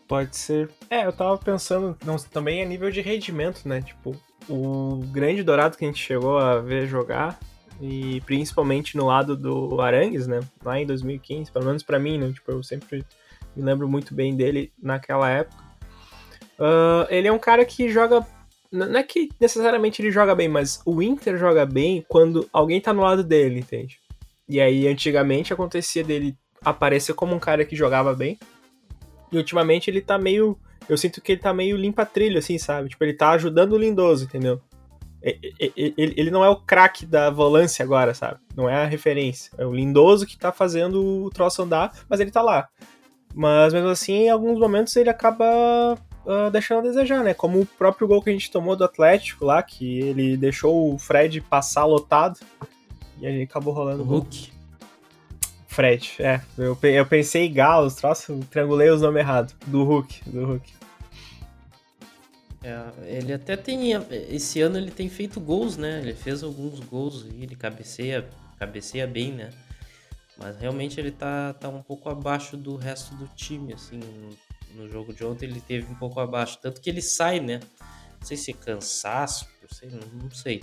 Pode 0.09 0.35
ser. 0.39 0.71
É, 0.89 1.05
eu 1.05 1.13
tava 1.13 1.37
pensando 1.37 1.97
não, 2.05 2.17
também 2.17 2.63
a 2.63 2.65
nível 2.65 2.91
de 2.91 3.03
rendimento, 3.03 3.69
né? 3.69 3.83
Tipo, 3.83 4.17
o 4.49 5.03
grande 5.13 5.43
dourado 5.43 5.77
que 5.77 5.85
a 5.85 5.89
gente 5.89 6.03
chegou 6.03 6.39
a 6.39 6.61
ver 6.61 6.87
jogar, 6.87 7.39
e 7.81 8.20
principalmente 8.22 8.97
no 8.97 9.07
lado 9.07 9.37
do 9.37 9.81
Arangues, 9.81 10.26
né? 10.26 10.41
Lá 10.64 10.81
em 10.81 10.87
2015, 10.87 11.53
pelo 11.53 11.66
menos 11.66 11.83
para 11.83 11.99
mim, 11.99 12.18
né? 12.18 12.33
Tipo, 12.33 12.53
eu 12.53 12.62
sempre 12.62 13.05
me 13.55 13.62
lembro 13.62 13.89
muito 13.89 14.14
bem 14.14 14.37
dele 14.37 14.72
naquela 14.81 15.29
época. 15.31 15.62
Uh, 16.59 17.07
ele 17.09 17.29
é 17.29 17.33
um 17.33 17.39
cara 17.39 17.64
que 17.64 17.89
joga. 17.89 18.26
Não 18.70 18.99
é 18.99 19.03
que 19.03 19.31
necessariamente 19.41 20.03
ele 20.03 20.11
joga 20.11 20.35
bem, 20.35 20.49
mas 20.49 20.83
o 20.85 21.03
Inter 21.03 21.39
joga 21.39 21.64
bem 21.64 22.05
quando 22.09 22.49
alguém 22.53 22.81
tá 22.81 22.93
no 22.93 23.03
lado 23.03 23.22
dele, 23.22 23.61
entende? 23.61 23.99
E 24.49 24.61
aí, 24.61 24.87
antigamente, 24.89 25.53
acontecia 25.53 26.03
dele 26.03 26.37
aparecer 26.64 27.14
como 27.14 27.35
um 27.35 27.39
cara 27.39 27.64
que 27.64 27.76
jogava 27.76 28.14
bem. 28.14 28.39
E 29.31 29.37
ultimamente 29.37 29.89
ele 29.89 30.01
tá 30.01 30.18
meio. 30.18 30.59
Eu 30.89 30.97
sinto 30.97 31.20
que 31.20 31.33
ele 31.33 31.41
tá 31.41 31.53
meio 31.53 31.76
limpa-trilho, 31.76 32.39
assim, 32.39 32.59
sabe? 32.59 32.89
Tipo, 32.89 33.05
ele 33.05 33.12
tá 33.12 33.31
ajudando 33.31 33.72
o 33.72 33.79
Lindoso, 33.79 34.24
entendeu? 34.24 34.61
Ele 35.23 36.31
não 36.31 36.45
é 36.45 36.49
o 36.49 36.57
craque 36.57 37.05
da 37.05 37.31
volância 37.31 37.85
agora, 37.85 38.14
sabe? 38.14 38.39
Não 38.55 38.69
é 38.69 38.83
a 38.83 38.87
referência. 38.87 39.51
É 39.59 39.66
o 39.66 39.75
Lindoso 39.75 40.27
que 40.27 40.39
tá 40.39 40.53
fazendo 40.53 41.25
o 41.25 41.31
troço 41.31 41.62
andar, 41.62 41.93
mas 42.09 42.21
ele 42.21 42.31
tá 42.31 42.41
lá. 42.41 42.69
Mas 43.35 43.73
mesmo 43.73 43.89
assim, 43.89 44.25
em 44.25 44.31
alguns 44.31 44.59
momentos 44.59 44.95
ele 44.97 45.11
acaba 45.11 45.45
uh, 46.25 46.51
deixando 46.51 46.81
a 46.81 46.83
desejar, 46.83 47.23
né? 47.25 47.35
Como 47.35 47.61
o 47.61 47.66
próprio 47.66 48.07
gol 48.07 48.23
que 48.23 48.31
a 48.31 48.33
gente 48.33 48.51
tomou 48.51 48.77
do 48.77 48.85
Atlético 48.85 49.45
lá, 49.45 49.62
que 49.62 50.01
ele 50.01 50.37
deixou 50.37 50.95
o 50.95 50.99
Fred 50.99 51.41
passar 51.41 51.85
lotado 51.85 52.39
e 53.21 53.27
aí 53.27 53.43
acabou 53.43 53.75
rolando 53.75 54.03
o 54.03 54.07
Hulk. 54.07 54.53
Fred, 55.66 56.16
é. 56.21 56.41
Eu, 56.57 56.77
eu 56.83 57.07
pensei 57.07 57.47
em 57.47 57.53
Galo, 57.53 57.91
troço, 57.91 58.41
triangulei 58.51 58.91
os 58.91 59.03
nomes 59.03 59.21
errados. 59.21 59.55
Do 59.66 59.85
Hulk, 59.85 60.31
do 60.31 60.47
Hulk. 60.47 60.78
É, 62.63 63.17
ele 63.17 63.33
até 63.33 63.57
tem. 63.57 63.93
Esse 64.31 64.61
ano 64.61 64.77
ele 64.77 64.91
tem 64.91 65.09
feito 65.09 65.41
gols, 65.41 65.77
né? 65.77 66.01
Ele 66.01 66.15
fez 66.15 66.43
alguns 66.43 66.81
gols 66.81 67.27
e 67.33 67.43
ele 67.43 67.55
cabeceia, 67.55 68.29
cabeceia 68.59 69.07
bem, 69.07 69.33
né? 69.33 69.51
Mas 70.37 70.57
realmente 70.59 71.01
ele 71.01 71.11
tá, 71.11 71.53
tá 71.55 71.69
um 71.69 71.83
pouco 71.83 72.09
abaixo 72.09 72.57
do 72.57 72.77
resto 72.77 73.15
do 73.15 73.29
time, 73.35 73.73
assim. 73.73 74.01
No 74.75 74.89
jogo 74.89 75.13
de 75.13 75.25
ontem 75.25 75.47
ele 75.47 75.61
teve 75.61 75.91
um 75.91 75.95
pouco 75.95 76.21
abaixo. 76.21 76.59
Tanto 76.61 76.81
que 76.81 76.91
ele 76.91 77.03
sai, 77.03 77.41
né? 77.41 77.61
Não 78.21 78.27
sei 78.27 78.37
se 78.37 78.51
é 78.51 78.55
cansaço, 78.55 79.47
eu 79.63 79.69
sei, 79.69 79.89
não, 79.91 80.23
não 80.23 80.31
sei 80.31 80.61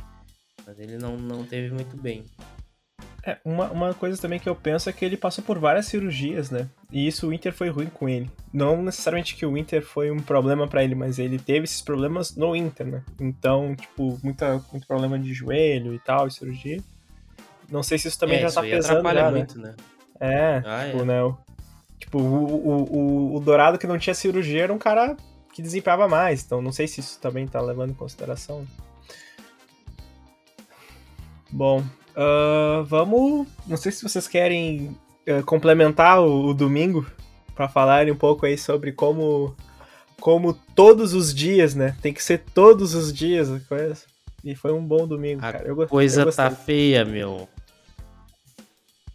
mas 0.65 0.79
ele 0.79 0.97
não, 0.97 1.17
não 1.17 1.45
teve 1.45 1.73
muito 1.73 1.95
bem. 1.95 2.25
É, 3.25 3.37
uma, 3.43 3.71
uma 3.71 3.93
coisa 3.95 4.21
também 4.21 4.39
que 4.39 4.47
eu 4.47 4.55
penso 4.55 4.87
é 4.87 4.93
que 4.93 5.03
ele 5.03 5.17
passou 5.17 5.43
por 5.43 5.57
várias 5.57 5.87
cirurgias, 5.87 6.51
né? 6.51 6.69
E 6.91 7.07
isso 7.07 7.27
o 7.27 7.33
Inter 7.33 7.51
foi 7.51 7.69
ruim 7.69 7.87
com 7.87 8.07
ele. 8.07 8.29
Não 8.53 8.83
necessariamente 8.83 9.35
que 9.35 9.45
o 9.45 9.57
Inter 9.57 9.83
foi 9.83 10.11
um 10.11 10.19
problema 10.19 10.67
para 10.67 10.83
ele, 10.83 10.93
mas 10.93 11.17
ele 11.17 11.39
teve 11.39 11.63
esses 11.63 11.81
problemas 11.81 12.35
no 12.35 12.55
Inter, 12.55 12.85
né? 12.85 13.03
Então, 13.19 13.75
tipo, 13.75 14.19
muita, 14.23 14.61
muito 14.71 14.85
problema 14.85 15.17
de 15.17 15.33
joelho 15.33 15.91
e 15.91 15.97
tal, 15.97 16.27
e 16.27 16.31
cirurgia. 16.31 16.79
Não 17.67 17.81
sei 17.81 17.97
se 17.97 18.07
isso 18.07 18.19
também 18.19 18.37
é, 18.37 18.41
já 18.41 18.47
isso 18.47 18.55
tá 18.55 18.61
pesando. 18.61 19.11
Já, 19.11 19.31
muito, 19.31 19.57
né? 19.57 19.69
né? 19.69 19.75
É, 20.19 20.63
ah, 20.63 20.85
tipo, 20.85 21.01
é. 21.01 21.05
né? 21.05 21.23
O, 21.23 21.37
tipo, 21.97 22.19
o, 22.19 22.45
o, 22.45 22.97
o, 22.97 23.35
o 23.37 23.39
Dourado 23.39 23.79
que 23.79 23.87
não 23.87 23.97
tinha 23.97 24.13
cirurgia 24.13 24.65
era 24.65 24.73
um 24.73 24.77
cara 24.77 25.17
que 25.51 25.63
desempenhava 25.63 26.07
mais. 26.07 26.43
Então, 26.43 26.61
não 26.61 26.71
sei 26.71 26.87
se 26.87 26.99
isso 26.99 27.19
também 27.19 27.47
tá 27.47 27.59
levando 27.59 27.89
em 27.89 27.95
consideração. 27.95 28.67
Bom, 31.49 31.83
uh, 32.15 32.83
vamos. 32.83 33.47
Não 33.67 33.77
sei 33.77 33.91
se 33.91 34.03
vocês 34.03 34.27
querem 34.27 34.97
uh, 35.27 35.43
complementar 35.45 36.21
o, 36.21 36.47
o 36.47 36.53
domingo 36.53 37.05
para 37.55 37.69
falarem 37.69 38.11
um 38.11 38.17
pouco 38.17 38.45
aí 38.45 38.57
sobre 38.57 38.91
como, 38.91 39.55
como 40.19 40.53
todos 40.53 41.13
os 41.13 41.33
dias, 41.33 41.73
né? 41.75 41.95
Tem 42.01 42.13
que 42.13 42.23
ser 42.23 42.43
todos 42.53 42.93
os 42.93 43.13
dias 43.13 43.49
coisa. 43.67 43.97
E 44.43 44.53
foi 44.53 44.71
um 44.71 44.85
bom 44.85 45.07
domingo, 45.07 45.39
a 45.43 45.51
cara. 45.51 45.67
Eu, 45.67 45.87
coisa 45.87 46.21
eu 46.21 46.31
tá 46.31 46.51
feia, 46.51 47.03
meu. 47.03 47.49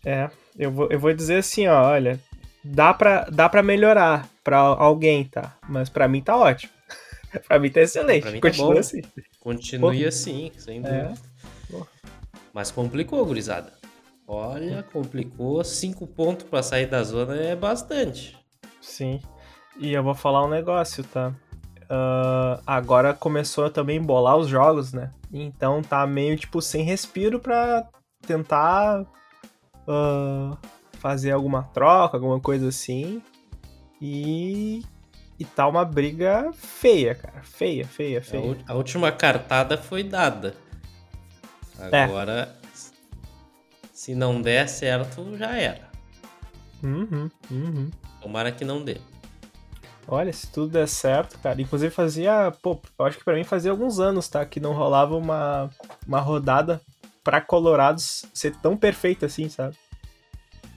É, 0.04 0.30
eu 0.58 0.70
vou, 0.70 0.88
eu 0.90 0.98
vou 0.98 1.12
dizer 1.12 1.36
assim, 1.36 1.68
ó, 1.68 1.90
olha, 1.90 2.18
dá 2.64 2.92
pra, 2.92 3.26
dá 3.30 3.48
pra 3.48 3.62
melhorar 3.62 4.28
pra 4.42 4.58
alguém, 4.58 5.24
tá? 5.24 5.56
Mas 5.68 5.88
pra 5.88 6.08
mim 6.08 6.20
tá 6.20 6.36
ótimo. 6.36 6.72
pra 7.46 7.58
mim 7.58 7.70
tá 7.70 7.80
excelente. 7.80 8.26
Mim 8.26 8.40
tá 8.40 8.48
Continua 8.48 8.74
bom. 8.74 8.80
assim. 8.80 9.02
Continue 9.38 10.02
Pô. 10.02 10.08
assim, 10.08 10.50
sem 10.56 10.82
dúvida. 10.82 11.14
É. 11.26 11.29
Mas 12.52 12.70
complicou, 12.70 13.24
gurizada. 13.24 13.72
Olha, 14.26 14.84
complicou. 14.92 15.62
Cinco 15.64 16.06
pontos 16.06 16.46
para 16.46 16.62
sair 16.62 16.86
da 16.86 17.02
zona 17.02 17.36
é 17.36 17.56
bastante. 17.56 18.38
Sim. 18.80 19.20
E 19.78 19.92
eu 19.92 20.02
vou 20.02 20.14
falar 20.14 20.44
um 20.44 20.48
negócio, 20.48 21.02
tá? 21.04 21.34
Uh, 21.90 22.62
agora 22.64 23.12
começou 23.12 23.64
a 23.64 23.70
também 23.70 23.96
embolar 23.96 24.36
os 24.36 24.46
jogos, 24.46 24.92
né? 24.92 25.10
Então 25.32 25.82
tá 25.82 26.06
meio 26.06 26.36
tipo 26.36 26.62
sem 26.62 26.84
respiro 26.84 27.40
pra 27.40 27.88
tentar 28.24 29.02
uh, 29.02 30.56
fazer 30.92 31.32
alguma 31.32 31.64
troca, 31.64 32.16
alguma 32.16 32.38
coisa 32.38 32.68
assim. 32.68 33.20
E, 34.00 34.82
e 35.38 35.44
tá 35.44 35.66
uma 35.66 35.84
briga 35.84 36.50
feia, 36.52 37.14
cara. 37.14 37.42
Feia, 37.42 37.84
feia, 37.84 38.22
feia. 38.22 38.58
A 38.68 38.74
última 38.74 39.10
cartada 39.10 39.76
foi 39.76 40.04
dada. 40.04 40.54
É. 41.92 42.04
Agora, 42.04 42.56
é. 42.56 42.60
Se 43.92 44.14
não 44.14 44.40
der 44.40 44.68
certo, 44.68 45.36
já 45.36 45.56
era. 45.56 45.88
Uhum, 46.82 47.30
uhum. 47.50 47.90
Tomara 48.22 48.50
que 48.50 48.64
não 48.64 48.82
dê. 48.82 48.96
Olha, 50.08 50.32
se 50.32 50.46
tudo 50.50 50.72
der 50.72 50.88
certo, 50.88 51.38
cara. 51.38 51.60
Inclusive 51.60 51.92
fazia, 51.94 52.52
pô, 52.62 52.80
eu 52.98 53.04
acho 53.04 53.18
que 53.18 53.24
pra 53.24 53.34
mim 53.34 53.44
fazia 53.44 53.70
alguns 53.70 54.00
anos, 54.00 54.26
tá? 54.28 54.44
Que 54.44 54.58
não 54.58 54.72
rolava 54.72 55.14
uma, 55.16 55.70
uma 56.06 56.18
rodada 56.20 56.80
pra 57.22 57.40
Colorados 57.40 58.24
ser 58.32 58.56
tão 58.56 58.76
perfeita 58.76 59.26
assim, 59.26 59.48
sabe? 59.48 59.76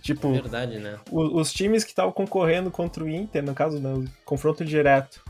Tipo, 0.01 0.33
Verdade, 0.33 0.77
né? 0.79 0.99
o- 1.09 1.39
os 1.39 1.51
times 1.53 1.85
que 1.85 1.91
estavam 1.91 2.11
concorrendo 2.11 2.69
contra 2.69 3.01
o 3.03 3.09
Inter, 3.09 3.41
no 3.41 3.55
caso, 3.55 3.79
no 3.79 4.05
confronto 4.25 4.65
direto, 4.65 5.23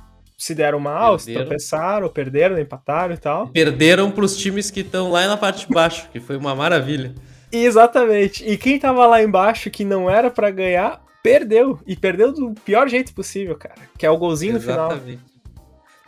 se 0.44 0.54
deram 0.56 0.80
mal, 0.80 1.18
se 1.18 1.26
Perderam. 1.28 1.46
tropeçaram, 1.48 2.10
perderam, 2.10 2.60
empataram 2.60 3.14
e 3.14 3.18
tal. 3.18 3.48
Perderam 3.48 4.12
pros 4.12 4.36
times 4.38 4.70
que 4.70 4.82
estão 4.82 5.10
lá 5.12 5.28
na 5.28 5.38
parte 5.38 5.68
de 5.68 5.74
baixo, 5.74 6.10
que 6.12 6.20
foi 6.20 6.36
uma 6.38 6.54
maravilha. 6.54 7.14
Exatamente. 7.52 8.44
E 8.46 8.58
quem 8.58 8.78
tava 8.80 9.06
lá 9.08 9.22
embaixo 9.24 9.70
que 9.70 9.86
não 9.86 10.10
era 10.10 10.30
pra 10.30 10.50
ganhar, 10.52 11.02
perdeu. 11.22 11.80
E 11.88 11.96
perdeu 11.96 12.34
do 12.34 12.52
pior 12.66 12.88
jeito 12.90 13.14
possível, 13.14 13.56
cara. 13.56 13.76
Que 13.98 14.06
é 14.06 14.10
o 14.10 14.18
golzinho 14.18 14.54
no 14.56 14.60
final. 14.60 14.92
Exatamente. 14.92 15.22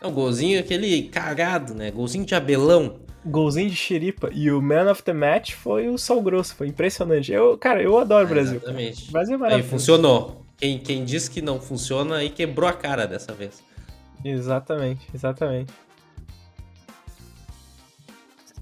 Não, 0.01 0.11
golzinho 0.11 0.59
aquele 0.59 1.03
cagado, 1.03 1.73
né? 1.73 1.89
Golzinho 1.91 2.25
de 2.25 2.35
abelão. 2.35 2.95
Golzinho 3.25 3.69
de 3.69 3.75
xeripa. 3.75 4.29
E 4.33 4.51
o 4.51 4.61
man 4.61 4.91
of 4.91 5.01
the 5.03 5.13
match 5.13 5.53
foi 5.53 5.87
o 5.87 5.97
Sal 5.97 6.21
Grosso. 6.21 6.55
Foi 6.55 6.67
impressionante. 6.67 7.31
Eu, 7.31 7.57
cara, 7.57 7.81
eu 7.81 7.97
adoro 7.97 8.25
o 8.25 8.29
Brasil. 8.29 8.57
Exatamente. 8.57 9.09
O 9.09 9.11
Brasil 9.11 9.33
é 9.33 9.35
Aí 9.35 9.41
maravilhoso. 9.41 9.69
funcionou. 9.69 10.45
Quem, 10.57 10.77
quem 10.79 11.03
disse 11.05 11.29
que 11.31 11.41
não 11.41 11.59
funciona, 11.59 12.17
aí 12.17 12.29
quebrou 12.29 12.69
a 12.69 12.73
cara 12.73 13.05
dessa 13.07 13.33
vez. 13.33 13.63
Exatamente, 14.25 15.07
exatamente. 15.13 15.71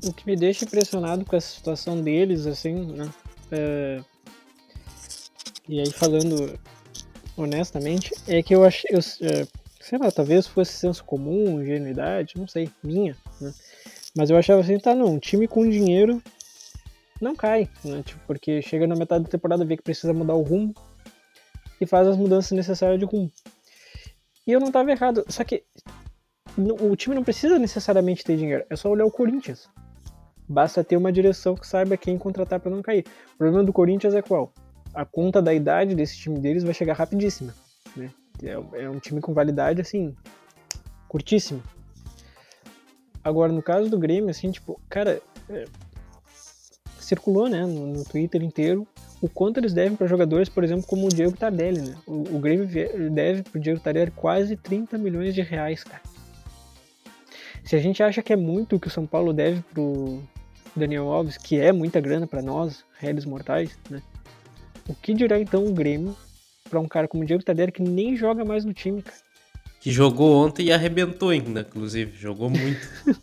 O 0.04 0.14
que 0.14 0.28
me 0.28 0.36
deixa 0.36 0.66
impressionado 0.66 1.24
com 1.24 1.36
essa 1.38 1.56
situação 1.56 2.02
deles, 2.02 2.46
assim, 2.46 2.74
né? 2.92 3.10
é, 3.50 4.02
E 5.70 5.80
aí 5.80 5.90
falando 5.92 6.60
honestamente, 7.38 8.14
é 8.28 8.44
que 8.44 8.54
eu 8.54 8.66
achei, 8.66 8.90
eu, 8.94 9.00
é, 9.00 9.48
sei 9.80 9.98
lá, 9.98 10.12
talvez 10.12 10.46
fosse 10.46 10.74
senso 10.74 11.04
comum, 11.06 11.62
ingenuidade, 11.62 12.34
não 12.36 12.48
sei, 12.48 12.70
minha, 12.84 13.16
né? 13.40 13.54
Mas 14.16 14.30
eu 14.30 14.38
achava 14.38 14.60
assim, 14.60 14.78
tá, 14.78 14.94
não, 14.94 15.14
um 15.16 15.20
time 15.20 15.48
com 15.48 15.68
dinheiro 15.68 16.22
não 17.22 17.34
cai, 17.34 17.70
né? 17.86 18.04
Tipo, 18.04 18.20
porque 18.28 18.62
chega 18.62 18.86
na 18.86 18.96
metade 18.96 19.24
da 19.24 19.30
temporada, 19.30 19.64
vê 19.64 19.78
que 19.78 19.84
precisa 19.84 20.14
mudar 20.14 20.36
o 20.36 20.42
rumo 20.42 20.76
e 21.80 21.86
faz 21.86 22.06
as 22.06 22.18
mudanças 22.18 22.52
necessárias 22.52 23.00
de 23.00 23.06
rumo. 23.06 23.32
E 24.46 24.52
eu 24.52 24.60
não 24.60 24.72
tava 24.72 24.92
errado, 24.92 25.24
só 25.30 25.44
que 25.44 25.64
o 26.58 26.96
time 26.96 27.16
não 27.16 27.24
precisa 27.24 27.58
necessariamente 27.58 28.24
ter 28.24 28.38
dinheiro, 28.38 28.66
é 28.70 28.76
só 28.76 28.90
olhar 28.90 29.06
o 29.06 29.12
Corinthians. 29.12 29.70
Basta 30.48 30.84
ter 30.84 30.98
uma 30.98 31.12
direção 31.12 31.56
que 31.56 31.66
saiba 31.66 31.96
quem 31.96 32.18
contratar 32.18 32.60
para 32.60 32.70
não 32.70 32.82
cair. 32.82 33.06
O 33.36 33.38
problema 33.38 33.64
do 33.64 33.72
Corinthians 33.72 34.14
é 34.14 34.22
qual? 34.22 34.54
A 34.94 35.06
conta 35.06 35.42
da 35.42 35.54
idade 35.54 35.96
desse 35.96 36.18
time 36.18 36.40
deles 36.40 36.64
vai 36.64 36.74
chegar 36.74 36.94
rapidíssima. 36.94 37.54
Né? 37.96 38.12
É, 38.44 38.84
é 38.84 38.90
um 38.90 39.00
time 39.00 39.22
com 39.22 39.34
validade, 39.34 39.82
assim, 39.82 40.14
curtíssima. 41.08 41.62
Agora, 43.24 43.52
no 43.52 43.64
caso 43.64 43.90
do 43.90 43.98
Grêmio, 43.98 44.30
assim, 44.30 44.52
tipo, 44.52 44.80
cara, 44.90 45.22
é, 45.50 45.66
circulou, 47.00 47.48
né, 47.48 47.66
no 47.66 48.04
Twitter 48.04 48.44
inteiro 48.44 48.86
o 49.24 49.30
quanto 49.30 49.58
eles 49.58 49.74
devem 49.74 49.96
para 49.96 50.06
jogadores, 50.06 50.50
por 50.50 50.66
exemplo, 50.66 50.86
como 50.86 51.06
o 51.06 51.10
Diego 51.10 51.38
Tardelli, 51.38 51.80
né? 51.80 51.96
O, 52.06 52.36
o 52.36 52.40
Grêmio 52.40 52.68
deve 53.10 53.42
pro 53.44 53.58
Diego 53.58 53.80
Tardelli 53.80 54.12
quase 54.12 54.58
30 54.58 54.98
milhões 54.98 55.34
de 55.34 55.42
reais, 55.42 55.82
cara. 55.82 56.02
Se 57.64 57.74
a 57.78 57.80
gente 57.80 58.04
acha 58.04 58.22
que 58.22 58.34
é 58.34 58.36
muito 58.36 58.76
o 58.76 58.80
que 58.82 58.90
o 58.90 58.92
São 58.92 59.06
Paulo 59.06 59.32
deve 59.32 59.62
pro 59.74 60.22
Daniel 60.76 61.10
Alves, 61.10 61.38
que 61.38 61.58
é 61.58 61.72
muita 61.72 62.02
grana 62.02 62.28
pra 62.28 62.42
nós, 62.42 62.84
réis 63.00 63.24
mortais, 63.24 63.80
né? 63.90 64.02
O 64.90 64.94
que 64.94 65.14
dirá 65.14 65.40
então 65.40 65.66
o 65.66 65.72
Grêmio 65.72 66.14
pra 66.70 66.82
um 66.82 66.88
cara 66.88 67.08
como 67.08 67.24
o 67.24 67.26
Diego 67.26 67.46
Tardelli 67.46 67.72
que 67.72 67.82
nem 67.82 68.18
joga 68.18 68.44
mais 68.44 68.66
no 68.66 68.74
time, 68.74 69.02
cara? 69.02 69.16
Que 69.84 69.92
jogou 69.92 70.34
ontem 70.34 70.68
e 70.68 70.72
arrebentou 70.72 71.28
ainda, 71.28 71.60
inclusive. 71.60 72.16
Jogou 72.18 72.50
muito. 72.50 72.80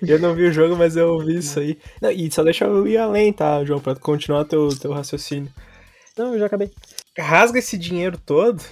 eu 0.06 0.20
não 0.20 0.36
vi 0.36 0.44
o 0.44 0.52
jogo, 0.52 0.76
mas 0.76 0.96
eu 0.96 1.14
ouvi 1.14 1.38
isso 1.38 1.58
aí. 1.58 1.76
Não, 2.00 2.12
e 2.12 2.30
só 2.30 2.44
deixa 2.44 2.64
eu 2.64 2.86
ir 2.86 2.96
além, 2.96 3.32
tá, 3.32 3.64
João, 3.64 3.80
pra 3.80 3.96
continuar 3.96 4.44
teu, 4.44 4.68
teu 4.78 4.92
raciocínio. 4.92 5.52
Não, 6.16 6.34
eu 6.34 6.38
já 6.38 6.46
acabei. 6.46 6.70
Rasga 7.18 7.58
esse 7.58 7.76
dinheiro 7.76 8.16
todo 8.16 8.62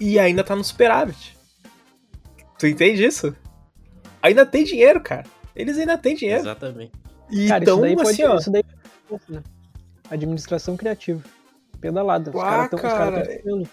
e 0.00 0.18
ainda 0.18 0.42
tá 0.42 0.56
no 0.56 0.64
superávit. 0.64 1.38
Tu 2.58 2.66
entende 2.66 3.04
isso? 3.04 3.32
Ainda 4.20 4.44
tem 4.44 4.64
dinheiro, 4.64 5.00
cara. 5.00 5.26
Eles 5.54 5.78
ainda 5.78 5.96
têm 5.96 6.16
dinheiro. 6.16 6.40
Exatamente. 6.40 6.90
E 7.30 7.46
Cara, 7.46 7.62
então, 7.62 7.76
isso 7.76 7.82
daí 7.82 7.94
pode 7.94 8.10
assim, 8.10 8.24
ó. 8.24 8.36
isso 8.36 8.50
daí 8.50 8.64
né? 9.28 9.42
Administração 10.10 10.76
criativa. 10.76 11.22
Pedalada. 11.80 12.30
Os 12.30 12.42
caras 12.42 12.64
estão 12.64 12.78
cara. 12.80 13.32
escondendo. 13.32 13.68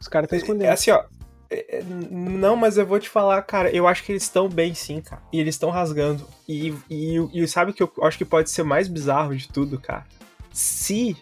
Os 0.00 0.08
caras 0.08 0.26
estão 0.26 0.36
É 0.36 0.42
escondendo. 0.42 0.70
assim, 0.70 0.90
ó. 0.90 1.04
Não, 2.10 2.56
mas 2.56 2.76
eu 2.76 2.86
vou 2.86 2.98
te 3.00 3.08
falar, 3.08 3.40
cara. 3.42 3.70
Eu 3.70 3.86
acho 3.86 4.04
que 4.04 4.12
eles 4.12 4.22
estão 4.22 4.48
bem, 4.48 4.74
sim, 4.74 5.00
cara. 5.00 5.22
E 5.32 5.40
eles 5.40 5.54
estão 5.54 5.70
rasgando. 5.70 6.26
E, 6.46 6.74
e, 6.90 7.16
e 7.32 7.48
sabe 7.48 7.70
o 7.70 7.74
que 7.74 7.82
eu 7.82 7.92
acho 8.02 8.18
que 8.18 8.24
pode 8.24 8.50
ser 8.50 8.62
mais 8.62 8.86
bizarro 8.88 9.34
de 9.34 9.48
tudo, 9.48 9.80
cara? 9.80 10.06
Se 10.52 11.16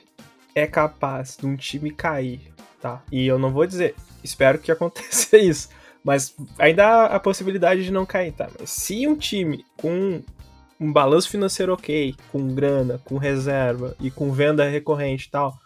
é 0.54 0.66
capaz 0.66 1.36
de 1.36 1.46
um 1.46 1.56
time 1.56 1.90
cair, 1.90 2.40
tá? 2.80 3.02
E 3.12 3.26
eu 3.26 3.38
não 3.38 3.52
vou 3.52 3.66
dizer, 3.66 3.94
espero 4.24 4.58
que 4.58 4.70
aconteça 4.72 5.36
isso. 5.36 5.68
Mas 6.02 6.34
ainda 6.58 6.86
há 6.86 7.16
a 7.16 7.20
possibilidade 7.20 7.84
de 7.84 7.92
não 7.92 8.06
cair, 8.06 8.32
tá? 8.32 8.48
Mas 8.58 8.70
se 8.70 9.06
um 9.06 9.16
time 9.16 9.64
com 9.76 10.22
um 10.78 10.92
balanço 10.92 11.28
financeiro 11.28 11.72
ok, 11.72 12.14
com 12.30 12.54
grana, 12.54 13.00
com 13.04 13.16
reserva 13.16 13.96
e 14.00 14.10
com 14.10 14.30
venda 14.30 14.68
recorrente 14.68 15.26
e 15.26 15.30
tal, 15.30 15.58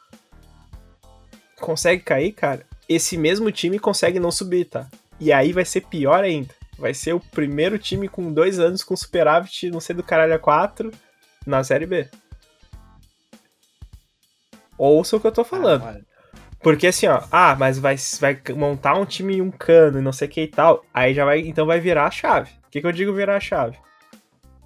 consegue 1.60 2.02
cair, 2.02 2.32
cara, 2.32 2.66
esse 2.90 3.16
mesmo 3.16 3.52
time 3.52 3.78
consegue 3.78 4.18
não 4.18 4.32
subir, 4.32 4.64
tá? 4.64 4.88
E 5.20 5.32
aí 5.32 5.52
vai 5.52 5.64
ser 5.64 5.82
pior 5.82 6.24
ainda. 6.24 6.52
Vai 6.76 6.92
ser 6.92 7.12
o 7.12 7.20
primeiro 7.20 7.78
time 7.78 8.08
com 8.08 8.32
dois 8.32 8.58
anos 8.58 8.82
com 8.82 8.96
superávit, 8.96 9.70
não 9.70 9.78
sei 9.78 9.94
do 9.94 10.02
caralho 10.02 10.34
a 10.34 10.38
quatro, 10.40 10.90
na 11.46 11.62
Série 11.62 11.86
B. 11.86 12.08
Ouça 14.76 15.16
o 15.16 15.20
que 15.20 15.26
eu 15.26 15.32
tô 15.32 15.44
falando. 15.44 15.84
Ah. 15.84 16.00
Porque 16.60 16.88
assim, 16.88 17.06
ó, 17.06 17.22
ah, 17.30 17.54
mas 17.56 17.78
vai, 17.78 17.94
vai 18.18 18.42
montar 18.56 18.94
um 18.94 19.06
time 19.06 19.36
em 19.36 19.42
um 19.42 19.52
cano 19.52 20.00
e 20.00 20.02
não 20.02 20.12
sei 20.12 20.26
o 20.26 20.30
que 20.30 20.42
e 20.42 20.48
tal. 20.48 20.84
Aí 20.92 21.14
já 21.14 21.24
vai, 21.24 21.40
então 21.40 21.66
vai 21.66 21.78
virar 21.78 22.06
a 22.06 22.10
chave. 22.10 22.50
O 22.66 22.70
que, 22.70 22.80
que 22.80 22.86
eu 22.86 22.92
digo 22.92 23.14
virar 23.14 23.36
a 23.36 23.40
chave? 23.40 23.78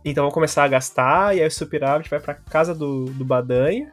Então 0.02 0.24
vão 0.24 0.32
começar 0.32 0.64
a 0.64 0.68
gastar, 0.68 1.36
e 1.36 1.40
aí 1.40 1.46
o 1.46 1.50
superávit 1.50 2.08
vai 2.08 2.20
pra 2.20 2.34
casa 2.34 2.74
do, 2.74 3.04
do 3.06 3.24
Badanha. 3.24 3.92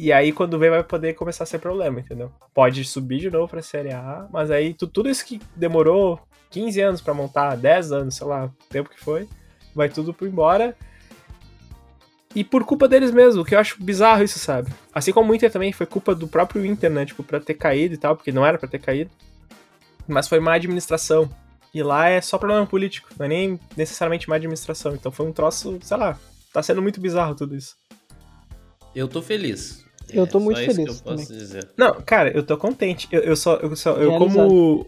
E 0.00 0.12
aí 0.12 0.30
quando 0.32 0.56
vem 0.60 0.70
vai 0.70 0.84
poder 0.84 1.14
começar 1.14 1.42
a 1.42 1.46
ser 1.46 1.58
problema, 1.58 1.98
entendeu? 1.98 2.30
Pode 2.54 2.84
subir 2.84 3.18
de 3.18 3.30
novo 3.30 3.48
pra 3.48 3.60
Série 3.60 3.92
A, 3.92 4.28
mas 4.32 4.48
aí 4.48 4.72
tu- 4.72 4.86
tudo 4.86 5.10
isso 5.10 5.26
que 5.26 5.40
demorou 5.56 6.20
15 6.50 6.80
anos 6.80 7.00
pra 7.00 7.12
montar, 7.12 7.56
10 7.56 7.90
anos, 7.90 8.14
sei 8.14 8.26
lá, 8.28 8.44
o 8.44 8.50
tempo 8.70 8.88
que 8.90 9.00
foi, 9.00 9.28
vai 9.74 9.88
tudo 9.88 10.14
por 10.14 10.28
embora. 10.28 10.76
E 12.34 12.44
por 12.44 12.64
culpa 12.64 12.86
deles 12.86 13.10
mesmo, 13.10 13.44
que 13.44 13.54
eu 13.54 13.58
acho 13.58 13.82
bizarro 13.82 14.22
isso, 14.22 14.38
sabe? 14.38 14.70
Assim 14.94 15.12
como 15.12 15.32
o 15.32 15.34
Inter 15.34 15.50
também 15.50 15.72
foi 15.72 15.86
culpa 15.86 16.14
do 16.14 16.28
próprio 16.28 16.64
Inter, 16.64 16.90
né? 16.90 17.04
Tipo, 17.04 17.24
pra 17.24 17.40
ter 17.40 17.54
caído 17.54 17.94
e 17.94 17.98
tal, 17.98 18.14
porque 18.14 18.30
não 18.30 18.46
era 18.46 18.56
pra 18.56 18.68
ter 18.68 18.78
caído. 18.78 19.10
Mas 20.06 20.28
foi 20.28 20.38
má 20.38 20.52
administração. 20.54 21.28
E 21.74 21.82
lá 21.82 22.08
é 22.08 22.20
só 22.20 22.38
problema 22.38 22.64
político, 22.66 23.08
não 23.18 23.26
é 23.26 23.28
nem 23.28 23.60
necessariamente 23.76 24.28
má 24.28 24.36
administração. 24.36 24.94
Então 24.94 25.10
foi 25.10 25.26
um 25.26 25.32
troço, 25.32 25.78
sei 25.82 25.96
lá, 25.96 26.16
tá 26.52 26.62
sendo 26.62 26.80
muito 26.80 27.00
bizarro 27.00 27.34
tudo 27.34 27.56
isso. 27.56 27.76
Eu 28.94 29.08
tô 29.08 29.20
feliz. 29.20 29.84
Eu 30.10 30.26
tô 30.26 30.38
É 30.38 30.40
muito 30.40 30.56
só 30.56 30.62
isso 30.62 30.74
feliz 30.74 31.00
que 31.00 31.08
eu 31.08 31.16
posso 31.16 31.32
dizer. 31.32 31.68
Não, 31.76 32.00
cara, 32.02 32.30
eu 32.36 32.42
tô 32.42 32.56
contente. 32.56 33.08
Eu, 33.10 33.20
eu 33.20 33.36
só, 33.36 33.56
eu 33.56 33.76
só, 33.76 33.92
eu 33.96 34.10
Realizado. 34.10 34.48
como, 34.48 34.86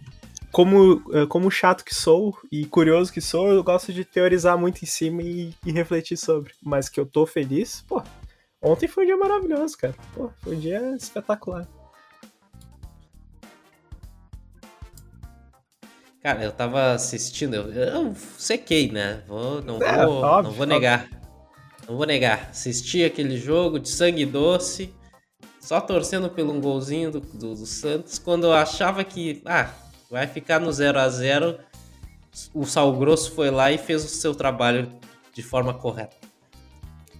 como, 0.50 1.02
eh, 1.14 1.26
como 1.26 1.50
chato 1.50 1.84
que 1.84 1.94
sou 1.94 2.36
e 2.50 2.64
curioso 2.64 3.12
que 3.12 3.20
sou, 3.20 3.48
eu 3.48 3.62
gosto 3.62 3.92
de 3.92 4.04
teorizar 4.04 4.58
muito 4.58 4.82
em 4.82 4.86
cima 4.86 5.22
e, 5.22 5.54
e 5.64 5.72
refletir 5.72 6.16
sobre. 6.16 6.52
Mas 6.62 6.88
que 6.88 6.98
eu 6.98 7.06
tô 7.06 7.26
feliz, 7.26 7.84
pô. 7.86 8.02
Ontem 8.62 8.86
foi 8.86 9.04
um 9.04 9.06
dia 9.06 9.16
maravilhoso, 9.16 9.76
cara. 9.76 9.94
Pô, 10.14 10.30
foi 10.42 10.56
um 10.56 10.60
dia 10.60 10.94
espetacular. 10.96 11.66
Cara, 16.22 16.44
eu 16.44 16.52
tava 16.52 16.92
assistindo, 16.92 17.54
eu, 17.54 17.72
eu 17.72 18.14
sequei, 18.36 18.92
né? 18.92 19.22
Vou, 19.26 19.62
não, 19.62 19.82
É, 19.82 20.04
vou, 20.04 20.16
óbvio, 20.22 20.50
não 20.50 20.52
vou 20.52 20.66
negar. 20.66 21.08
Não 21.88 21.96
vou 21.96 22.06
negar. 22.06 22.50
Assisti 22.50 23.02
aquele 23.02 23.38
jogo 23.38 23.80
de 23.80 23.88
sangue 23.88 24.26
doce, 24.26 24.94
só 25.60 25.80
torcendo 25.80 26.28
pelo 26.30 26.52
um 26.52 26.60
golzinho 26.60 27.10
do, 27.10 27.20
do, 27.20 27.54
do 27.54 27.66
Santos, 27.66 28.18
quando 28.18 28.44
eu 28.44 28.52
achava 28.52 29.04
que, 29.04 29.42
ah, 29.44 29.70
vai 30.10 30.26
ficar 30.26 30.58
no 30.58 30.72
0 30.72 30.98
a 30.98 31.08
0 31.08 31.58
o 32.54 32.64
Sal 32.64 32.92
Grosso 32.96 33.32
foi 33.32 33.50
lá 33.50 33.70
e 33.70 33.78
fez 33.78 34.04
o 34.04 34.08
seu 34.08 34.34
trabalho 34.34 34.90
de 35.32 35.42
forma 35.42 35.74
correta. 35.74 36.16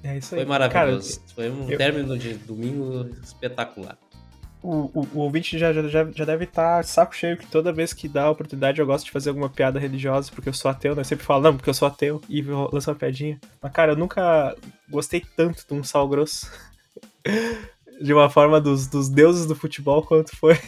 É 0.03 0.17
isso 0.17 0.35
aí. 0.35 0.41
Foi 0.41 0.49
maravilhoso. 0.49 1.21
foi 1.35 1.51
um 1.51 1.69
eu- 1.69 1.77
término 1.77 2.17
de 2.19 2.35
domingo 2.35 3.11
espetacular. 3.23 3.99
o, 4.63 4.91
o, 4.95 5.09
o 5.15 5.19
ouvinte 5.19 5.59
já, 5.59 5.73
já, 5.73 6.11
já 6.11 6.25
deve 6.25 6.45
estar 6.45 6.79
tá 6.79 6.83
saco 6.83 7.15
cheio 7.15 7.37
que 7.37 7.47
toda 7.47 7.73
vez 7.73 7.93
que 7.93 8.09
dá 8.09 8.25
a 8.25 8.31
oportunidade 8.31 8.81
eu 8.81 8.87
gosto 8.87 9.07
de 9.07 9.11
fazer 9.11 9.31
alguma 9.31 9.51
piada 9.51 9.79
religiosa, 9.79 10.31
porque 10.33 10.49
eu 10.49 10.55
sou 10.55 10.71
ateu, 10.71 10.95
né? 10.95 11.01
Eu 11.01 11.05
sempre 11.05 11.25
falo, 11.25 11.43
não, 11.43 11.57
porque 11.57 11.69
eu 11.69 11.75
sou 11.75 11.89
ateu, 11.89 12.23
e 12.29 12.41
lanço 12.43 12.91
uma 12.91 12.97
piadinha. 12.97 13.39
Mas, 13.61 13.73
cara, 13.73 13.93
eu 13.93 13.97
nunca 13.97 14.57
gostei 14.89 15.23
tanto 15.37 15.67
de 15.67 15.75
um 15.75 15.83
sal 15.83 16.09
grosso. 16.09 16.51
de 18.01 18.15
uma 18.15 18.31
forma 18.31 18.61
dos, 18.61 18.87
dos 18.87 19.09
deuses 19.09 19.47
do 19.47 19.55
futebol 19.55 20.03
quanto 20.03 20.35
foi 20.37 20.59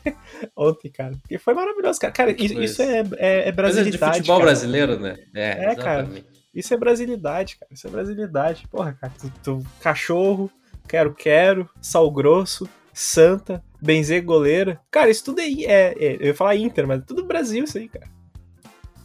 ontem, 0.56 0.90
cara. 0.90 1.14
E 1.30 1.38
foi 1.38 1.54
maravilhoso, 1.54 2.00
cara. 2.00 2.12
Cara, 2.12 2.30
isso, 2.32 2.60
isso 2.60 2.82
é, 2.82 3.04
é, 3.16 3.48
é 3.48 3.52
brasilidade. 3.52 3.98
Coisa 3.98 4.12
de 4.12 4.18
futebol 4.18 4.38
cara. 4.38 4.50
brasileiro, 4.50 4.98
né? 4.98 5.16
É, 5.34 5.72
é 5.72 5.74
cara. 5.74 6.08
Isso 6.54 6.74
é 6.74 6.76
brasilidade, 6.76 7.56
cara. 7.56 7.72
Isso 7.72 7.86
é 7.86 7.90
brasilidade. 7.90 8.66
Porra, 8.68 8.92
cara, 9.00 9.12
tu, 9.18 9.32
tu 9.42 9.66
cachorro, 9.80 10.50
quero, 10.88 11.14
quero, 11.14 11.68
sal 11.80 12.10
grosso, 12.10 12.68
Santa, 12.92 13.62
Benzer 13.80 14.24
goleira. 14.24 14.80
Cara, 14.90 15.08
isso 15.08 15.24
tudo 15.24 15.40
é, 15.40 15.44
é, 15.44 15.94
é, 15.98 16.16
Eu 16.20 16.26
ia 16.26 16.34
falar 16.34 16.56
Inter, 16.56 16.86
mas 16.86 17.00
é 17.00 17.04
tudo 17.04 17.24
Brasil 17.24 17.64
isso 17.64 17.78
aí, 17.78 17.88
cara. 17.88 18.10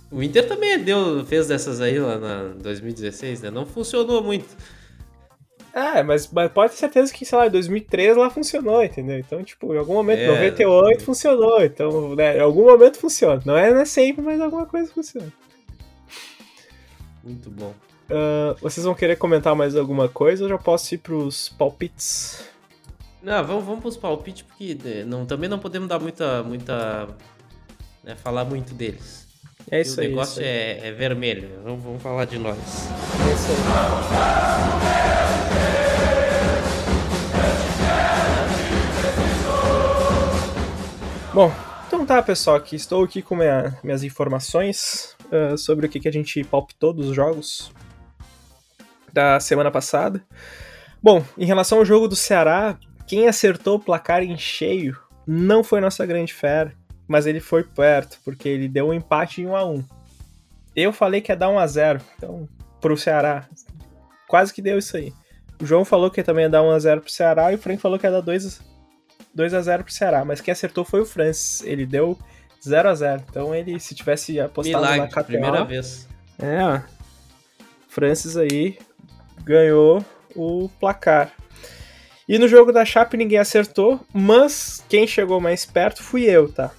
O 0.09 0.23
Inter 0.23 0.47
também 0.47 0.81
deu, 0.81 1.25
fez 1.25 1.47
dessas 1.47 1.81
aí 1.81 1.99
lá 1.99 2.17
na 2.17 2.43
2016, 2.61 3.41
né? 3.41 3.51
Não 3.51 3.65
funcionou 3.65 4.23
muito. 4.23 4.55
É, 5.77 6.01
mas, 6.01 6.27
mas 6.31 6.51
pode 6.51 6.71
ter 6.71 6.79
certeza 6.79 7.13
que, 7.13 7.23
sei 7.23 7.37
lá, 7.37 7.45
em 7.45 7.51
2003 7.51 8.17
lá 8.17 8.31
funcionou, 8.31 8.83
entendeu? 8.83 9.19
Então, 9.19 9.43
tipo, 9.43 9.75
em 9.75 9.77
algum 9.77 9.93
momento, 9.93 10.21
é, 10.21 10.27
98 10.27 11.03
funcionou, 11.03 11.63
então, 11.63 12.15
né, 12.15 12.35
em 12.35 12.41
algum 12.41 12.65
momento 12.65 12.97
funciona. 12.97 13.39
Não 13.45 13.55
é, 13.55 13.71
não 13.71 13.81
é 13.81 13.85
sempre, 13.85 14.23
mas 14.23 14.41
alguma 14.41 14.65
coisa 14.65 14.91
funciona. 14.91 15.31
Muito 17.23 17.51
bom. 17.51 17.75
Uh, 18.09 18.55
vocês 18.59 18.83
vão 18.83 18.95
querer 18.95 19.17
comentar 19.17 19.55
mais 19.55 19.75
alguma 19.75 20.09
coisa 20.09 20.45
ou 20.45 20.49
já 20.49 20.57
posso 20.57 20.95
ir 20.95 20.97
pros 20.97 21.49
palpites? 21.49 22.43
Não, 23.21 23.45
vamos, 23.45 23.63
vamos 23.63 23.81
pros 23.81 23.97
palpites, 23.97 24.41
porque 24.41 24.75
né, 24.83 25.03
não, 25.05 25.27
também 25.27 25.47
não 25.47 25.59
podemos 25.59 25.87
dar 25.87 25.99
muita. 25.99 26.41
muita 26.41 27.07
né, 28.03 28.15
falar 28.15 28.45
muito 28.45 28.73
deles. 28.73 29.27
É 29.69 29.81
isso 29.81 30.01
aí. 30.01 30.07
O 30.07 30.09
negócio 30.09 30.41
aí. 30.41 30.47
É, 30.47 30.87
é, 30.87 30.91
vermelho. 30.91 31.51
Vamos, 31.63 31.83
vamos 31.83 32.01
falar 32.01 32.25
de 32.25 32.39
nós. 32.39 32.57
É 32.57 33.33
isso 33.33 33.51
aí. 33.51 33.57
Bom, 41.37 41.51
então 41.85 42.03
tá, 42.03 42.19
pessoal. 42.23 42.55
Aqui 42.55 42.75
estou 42.75 43.03
aqui 43.03 43.21
com 43.21 43.35
minha, 43.35 43.77
minhas 43.83 44.03
informações 44.03 45.15
uh, 45.25 45.55
sobre 45.55 45.85
o 45.85 45.89
que, 45.89 45.99
que 45.99 46.07
a 46.07 46.11
gente 46.11 46.43
palpitou 46.43 46.91
dos 46.91 47.15
jogos 47.15 47.71
da 49.13 49.39
semana 49.39 49.69
passada. 49.69 50.25
Bom, 50.99 51.23
em 51.37 51.45
relação 51.45 51.77
ao 51.77 51.85
jogo 51.85 52.07
do 52.07 52.15
Ceará, 52.15 52.75
quem 53.05 53.27
acertou 53.27 53.75
o 53.75 53.79
placar 53.79 54.23
em 54.23 54.35
cheio 54.35 54.97
não 55.27 55.63
foi 55.63 55.79
nossa 55.79 56.03
grande 56.07 56.33
fera, 56.33 56.73
mas 57.07 57.27
ele 57.27 57.39
foi 57.39 57.63
perto, 57.63 58.17
porque 58.25 58.49
ele 58.49 58.67
deu 58.67 58.87
um 58.87 58.93
empate 58.95 59.43
em 59.43 59.45
1 59.45 59.55
a 59.55 59.63
1 59.63 59.83
Eu 60.75 60.91
falei 60.91 61.21
que 61.21 61.31
ia 61.31 61.35
dar 61.35 61.49
1 61.49 61.59
a 61.59 61.67
0 61.67 62.01
então, 62.17 62.49
pro 62.81 62.97
Ceará. 62.97 63.47
Quase 64.27 64.51
que 64.51 64.59
deu 64.59 64.79
isso 64.79 64.97
aí. 64.97 65.13
O 65.61 65.67
João 65.67 65.85
falou 65.85 66.09
que 66.09 66.23
também 66.23 66.45
ia 66.45 66.49
dar 66.49 66.63
1 66.63 66.71
a 66.71 66.79
0 66.79 67.01
pro 67.01 67.11
Ceará 67.11 67.51
e 67.51 67.55
o 67.57 67.59
Frank 67.59 67.79
falou 67.79 67.99
que 67.99 68.07
ia 68.07 68.11
dar 68.11 68.21
2, 68.21 68.59
2 69.37 69.53
a 69.53 69.61
0 69.61 69.83
pro 69.83 69.93
Ceará, 69.93 70.25
mas 70.25 70.41
quem 70.41 70.51
acertou 70.51 70.83
foi 70.83 70.99
o 70.99 71.05
Francis. 71.05 71.61
Ele 71.61 71.85
deu 71.85 72.17
0 72.67 72.89
a 72.89 72.95
0 72.95 73.23
Então 73.29 73.53
ele, 73.53 73.79
se 73.79 73.93
tivesse 73.93 74.39
apostado 74.39 74.83
Milagre, 74.83 75.01
na 75.01 75.07
KTO... 75.07 75.23
primeira 75.23 75.63
vez. 75.63 76.07
É, 76.39 76.63
ó. 76.63 76.81
Francis 77.87 78.35
aí 78.35 78.79
ganhou 79.43 80.03
o 80.35 80.67
placar. 80.79 81.31
E 82.27 82.39
no 82.39 82.47
jogo 82.47 82.71
da 82.71 82.83
Chape 82.83 83.15
ninguém 83.15 83.37
acertou, 83.37 83.99
mas 84.11 84.83
quem 84.89 85.05
chegou 85.05 85.39
mais 85.39 85.65
perto 85.65 86.01
fui 86.01 86.23
eu, 86.23 86.51
tá? 86.51 86.71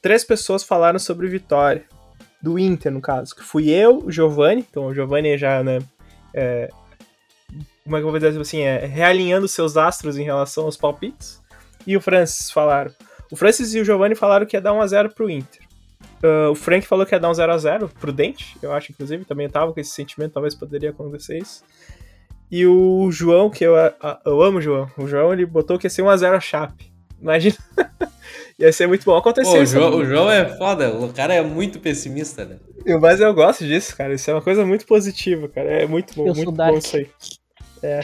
Três 0.00 0.22
pessoas 0.22 0.62
falaram 0.62 1.00
sobre 1.00 1.26
vitória. 1.26 1.84
Do 2.40 2.56
Inter, 2.56 2.92
no 2.92 3.00
caso. 3.00 3.34
Que 3.34 3.42
fui 3.42 3.68
eu, 3.68 3.98
o 4.04 4.12
Giovanni. 4.12 4.64
Então 4.70 4.86
o 4.86 4.94
Giovanni 4.94 5.36
já, 5.36 5.64
né? 5.64 5.80
É, 6.32 6.68
como 7.82 7.96
é 7.96 8.00
que 8.00 8.06
eu 8.06 8.10
vou 8.10 8.20
dizer 8.20 8.40
assim? 8.40 8.60
É, 8.60 8.86
realinhando 8.86 9.48
seus 9.48 9.76
astros 9.76 10.16
em 10.16 10.22
relação 10.22 10.64
aos 10.64 10.76
palpites. 10.76 11.42
E 11.86 11.96
o 11.96 12.00
Francis 12.00 12.50
falaram. 12.50 12.92
O 13.30 13.36
Francis 13.36 13.74
e 13.74 13.80
o 13.80 13.84
Giovanni 13.84 14.14
falaram 14.14 14.46
que 14.46 14.56
ia 14.56 14.60
dar 14.60 14.72
1x0 14.72 15.12
pro 15.12 15.30
Inter. 15.30 15.68
Uh, 16.22 16.50
o 16.50 16.54
Frank 16.54 16.86
falou 16.86 17.06
que 17.06 17.14
ia 17.14 17.20
dar 17.20 17.28
um 17.28 17.32
0x0 17.32 17.90
prudente, 18.00 18.56
eu 18.60 18.72
acho, 18.72 18.90
inclusive, 18.90 19.24
também 19.24 19.48
tava 19.48 19.72
com 19.72 19.78
esse 19.78 19.90
sentimento, 19.90 20.32
talvez 20.32 20.54
poderia 20.54 20.90
acontecer 20.90 21.38
isso. 21.38 21.62
E 22.50 22.66
o 22.66 23.10
João, 23.10 23.50
que 23.50 23.62
eu, 23.64 23.74
eu 24.24 24.42
amo 24.42 24.58
o 24.58 24.60
João, 24.60 24.90
o 24.96 25.06
João 25.06 25.32
ele 25.32 25.46
botou 25.46 25.78
que 25.78 25.86
ia 25.86 25.90
ser 25.90 26.02
1x0 26.02 26.34
a 26.34 26.40
Chape. 26.40 26.92
Imagina. 27.20 27.56
ia 28.58 28.72
ser 28.72 28.86
muito 28.86 29.04
bom. 29.04 29.16
Aconteceu 29.16 29.54
Pô, 29.54 29.60
o 29.60 29.66
João, 29.66 29.96
o 29.96 30.04
João 30.04 30.30
é 30.30 30.44
foda, 30.56 30.90
o 30.90 31.12
cara 31.12 31.34
é 31.34 31.42
muito 31.42 31.78
pessimista, 31.78 32.44
né? 32.44 32.56
Eu, 32.84 33.00
mas 33.00 33.20
eu 33.20 33.32
gosto 33.34 33.64
disso, 33.64 33.96
cara. 33.96 34.14
Isso 34.14 34.30
é 34.30 34.34
uma 34.34 34.42
coisa 34.42 34.64
muito 34.64 34.86
positiva, 34.86 35.48
cara. 35.48 35.68
É 35.82 35.86
muito 35.86 36.14
bom, 36.14 36.26
eu 36.26 36.34
muito 36.34 36.52
bom 36.52 36.78
isso 36.78 36.96
aí. 36.96 37.08
É. 37.82 38.00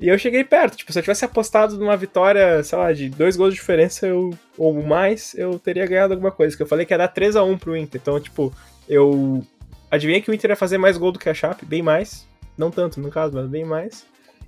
E 0.00 0.08
eu 0.08 0.18
cheguei 0.18 0.42
perto. 0.42 0.78
Tipo, 0.78 0.92
se 0.92 0.98
eu 0.98 1.02
tivesse 1.02 1.26
apostado 1.26 1.76
numa 1.76 1.96
vitória, 1.96 2.64
sei 2.64 2.78
lá, 2.78 2.90
de 2.90 3.10
dois 3.10 3.36
gols 3.36 3.52
de 3.52 3.60
diferença 3.60 4.06
eu, 4.06 4.30
ou 4.56 4.82
mais, 4.82 5.34
eu 5.34 5.58
teria 5.58 5.86
ganhado 5.86 6.14
alguma 6.14 6.32
coisa. 6.32 6.56
Que 6.56 6.62
eu 6.62 6.66
falei 6.66 6.86
que 6.86 6.94
ia 6.94 6.98
dar 6.98 7.12
3x1 7.12 7.58
pro 7.58 7.76
Inter. 7.76 8.00
Então, 8.00 8.18
tipo, 8.18 8.50
eu 8.88 9.46
adivinhei 9.90 10.22
que 10.22 10.30
o 10.30 10.34
Inter 10.34 10.50
ia 10.50 10.56
fazer 10.56 10.78
mais 10.78 10.96
gol 10.96 11.12
do 11.12 11.18
que 11.18 11.28
a 11.28 11.34
Chape, 11.34 11.66
bem 11.66 11.82
mais. 11.82 12.26
Não 12.56 12.70
tanto, 12.70 12.98
no 12.98 13.10
caso, 13.10 13.34
mas 13.34 13.46
bem 13.46 13.64
mais. 13.64 14.06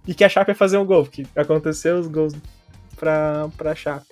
E 0.09 0.15
que 0.15 0.25
a 0.25 0.29
Chape 0.29 0.53
ia 0.53 0.55
fazer 0.55 0.79
um 0.79 0.87
gol, 0.87 1.05
porque 1.05 1.27
aconteceu 1.37 1.99
os 1.99 2.09
gols 2.09 2.35
pra, 2.97 3.49
pra 3.59 3.75
Chape. 3.75 4.07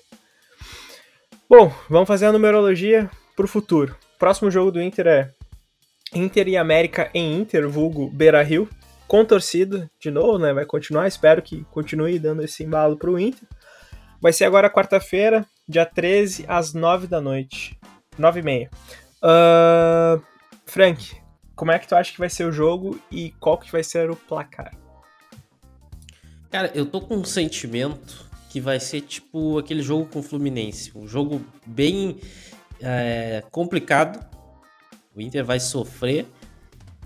Bom, 1.49 1.73
vamos 1.89 2.07
fazer 2.07 2.27
a 2.27 2.33
numerologia 2.33 3.11
pro 3.35 3.49
futuro. 3.49 3.97
Próximo 4.19 4.51
jogo 4.51 4.71
do 4.71 4.83
Inter 4.83 5.07
é 5.07 5.31
Inter 6.15 6.49
e 6.49 6.57
América 6.57 7.11
em 7.15 7.41
Inter, 7.41 7.67
vulgo 7.67 8.11
Beira 8.11 8.43
Rio, 8.43 8.69
com 9.11 9.25
torcida, 9.25 9.91
de 9.99 10.09
novo, 10.09 10.39
né? 10.39 10.53
Vai 10.53 10.65
continuar, 10.65 11.09
espero 11.09 11.43
que 11.43 11.65
continue 11.73 12.17
dando 12.17 12.45
esse 12.45 12.63
embalo 12.63 12.97
pro 12.97 13.19
Inter. 13.19 13.43
Vai 14.23 14.33
ser 14.33 14.45
agora 14.45 14.71
quarta-feira, 14.71 15.45
dia 15.69 15.85
13, 15.85 16.45
às 16.47 16.73
9 16.73 17.09
da 17.09 17.21
noite. 17.21 17.77
9 18.17 18.39
e 18.39 18.43
meia. 18.45 18.71
Uh, 19.17 20.23
Frank, 20.65 21.17
como 21.57 21.73
é 21.73 21.79
que 21.81 21.89
tu 21.89 21.97
acha 21.97 22.13
que 22.13 22.21
vai 22.21 22.31
ser 22.31 22.45
o 22.45 22.53
jogo 22.53 23.01
e 23.11 23.33
qual 23.41 23.59
que 23.59 23.73
vai 23.73 23.83
ser 23.83 24.09
o 24.13 24.15
placar? 24.15 24.71
Cara, 26.49 26.71
eu 26.73 26.87
tô 26.87 27.01
com 27.01 27.17
um 27.17 27.25
sentimento 27.25 28.25
que 28.49 28.61
vai 28.61 28.79
ser 28.79 29.01
tipo 29.01 29.59
aquele 29.59 29.83
jogo 29.83 30.07
com 30.07 30.21
o 30.21 30.23
Fluminense. 30.23 30.97
Um 30.97 31.09
jogo 31.09 31.45
bem 31.67 32.21
é, 32.81 33.43
complicado. 33.51 34.25
O 35.17 35.21
Inter 35.21 35.45
vai 35.45 35.59
sofrer. 35.59 36.27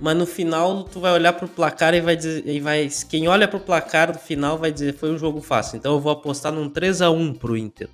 Mas 0.00 0.16
no 0.16 0.26
final 0.26 0.84
tu 0.84 1.00
vai 1.00 1.12
olhar 1.12 1.32
pro 1.32 1.48
placar 1.48 1.94
e 1.94 2.00
vai 2.00 2.16
dizer. 2.16 2.46
E 2.46 2.60
vai, 2.60 2.88
quem 3.08 3.28
olha 3.28 3.46
pro 3.46 3.60
placar 3.60 4.12
no 4.12 4.18
final 4.18 4.58
vai 4.58 4.72
dizer 4.72 4.94
foi 4.94 5.12
um 5.12 5.18
jogo 5.18 5.40
fácil. 5.40 5.76
Então 5.76 5.94
eu 5.94 6.00
vou 6.00 6.12
apostar 6.12 6.52
num 6.52 6.68
3 6.68 7.02
a 7.02 7.10
1 7.10 7.34
pro 7.34 7.56
Inter. 7.56 7.88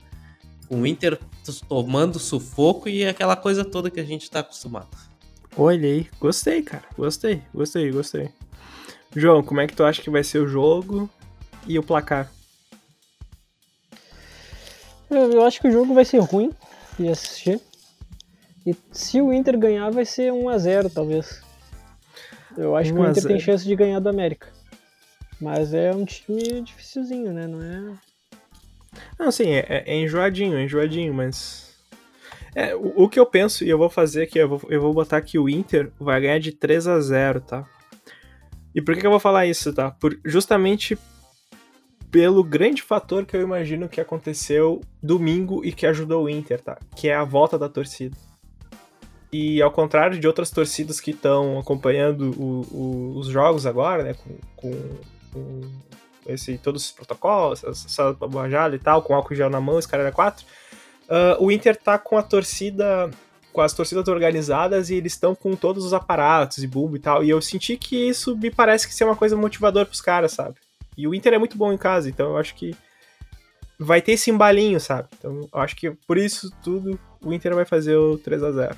Com 0.68 0.82
o 0.82 0.86
Inter 0.86 1.18
tomando 1.68 2.18
sufoco 2.18 2.88
e 2.88 3.05
aquela 3.05 3.36
coisa 3.36 3.64
toda 3.64 3.90
que 3.90 4.01
a 4.01 4.05
gente 4.05 4.30
tá 4.30 4.40
acostumado. 4.40 4.88
Olha 5.57 5.88
aí, 5.88 6.09
gostei, 6.20 6.62
cara. 6.62 6.84
Gostei, 6.96 7.42
gostei, 7.53 7.90
gostei. 7.90 8.30
João, 9.14 9.42
como 9.42 9.61
é 9.61 9.66
que 9.66 9.74
tu 9.74 9.84
acha 9.84 10.01
que 10.01 10.09
vai 10.09 10.22
ser 10.22 10.38
o 10.38 10.46
jogo 10.46 11.11
e 11.66 11.78
o 11.78 11.82
placar? 11.82 12.30
Eu 15.11 15.44
acho 15.44 15.61
que 15.61 15.66
o 15.66 15.72
jogo 15.72 15.92
vai 15.92 16.05
ser 16.05 16.20
ruim 16.20 16.53
de 16.96 17.09
assistir. 17.09 17.61
E 18.64 18.76
se 18.92 19.20
o 19.20 19.32
Inter 19.32 19.59
ganhar, 19.59 19.90
vai 19.90 20.05
ser 20.05 20.32
1x0, 20.32 20.92
talvez. 20.92 21.42
Eu 22.57 22.76
acho 22.76 22.92
que 22.92 22.98
o 22.98 23.09
Inter 23.09 23.24
tem 23.24 23.40
chance 23.40 23.64
de 23.64 23.74
ganhar 23.76 24.01
do 24.01 24.09
América. 24.09 24.48
Mas 25.40 25.72
é 25.72 25.92
um 25.92 26.05
time 26.05 26.61
dificilzinho, 26.61 27.32
né? 27.32 27.46
Não 27.46 27.62
é. 27.62 27.98
Não, 29.18 29.30
sim, 29.30 29.51
é, 29.51 29.84
é 29.86 29.96
enjoadinho, 29.96 30.57
é 30.57 30.64
enjoadinho, 30.64 31.14
mas 31.14 31.70
é, 32.55 32.74
o, 32.74 33.05
o, 33.05 33.09
que 33.09 33.18
eu 33.18 33.26
penso, 33.26 33.64
e 33.64 33.70
eu 33.70 33.78
vou 33.78 33.88
fazer 33.88 34.22
aqui, 34.22 34.38
eu 34.38 34.48
vou, 34.48 34.61
eu 34.68 34.80
vou 34.80 34.92
botar 34.92 35.20
que 35.20 35.38
o 35.38 35.48
Inter 35.48 35.90
vai 35.98 36.20
ganhar 36.20 36.38
de 36.38 36.53
3 36.53 36.88
a 36.88 37.01
0 37.01 37.40
tá? 37.40 37.66
E 38.74 38.80
por 38.80 38.94
que, 38.94 39.01
que 39.01 39.07
eu 39.07 39.11
vou 39.11 39.20
falar 39.20 39.46
isso, 39.46 39.72
tá? 39.72 39.90
Por, 39.90 40.18
justamente 40.24 40.98
pelo 42.11 42.42
grande 42.42 42.82
fator 42.82 43.24
que 43.24 43.36
eu 43.36 43.40
imagino 43.40 43.88
que 43.88 44.01
aconteceu 44.01 44.80
domingo 45.03 45.64
e 45.64 45.72
que 45.72 45.86
ajudou 45.86 46.24
o 46.24 46.28
Inter, 46.28 46.61
tá? 46.61 46.78
Que 46.96 47.09
é 47.09 47.14
a 47.14 47.24
volta 47.24 47.57
da 47.57 47.68
torcida. 47.68 48.16
E 49.33 49.62
ao 49.62 49.70
contrário 49.70 50.18
de 50.18 50.26
outras 50.26 50.51
torcidas 50.51 51.01
que 51.01 51.12
estão 51.12 51.59
acompanhando 51.59 52.33
o, 52.33 52.61
o, 52.72 53.18
os 53.18 53.28
jogos 53.28 53.64
agora, 53.64 54.03
né? 54.03 54.14
Com, 54.14 54.37
com, 54.57 54.72
com 55.33 55.61
esse, 56.26 56.59
todos 56.59 56.87
os 56.87 56.93
protocolos, 56.93 57.62
essa 57.64 58.12
babajada 58.12 58.74
e 58.74 58.78
tal, 58.78 59.03
com 59.03 59.14
álcool 59.14 59.35
gel 59.35 59.51
na 59.51 59.61
mão, 59.61 59.78
esse 59.78 59.89
cara 59.89 60.03
era 60.03 60.12
4 60.12 60.45
Uh, 61.11 61.45
o 61.45 61.51
Inter 61.51 61.76
tá 61.76 61.99
com 61.99 62.16
a 62.16 62.22
torcida, 62.22 63.11
com 63.53 63.61
as 63.61 63.72
torcidas 63.72 64.07
organizadas 64.07 64.91
e 64.91 64.95
eles 64.95 65.14
estão 65.14 65.35
com 65.35 65.57
todos 65.57 65.85
os 65.85 65.93
aparatos 65.93 66.59
e 66.59 66.68
bulbo 66.68 66.95
e 66.95 67.01
tal. 67.01 67.24
E 67.24 67.31
eu 67.31 67.43
senti 67.43 67.76
que 67.76 67.97
isso 67.97 68.37
me 68.37 68.49
parece 68.49 68.87
que 68.87 68.95
ser 68.95 69.03
uma 69.03 69.16
coisa 69.16 69.37
motivadora 69.37 69.85
pros 69.85 70.01
caras, 70.01 70.31
sabe? 70.31 70.55
E 70.97 71.09
o 71.09 71.14
Inter 71.14 71.35
é 71.35 71.39
muito 71.39 71.59
bom 71.59 71.72
em 71.72 71.76
casa, 71.76 72.09
então 72.09 72.31
eu 72.31 72.37
acho 72.37 72.55
que 72.55 72.76
vai 73.76 74.01
ter 74.01 74.12
esse 74.12 74.31
embalinho, 74.31 74.78
sabe? 74.78 75.09
Então, 75.18 75.49
eu 75.53 75.61
acho 75.61 75.74
que 75.74 75.91
por 75.91 76.16
isso 76.16 76.49
tudo 76.62 76.97
o 77.20 77.33
Inter 77.33 77.57
vai 77.57 77.64
fazer 77.64 77.97
o 77.97 78.16
3 78.16 78.45
a 78.45 78.53
0 78.53 78.76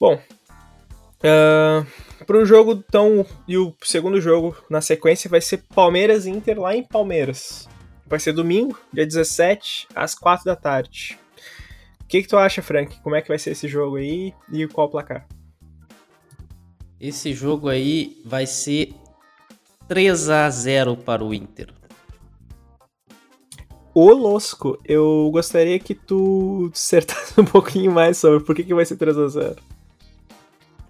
Bom, 0.00 0.14
uh, 0.14 2.24
pro 2.24 2.46
jogo, 2.46 2.84
então, 2.88 3.26
e 3.48 3.58
o 3.58 3.74
segundo 3.82 4.20
jogo 4.20 4.56
na 4.70 4.80
sequência 4.80 5.28
vai 5.28 5.40
ser 5.40 5.64
Palmeiras 5.74 6.24
e 6.24 6.30
Inter 6.30 6.60
lá 6.60 6.76
em 6.76 6.84
Palmeiras. 6.84 7.68
Vai 8.06 8.20
ser 8.20 8.32
domingo, 8.32 8.78
dia 8.92 9.04
17, 9.04 9.88
às 9.94 10.14
4 10.14 10.44
da 10.44 10.54
tarde. 10.54 11.18
O 12.00 12.06
que, 12.06 12.22
que 12.22 12.28
tu 12.28 12.38
acha, 12.38 12.62
Frank? 12.62 13.00
Como 13.00 13.16
é 13.16 13.20
que 13.20 13.28
vai 13.28 13.38
ser 13.38 13.50
esse 13.50 13.66
jogo 13.66 13.96
aí 13.96 14.32
e 14.52 14.68
qual 14.68 14.86
o 14.86 14.90
placar? 14.90 15.26
Esse 17.00 17.34
jogo 17.34 17.68
aí 17.68 18.22
vai 18.24 18.46
ser 18.46 18.94
3 19.88 20.30
a 20.30 20.48
0 20.48 20.96
para 20.96 21.24
o 21.24 21.34
Inter. 21.34 21.74
Ô, 23.92 24.12
Losco, 24.12 24.78
eu 24.84 25.28
gostaria 25.32 25.78
que 25.80 25.92
tu 25.92 26.70
dissertasse 26.72 27.34
um 27.40 27.44
pouquinho 27.44 27.90
mais 27.90 28.16
sobre 28.16 28.44
por 28.44 28.54
que, 28.54 28.62
que 28.62 28.74
vai 28.74 28.84
ser 28.84 28.96
3 28.96 29.18
a 29.18 29.28
0 29.28 29.67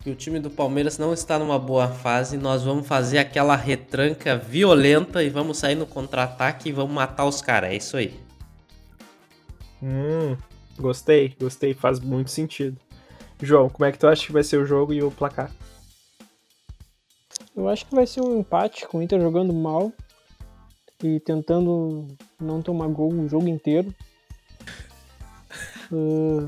que 0.01 0.11
o 0.11 0.15
time 0.15 0.39
do 0.39 0.51
Palmeiras 0.51 0.99
não 0.99 1.13
está 1.13 1.39
numa 1.39 1.59
boa 1.59 1.89
fase. 1.89 2.37
Nós 2.37 2.63
vamos 2.63 2.87
fazer 2.87 3.19
aquela 3.19 3.57
retranca 3.57 4.37
violenta 4.37 5.23
e 5.23 5.29
vamos 5.29 5.59
sair 5.59 5.75
no 5.75 5.87
contra-ataque 5.87 6.69
e 6.69 6.73
vamos 6.73 6.95
matar 6.95 7.25
os 7.25 7.43
caras. 7.43 7.71
É 7.71 7.77
isso 7.77 7.97
aí. 7.97 8.15
Hum, 9.83 10.37
gostei, 10.79 11.35
gostei. 11.41 11.75
Faz 11.75 12.01
muito 12.01 12.31
sentido. 12.31 12.77
João, 13.41 13.69
como 13.69 13.85
é 13.85 13.93
que 13.93 13.99
tu 13.99 14.07
acha 14.07 14.27
que 14.27 14.33
vai 14.33 14.43
ser 14.43 14.57
o 14.57 14.67
jogo 14.67 14.93
e 14.93 15.03
o 15.03 15.11
placar? 15.11 15.51
Eu 17.55 17.69
acho 17.69 17.87
que 17.87 17.95
vai 17.95 18.07
ser 18.07 18.21
um 18.21 18.39
empate 18.39 18.87
com 18.87 18.99
o 18.99 19.03
Inter 19.03 19.21
jogando 19.21 19.53
mal 19.53 19.93
e 21.03 21.21
tentando 21.21 22.07
não 22.41 22.63
tomar 22.63 22.89
gol 22.89 23.13
o 23.13 23.29
jogo 23.29 23.49
inteiro. 23.49 23.95
O 25.91 26.47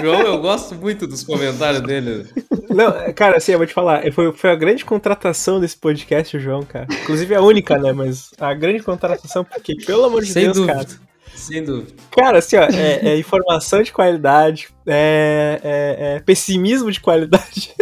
João, 0.00 0.20
eu 0.20 0.38
gosto 0.40 0.74
muito 0.74 1.06
dos 1.06 1.24
comentários 1.24 1.82
dele. 1.82 2.26
Não, 2.70 3.12
cara, 3.14 3.38
assim, 3.38 3.52
eu 3.52 3.58
vou 3.58 3.66
te 3.66 3.74
falar, 3.74 4.10
foi, 4.12 4.32
foi 4.32 4.50
a 4.50 4.54
grande 4.54 4.84
contratação 4.84 5.58
desse 5.58 5.76
podcast, 5.76 6.36
o 6.36 6.40
João, 6.40 6.62
cara. 6.62 6.86
Inclusive 7.02 7.34
a 7.34 7.42
única, 7.42 7.76
né? 7.78 7.92
Mas 7.92 8.30
a 8.38 8.54
grande 8.54 8.82
contratação, 8.82 9.44
porque, 9.44 9.74
pelo 9.84 10.04
amor 10.04 10.22
de 10.22 10.32
Sem 10.32 10.44
Deus, 10.44 10.56
dúvida. 10.56 10.74
cara. 10.74 10.88
Sem 11.34 11.64
dúvida. 11.64 11.92
Cara, 12.10 12.38
assim, 12.38 12.56
ó, 12.56 12.62
é, 12.64 13.08
é 13.08 13.18
informação 13.18 13.82
de 13.82 13.92
qualidade, 13.92 14.68
é, 14.86 15.60
é, 15.62 16.16
é 16.16 16.20
pessimismo 16.20 16.90
de 16.90 17.00
qualidade. 17.00 17.74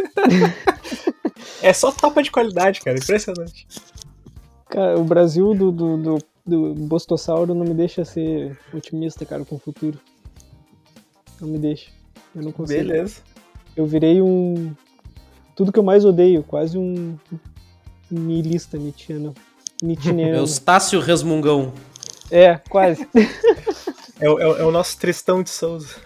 é 1.63 1.73
só 1.73 1.93
tapa 1.93 2.23
de 2.23 2.31
qualidade, 2.31 2.81
cara. 2.81 2.99
Impressionante. 2.99 3.67
Cara, 4.69 4.99
o 4.99 5.05
Brasil 5.05 5.55
do, 5.55 5.71
do, 5.71 5.97
do, 5.97 6.19
do 6.45 6.75
Bostossauro 6.75 7.55
não 7.55 7.65
me 7.65 7.75
deixa 7.75 8.05
ser 8.05 8.59
otimista, 8.73 9.25
cara, 9.25 9.45
com 9.45 9.57
o 9.57 9.61
futuro. 9.61 9.99
Não 11.41 11.49
me 11.49 11.59
deixa. 11.59 11.91
Eu 12.35 12.43
não 12.43 12.53
consigo. 12.53 12.81
Beleza. 12.81 13.23
Eu 13.77 13.87
virei 13.87 14.21
um. 14.21 14.75
Tudo 15.55 15.73
que 15.73 15.79
eu 15.79 15.85
mais 15.85 16.05
odeio, 16.05 16.43
quase 16.43 16.79
um. 16.79 17.17
Nihilista, 18.11 18.77
Nietzscheano. 18.77 19.35
Nietzscheano. 19.83 20.21
Eustácio 20.37 21.01
Resmungão. 21.01 21.73
É, 22.31 22.57
quase. 22.69 23.07
é, 24.21 24.29
o, 24.29 24.39
é, 24.39 24.65
o 24.65 24.71
nosso 24.71 24.99
Tristão 24.99 25.43
de 25.43 25.51
Souza. 25.51 25.97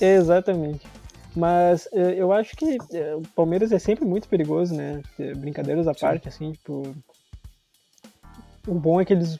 É, 0.00 0.16
exatamente. 0.16 0.86
Mas 1.34 1.88
eu 1.92 2.30
acho 2.30 2.54
que 2.54 2.76
o 3.16 3.22
Palmeiras 3.34 3.72
é 3.72 3.78
sempre 3.78 4.04
muito 4.04 4.28
perigoso, 4.28 4.74
né? 4.74 5.02
Brincadeiras 5.38 5.88
à 5.88 5.94
Sim. 5.94 6.00
parte, 6.00 6.28
assim, 6.28 6.52
tipo. 6.52 6.94
O 8.66 8.74
bom 8.74 9.00
é 9.00 9.04
que 9.04 9.14
eles 9.14 9.38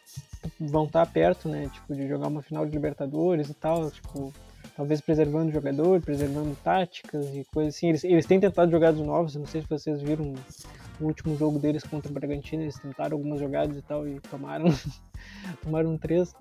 vão 0.59 0.85
estar 0.85 1.05
perto, 1.07 1.49
né? 1.49 1.71
Tipo, 1.73 1.95
de 1.95 2.09
jogar 2.09 2.29
uma 2.29 2.43
final 2.43 2.65
de 2.65 2.73
Libertadores 2.73 3.51
e 3.51 3.55
tal. 3.55 3.91
Tipo, 3.91 4.33
talvez 4.77 5.01
preservando 5.01 5.51
o 5.51 5.53
jogador, 5.53 6.01
preservando 6.01 6.57
táticas 6.63 7.27
e 7.35 7.45
coisas 7.53 7.75
assim. 7.75 7.89
Eles, 7.89 8.05
eles 8.05 8.27
têm 8.27 8.41
tentado 8.41 8.71
jogadas 8.71 9.01
novos, 9.01 9.37
não 9.37 9.47
sei 9.47 9.63
se 9.63 9.69
vocês 9.69 10.01
viram 10.01 10.35
o 11.01 11.05
último 11.05 11.37
jogo 11.37 11.59
deles 11.59 11.83
contra 11.83 12.11
o 12.11 12.15
Bragantino, 12.15 12.63
eles 12.63 12.79
tentaram 12.79 13.17
algumas 13.17 13.41
jogadas 13.41 13.77
e 13.77 13.83
tal 13.83 14.07
e 14.07 14.21
tomaram 14.21 14.67
tomaram 15.63 15.97
três, 15.99 16.35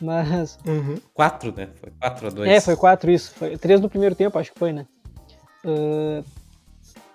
mas... 0.00 0.58
Uhum. 0.66 0.96
Quatro, 1.12 1.52
né? 1.54 1.68
Foi 1.74 1.92
quatro 1.98 2.26
a 2.26 2.30
dois. 2.30 2.50
É, 2.50 2.60
foi 2.60 2.76
quatro, 2.76 3.10
isso. 3.10 3.32
Foi 3.34 3.56
três 3.56 3.80
no 3.80 3.88
primeiro 3.88 4.14
tempo, 4.14 4.38
acho 4.38 4.52
que 4.52 4.58
foi, 4.58 4.72
né? 4.72 4.86
Uh, 5.64 6.24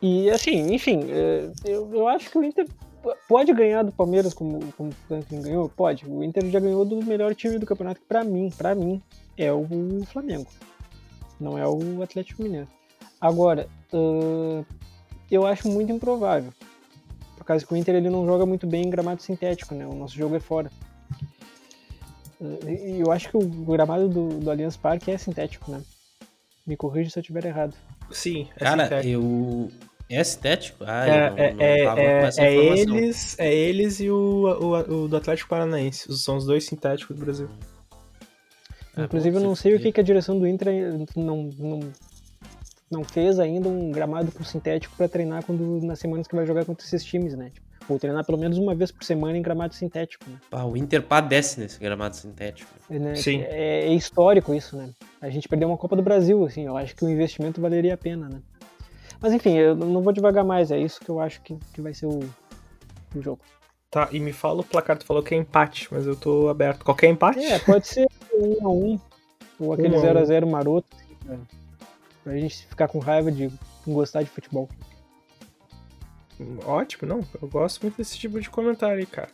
e 0.02 0.30
assim, 0.30 0.74
enfim, 0.74 1.04
uh, 1.04 1.54
eu, 1.66 1.90
eu 1.94 2.08
acho 2.08 2.30
que 2.30 2.38
o 2.38 2.44
Inter 2.44 2.68
pode 3.28 3.54
ganhar 3.54 3.84
do 3.84 3.92
Palmeiras 3.92 4.34
como, 4.34 4.60
como 4.74 4.90
o 4.90 5.08
Franklin 5.08 5.42
ganhou? 5.42 5.70
Pode. 5.70 6.06
O 6.06 6.24
Inter 6.24 6.46
já 6.50 6.60
ganhou 6.60 6.84
do 6.86 7.04
melhor 7.04 7.34
time 7.36 7.60
do 7.60 7.66
campeonato, 7.66 8.02
pra 8.08 8.24
mim, 8.24 8.50
pra 8.58 8.76
mim, 8.76 9.02
é 9.40 9.52
o 9.54 9.66
Flamengo. 10.12 10.50
Não 11.40 11.58
é 11.58 11.66
o 11.68 12.04
Atlético 12.04 12.44
Mineiro. 12.44 12.68
Agora, 13.22 13.68
uh, 13.94 14.66
eu 15.32 15.46
acho 15.46 15.70
muito 15.70 15.92
improvável. 15.92 16.52
Por 17.38 17.46
causa 17.46 17.66
que 17.66 17.74
o 17.74 17.78
Inter 17.78 17.96
ele 17.96 18.10
não 18.10 18.26
joga 18.26 18.46
muito 18.46 18.68
bem 18.68 18.86
em 18.86 18.90
gramado 18.90 19.22
sintético, 19.22 19.74
né? 19.74 19.88
O 19.88 19.96
nosso 19.96 20.16
jogo 20.16 20.36
é 20.36 20.40
fora. 20.40 20.70
E 22.42 23.00
eu 23.00 23.12
acho 23.12 23.30
que 23.30 23.38
o 23.38 23.42
gramado 23.42 24.08
do, 24.08 24.40
do 24.40 24.52
Allianz 24.52 24.78
Parque 24.78 25.12
é 25.12 25.18
sintético, 25.18 25.72
né? 25.72 25.82
Me 26.66 26.78
corrija 26.78 27.10
se 27.10 27.20
eu 27.20 27.22
estiver 27.22 27.46
errado. 27.46 27.76
Sim, 28.12 28.48
é 28.56 28.60
Cara, 28.60 28.84
sintético. 28.84 29.14
eu. 29.14 29.72
É 30.10 30.24
sintético? 30.24 30.84
Ah, 30.86 31.06
é, 31.06 31.30
não, 31.30 31.38
é, 31.38 31.54
não 31.54 31.62
é, 31.62 32.30
é, 32.38 32.56
eles, 32.56 33.40
é 33.40 33.54
eles 33.54 34.00
e 34.00 34.10
o, 34.10 34.16
o, 34.16 35.04
o 35.04 35.08
do 35.08 35.18
Atlético 35.18 35.50
Paranaense. 35.50 36.12
São 36.18 36.38
os 36.38 36.46
dois 36.46 36.66
sintéticos 36.66 37.16
do 37.16 37.24
Brasil. 37.24 37.50
É, 38.98 39.04
Inclusive, 39.04 39.38
eu 39.38 39.42
não 39.42 39.56
sei 39.56 39.76
o 39.76 39.80
que, 39.80 39.92
que 39.92 40.00
a 40.00 40.04
direção 40.04 40.38
do 40.38 40.48
Inter 40.48 40.74
não, 41.16 41.50
não, 41.58 41.80
não 42.90 43.04
fez 43.04 43.40
ainda 43.40 43.70
um 43.70 43.92
gramado 43.92 44.32
com 44.32 44.44
sintético 44.44 44.96
para 44.96 45.08
treinar 45.08 45.46
quando 45.46 45.80
nas 45.86 46.00
semanas 46.00 46.28
que 46.28 46.36
vai 46.36 46.46
jogar 46.46 46.66
contra 46.66 46.86
esses 46.86 47.04
times, 47.04 47.36
né? 47.36 47.52
Tipo, 47.54 47.70
ou 47.90 48.00
treinar 48.00 48.24
pelo 48.24 48.38
menos 48.38 48.58
uma 48.58 48.76
vez 48.76 48.92
por 48.92 49.04
semana 49.04 49.38
em 49.38 49.42
gramado 49.42 49.74
sintético. 49.74 50.30
Né? 50.30 50.38
Ah, 50.52 50.66
o 50.66 50.78
Inter 50.78 51.02
padece 51.02 51.60
nesse 51.60 51.80
gramado 51.80 52.16
sintético. 52.16 52.72
É, 52.90 53.00
né? 53.00 53.16
Sim. 53.16 53.42
É, 53.42 53.88
é, 53.88 53.94
histórico 53.94 54.54
isso, 54.54 54.78
né? 54.78 54.90
A 55.20 55.30
gente 55.30 55.48
perdeu 55.48 55.68
uma 55.68 55.78
Copa 55.78 55.96
do 55.96 56.04
Brasil, 56.04 56.46
assim, 56.46 56.66
eu 56.66 56.78
acho 56.78 56.96
que 56.96 57.04
o 57.04 57.10
investimento 57.10 57.60
valeria 57.60 57.96
a 57.96 57.98
pena, 57.98 58.30
né? 58.30 58.42
Mas 59.20 59.34
enfim, 59.34 59.58
eu 59.58 59.76
não 59.76 60.02
vou 60.02 60.14
devagar 60.14 60.46
mais, 60.46 60.72
é 60.72 60.80
isso 60.80 61.00
que 61.02 61.10
eu 61.10 61.20
acho 61.20 61.42
que, 61.42 61.58
que 61.74 61.82
vai 61.82 61.94
ser 61.94 62.06
o, 62.06 62.20
o 63.16 63.22
jogo. 63.22 63.42
Tá, 63.92 64.08
e 64.12 64.20
me 64.20 64.32
fala 64.32 64.62
o 64.62 64.64
placar, 64.64 64.98
tu 64.98 65.06
falou 65.06 65.24
que 65.24 65.34
é 65.34 65.38
empate, 65.38 65.88
mas 65.92 66.06
eu 66.06 66.16
tô 66.16 66.48
aberto. 66.48 66.86
Qualquer 66.86 67.08
empate? 67.08 67.40
É, 67.40 67.58
pode 67.58 67.88
ser 67.88 68.08
1 68.34 68.68
a 68.68 68.70
1 68.70 69.00
ou 69.60 69.74
aquele 69.74 69.96
0x0 69.98 70.46
maroto, 70.46 70.88
assim, 70.96 71.16
pra, 71.26 71.38
pra 72.24 72.38
gente 72.38 72.68
ficar 72.68 72.88
com 72.88 73.00
raiva 73.00 73.32
de 73.32 73.52
gostar 73.88 74.22
de 74.22 74.30
futebol. 74.30 74.70
Ótimo, 76.66 77.08
não. 77.08 77.26
Eu 77.42 77.48
gosto 77.48 77.82
muito 77.82 77.98
desse 77.98 78.18
tipo 78.18 78.40
de 78.40 78.50
comentário 78.50 79.00
aí, 79.00 79.06
cara. 79.06 79.30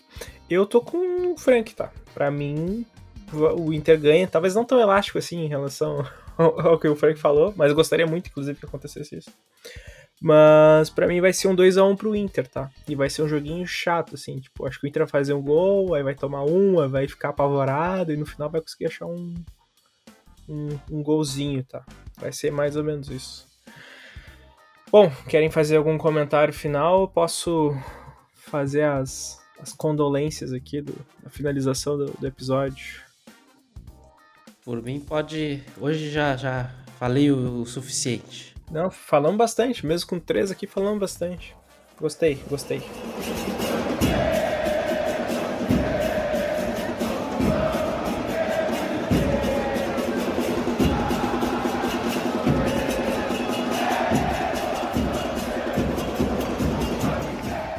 Eu 0.49 0.65
tô 0.65 0.81
com 0.81 1.33
o 1.33 1.37
Frank, 1.37 1.75
tá? 1.75 1.91
Pra 2.13 2.31
mim, 2.31 2.85
o 3.33 3.73
Inter 3.73 3.99
ganha, 3.99 4.27
talvez 4.27 4.55
não 4.55 4.65
tão 4.65 4.79
elástico 4.79 5.17
assim 5.17 5.43
em 5.43 5.47
relação 5.47 6.05
ao 6.37 6.79
que 6.79 6.87
o 6.87 6.95
Frank 6.95 7.19
falou, 7.19 7.53
mas 7.55 7.69
eu 7.69 7.75
gostaria 7.75 8.07
muito, 8.07 8.27
inclusive, 8.29 8.59
que 8.59 8.65
acontecesse 8.65 9.17
isso. 9.17 9.31
Mas 10.21 10.89
para 10.89 11.07
mim 11.07 11.19
vai 11.19 11.33
ser 11.33 11.47
um 11.47 11.55
2x1 11.55 11.97
pro 11.97 12.15
Inter, 12.15 12.47
tá? 12.47 12.71
E 12.87 12.95
vai 12.95 13.09
ser 13.09 13.21
um 13.23 13.27
joguinho 13.27 13.65
chato, 13.67 14.15
assim. 14.15 14.39
Tipo, 14.39 14.65
acho 14.65 14.79
que 14.79 14.87
o 14.87 14.89
Inter 14.89 15.03
vai 15.03 15.09
fazer 15.09 15.33
um 15.33 15.41
gol, 15.41 15.93
aí 15.93 16.03
vai 16.03 16.15
tomar 16.15 16.43
um, 16.43 16.79
aí 16.79 16.87
vai 16.87 17.07
ficar 17.07 17.29
apavorado 17.29 18.11
e 18.11 18.17
no 18.17 18.25
final 18.25 18.49
vai 18.49 18.61
conseguir 18.61 18.85
achar 18.85 19.05
um, 19.05 19.33
um, 20.47 20.79
um 20.91 21.03
golzinho, 21.03 21.63
tá? 21.63 21.85
Vai 22.17 22.31
ser 22.31 22.51
mais 22.51 22.75
ou 22.75 22.83
menos 22.83 23.09
isso. 23.09 23.47
Bom, 24.91 25.11
querem 25.27 25.51
fazer 25.51 25.75
algum 25.75 25.97
comentário 25.97 26.53
final? 26.53 27.07
Posso 27.07 27.75
fazer 28.33 28.83
as, 28.83 29.41
as 29.59 29.73
condolências 29.73 30.53
aqui 30.53 30.81
do, 30.81 30.93
da 31.21 31.29
finalização 31.29 31.97
do, 31.97 32.05
do 32.05 32.25
episódio. 32.25 33.03
Por 34.63 34.81
mim, 34.81 34.99
pode. 34.99 35.61
Hoje 35.79 36.09
já, 36.09 36.37
já 36.37 36.71
falei 36.97 37.29
o 37.31 37.65
suficiente. 37.65 38.54
Não, 38.71 38.89
falamos 38.89 39.37
bastante, 39.37 39.85
mesmo 39.85 40.09
com 40.09 40.19
três 40.19 40.51
aqui 40.51 40.67
falamos 40.67 40.99
bastante. 40.99 41.55
Gostei, 41.99 42.35
gostei. 42.49 42.81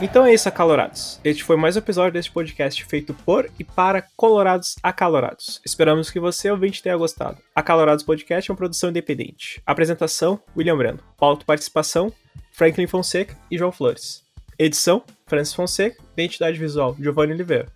Então 0.06 0.24
é 0.24 0.32
isso, 0.32 0.48
acalorados. 0.48 1.18
Este 1.24 1.42
foi 1.42 1.56
mais 1.56 1.74
um 1.74 1.80
episódio 1.80 2.12
deste 2.12 2.30
podcast 2.30 2.84
feito 2.84 3.12
por 3.12 3.50
e 3.58 3.64
para 3.64 4.06
colorados 4.16 4.76
acalorados. 4.80 5.60
Esperamos 5.66 6.10
que 6.10 6.20
você, 6.20 6.48
ouvinte, 6.48 6.80
tenha 6.80 6.96
gostado. 6.96 7.38
Acalorados 7.52 8.04
Podcast 8.04 8.48
é 8.48 8.52
uma 8.52 8.56
produção 8.56 8.90
independente. 8.90 9.60
Apresentação, 9.66 10.40
William 10.56 10.78
Brando. 10.78 11.02
Pauta 11.18 11.44
participação, 11.44 12.12
Franklin 12.52 12.86
Fonseca 12.86 13.36
e 13.50 13.58
João 13.58 13.72
Flores. 13.72 14.22
Edição, 14.56 15.02
Francis 15.26 15.54
Fonseca. 15.54 16.00
Identidade 16.12 16.56
visual, 16.56 16.94
Giovanni 17.00 17.32
Oliveira. 17.32 17.66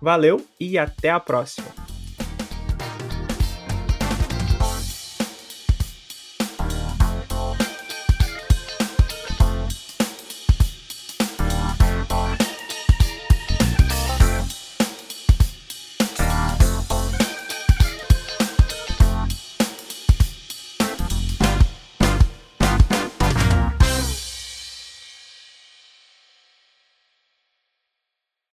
Valeu 0.00 0.46
e 0.58 0.78
até 0.78 1.10
a 1.10 1.20
próxima! 1.20 1.95